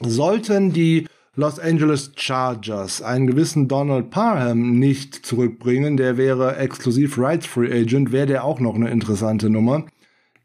[0.00, 1.06] Sollten die
[1.36, 8.12] Los Angeles Chargers einen gewissen Donald Parham nicht zurückbringen, der wäre exklusiv Rights Free Agent,
[8.12, 9.84] wäre der auch noch eine interessante Nummer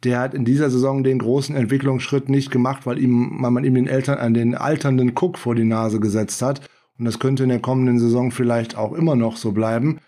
[0.04, 3.76] der hat in dieser Saison den großen Entwicklungsschritt nicht gemacht, weil ihm, weil man ihm
[3.76, 6.62] den Eltern an den alternden Cook vor die Nase gesetzt hat.
[6.98, 10.00] Und das könnte in der kommenden Saison vielleicht auch immer noch so bleiben.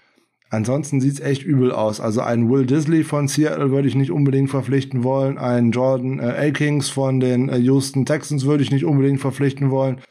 [0.49, 2.01] Ansonsten sieht's echt übel aus.
[2.01, 5.37] Also einen Will Disley von Seattle würde ich nicht unbedingt verpflichten wollen.
[5.37, 10.01] Einen Jordan äh, Akings von den äh, Houston Texans würde ich nicht unbedingt verpflichten wollen.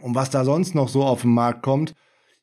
[0.00, 1.94] Und was da sonst noch so auf den Markt kommt,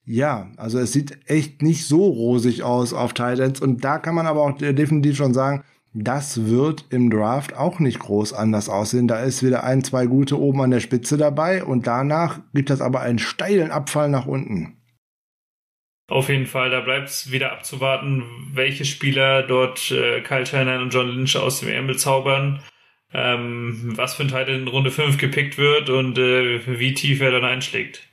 [0.05, 3.59] ja, also es sieht echt nicht so rosig aus auf Titans.
[3.59, 5.63] Und da kann man aber auch definitiv schon sagen,
[5.93, 9.07] das wird im Draft auch nicht groß anders aussehen.
[9.07, 12.81] Da ist wieder ein, zwei gute oben an der Spitze dabei und danach gibt es
[12.81, 14.77] aber einen steilen Abfall nach unten.
[16.07, 20.93] Auf jeden Fall, da bleibt es wieder abzuwarten, welche Spieler dort äh, Kyle Shanahan und
[20.93, 22.61] John Lynch aus dem Ärmel zaubern,
[23.13, 27.31] ähm, was für ein Teil in Runde 5 gepickt wird und äh, wie tief er
[27.31, 28.07] dann einschlägt.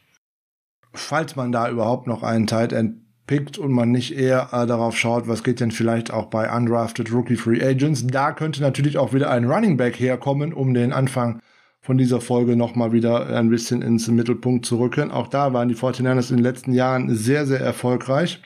[0.93, 4.99] Falls man da überhaupt noch einen Tight End pickt und man nicht eher äh, darauf
[4.99, 8.05] schaut, was geht denn vielleicht auch bei undrafted Rookie Free Agents.
[8.05, 11.41] Da könnte natürlich auch wieder ein Running Back herkommen, um den Anfang
[11.81, 15.13] von dieser Folge nochmal wieder ein bisschen ins Mittelpunkt zu rücken.
[15.13, 18.43] Auch da waren die 49ers in den letzten Jahren sehr, sehr erfolgreich.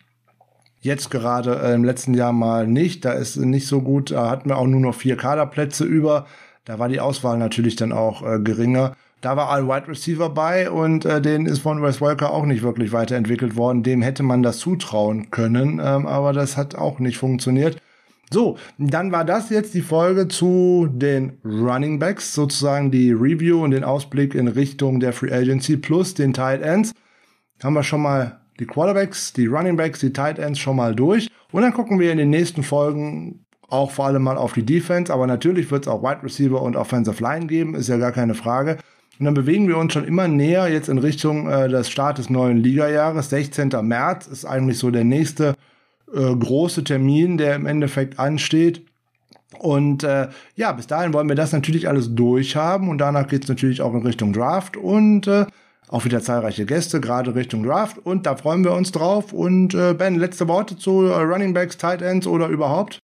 [0.80, 3.06] Jetzt gerade äh, im letzten Jahr mal nicht.
[3.06, 4.10] Da ist nicht so gut.
[4.10, 6.26] Da hatten wir auch nur noch vier Kaderplätze über.
[6.66, 8.96] Da war die Auswahl natürlich dann auch äh, geringer.
[9.24, 12.62] Da war ein Wide Receiver bei und äh, den ist von Wes Walker auch nicht
[12.62, 13.82] wirklich weiterentwickelt worden.
[13.82, 17.78] Dem hätte man das zutrauen können, ähm, aber das hat auch nicht funktioniert.
[18.30, 23.70] So, dann war das jetzt die Folge zu den Running Backs, sozusagen die Review und
[23.70, 26.92] den Ausblick in Richtung der Free Agency plus den Tight Ends.
[27.62, 31.30] Haben wir schon mal die Quarterbacks, die Running Backs, die Tight Ends schon mal durch.
[31.50, 35.10] Und dann gucken wir in den nächsten Folgen auch vor allem mal auf die Defense,
[35.10, 38.34] aber natürlich wird es auch Wide Receiver und Offensive Line geben, ist ja gar keine
[38.34, 38.76] Frage.
[39.18, 42.30] Und dann bewegen wir uns schon immer näher jetzt in Richtung äh, des Start des
[42.30, 43.30] neuen Ligajahres.
[43.30, 43.70] 16.
[43.82, 45.54] März ist eigentlich so der nächste
[46.12, 48.82] äh, große Termin, der im Endeffekt ansteht.
[49.58, 53.48] Und äh, ja, bis dahin wollen wir das natürlich alles durchhaben und danach geht es
[53.48, 55.46] natürlich auch in Richtung Draft und äh,
[55.88, 59.32] auch wieder zahlreiche Gäste, gerade Richtung Draft und da freuen wir uns drauf.
[59.32, 62.98] Und äh, Ben, letzte Worte zu äh, Running Backs, Tight Ends oder überhaupt?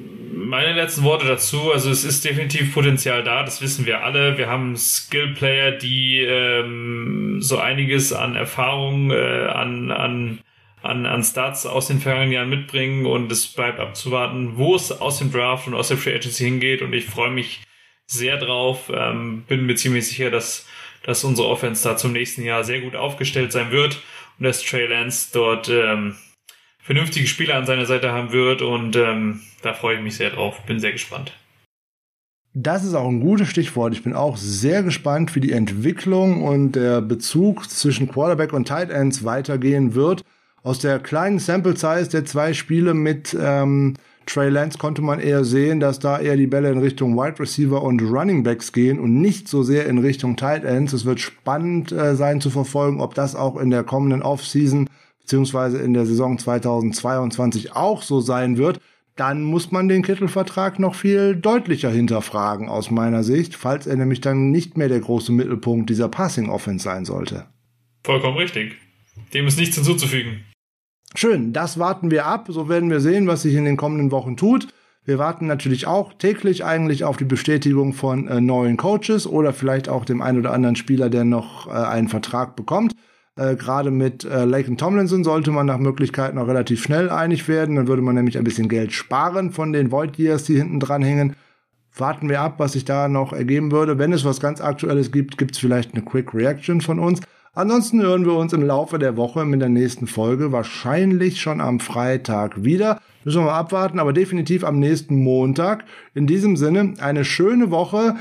[0.00, 4.38] Meine letzten Worte dazu, also es ist definitiv Potenzial da, das wissen wir alle.
[4.38, 10.38] Wir haben Skill-Player, die ähm, so einiges an Erfahrung, äh, an, an,
[10.82, 15.18] an, an Starts aus den vergangenen Jahren mitbringen und es bleibt abzuwarten, wo es aus
[15.18, 17.60] dem Draft und aus der Free Agency hingeht und ich freue mich
[18.06, 20.66] sehr drauf, ähm, bin mir ziemlich sicher, dass,
[21.02, 24.00] dass unsere Offense da zum nächsten Jahr sehr gut aufgestellt sein wird
[24.38, 26.16] und dass Trey Lance dort ähm,
[26.88, 30.62] vernünftige Spieler an seiner Seite haben wird und ähm, da freue ich mich sehr drauf.
[30.64, 31.34] Bin sehr gespannt.
[32.54, 33.92] Das ist auch ein gutes Stichwort.
[33.92, 38.88] Ich bin auch sehr gespannt, wie die Entwicklung und der Bezug zwischen Quarterback und Tight
[38.88, 40.24] Ends weitergehen wird.
[40.62, 43.92] Aus der kleinen Sample Size der zwei Spiele mit ähm,
[44.24, 47.82] Trey Lance konnte man eher sehen, dass da eher die Bälle in Richtung Wide Receiver
[47.82, 50.94] und Running Backs gehen und nicht so sehr in Richtung Tight Ends.
[50.94, 54.87] Es wird spannend äh, sein zu verfolgen, ob das auch in der kommenden Offseason
[55.28, 58.80] beziehungsweise in der Saison 2022 auch so sein wird,
[59.14, 64.22] dann muss man den Kittelvertrag noch viel deutlicher hinterfragen aus meiner Sicht, falls er nämlich
[64.22, 67.44] dann nicht mehr der große Mittelpunkt dieser Passing Offense sein sollte.
[68.04, 68.76] Vollkommen richtig.
[69.34, 70.44] Dem ist nichts hinzuzufügen.
[71.14, 72.46] Schön, das warten wir ab.
[72.48, 74.68] So werden wir sehen, was sich in den kommenden Wochen tut.
[75.04, 79.90] Wir warten natürlich auch täglich eigentlich auf die Bestätigung von äh, neuen Coaches oder vielleicht
[79.90, 82.94] auch dem einen oder anderen Spieler, der noch äh, einen Vertrag bekommt.
[83.38, 87.76] Äh, Gerade mit äh, Laken Tomlinson sollte man nach Möglichkeit noch relativ schnell einig werden.
[87.76, 91.02] Dann würde man nämlich ein bisschen Geld sparen von den Void Years, die hinten dran
[91.02, 91.36] hängen.
[91.96, 93.98] Warten wir ab, was sich da noch ergeben würde.
[93.98, 97.20] Wenn es was ganz Aktuelles gibt, gibt es vielleicht eine Quick Reaction von uns.
[97.54, 101.80] Ansonsten hören wir uns im Laufe der Woche mit der nächsten Folge, wahrscheinlich schon am
[101.80, 103.00] Freitag wieder.
[103.24, 105.84] Müssen wir mal abwarten, aber definitiv am nächsten Montag.
[106.14, 108.16] In diesem Sinne, eine schöne Woche.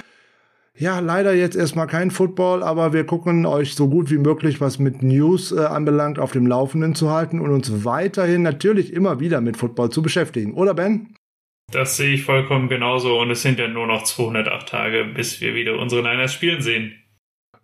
[0.79, 4.77] Ja, leider jetzt erstmal kein Football, aber wir gucken euch so gut wie möglich, was
[4.77, 9.41] mit News äh, anbelangt, auf dem Laufenden zu halten und uns weiterhin natürlich immer wieder
[9.41, 10.53] mit Football zu beschäftigen.
[10.53, 11.15] Oder Ben?
[11.71, 15.55] Das sehe ich vollkommen genauso und es sind ja nur noch 208 Tage, bis wir
[15.55, 16.93] wieder unsere Niners spielen sehen.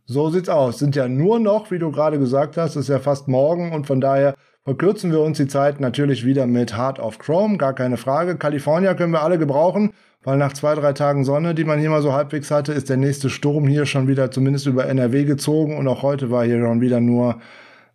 [0.06, 0.80] So sieht's aus.
[0.80, 4.02] Sind ja nur noch, wie du gerade gesagt hast, ist ja fast morgen und von
[4.02, 4.34] daher
[4.66, 8.38] verkürzen wir uns die Zeit natürlich wieder mit Heart of Chrome, gar keine Frage.
[8.38, 9.94] California können wir alle gebrauchen,
[10.24, 12.98] weil nach zwei, drei Tagen Sonne, die man hier mal so halbwegs hatte, ist der
[12.98, 16.82] nächste Sturm hier schon wieder zumindest über NRW gezogen und auch heute war hier schon
[16.82, 17.40] wieder nur,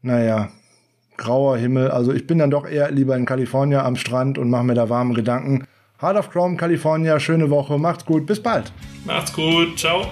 [0.02, 0.50] naja,
[1.16, 1.90] grauer Himmel.
[1.90, 4.88] Also ich bin dann doch eher lieber in Kalifornien am Strand und mache mir da
[4.88, 5.64] warme Gedanken.
[6.00, 8.72] Heart of Chrome, California, schöne Woche, macht's gut, bis bald.
[9.04, 10.06] Macht's gut, ciao.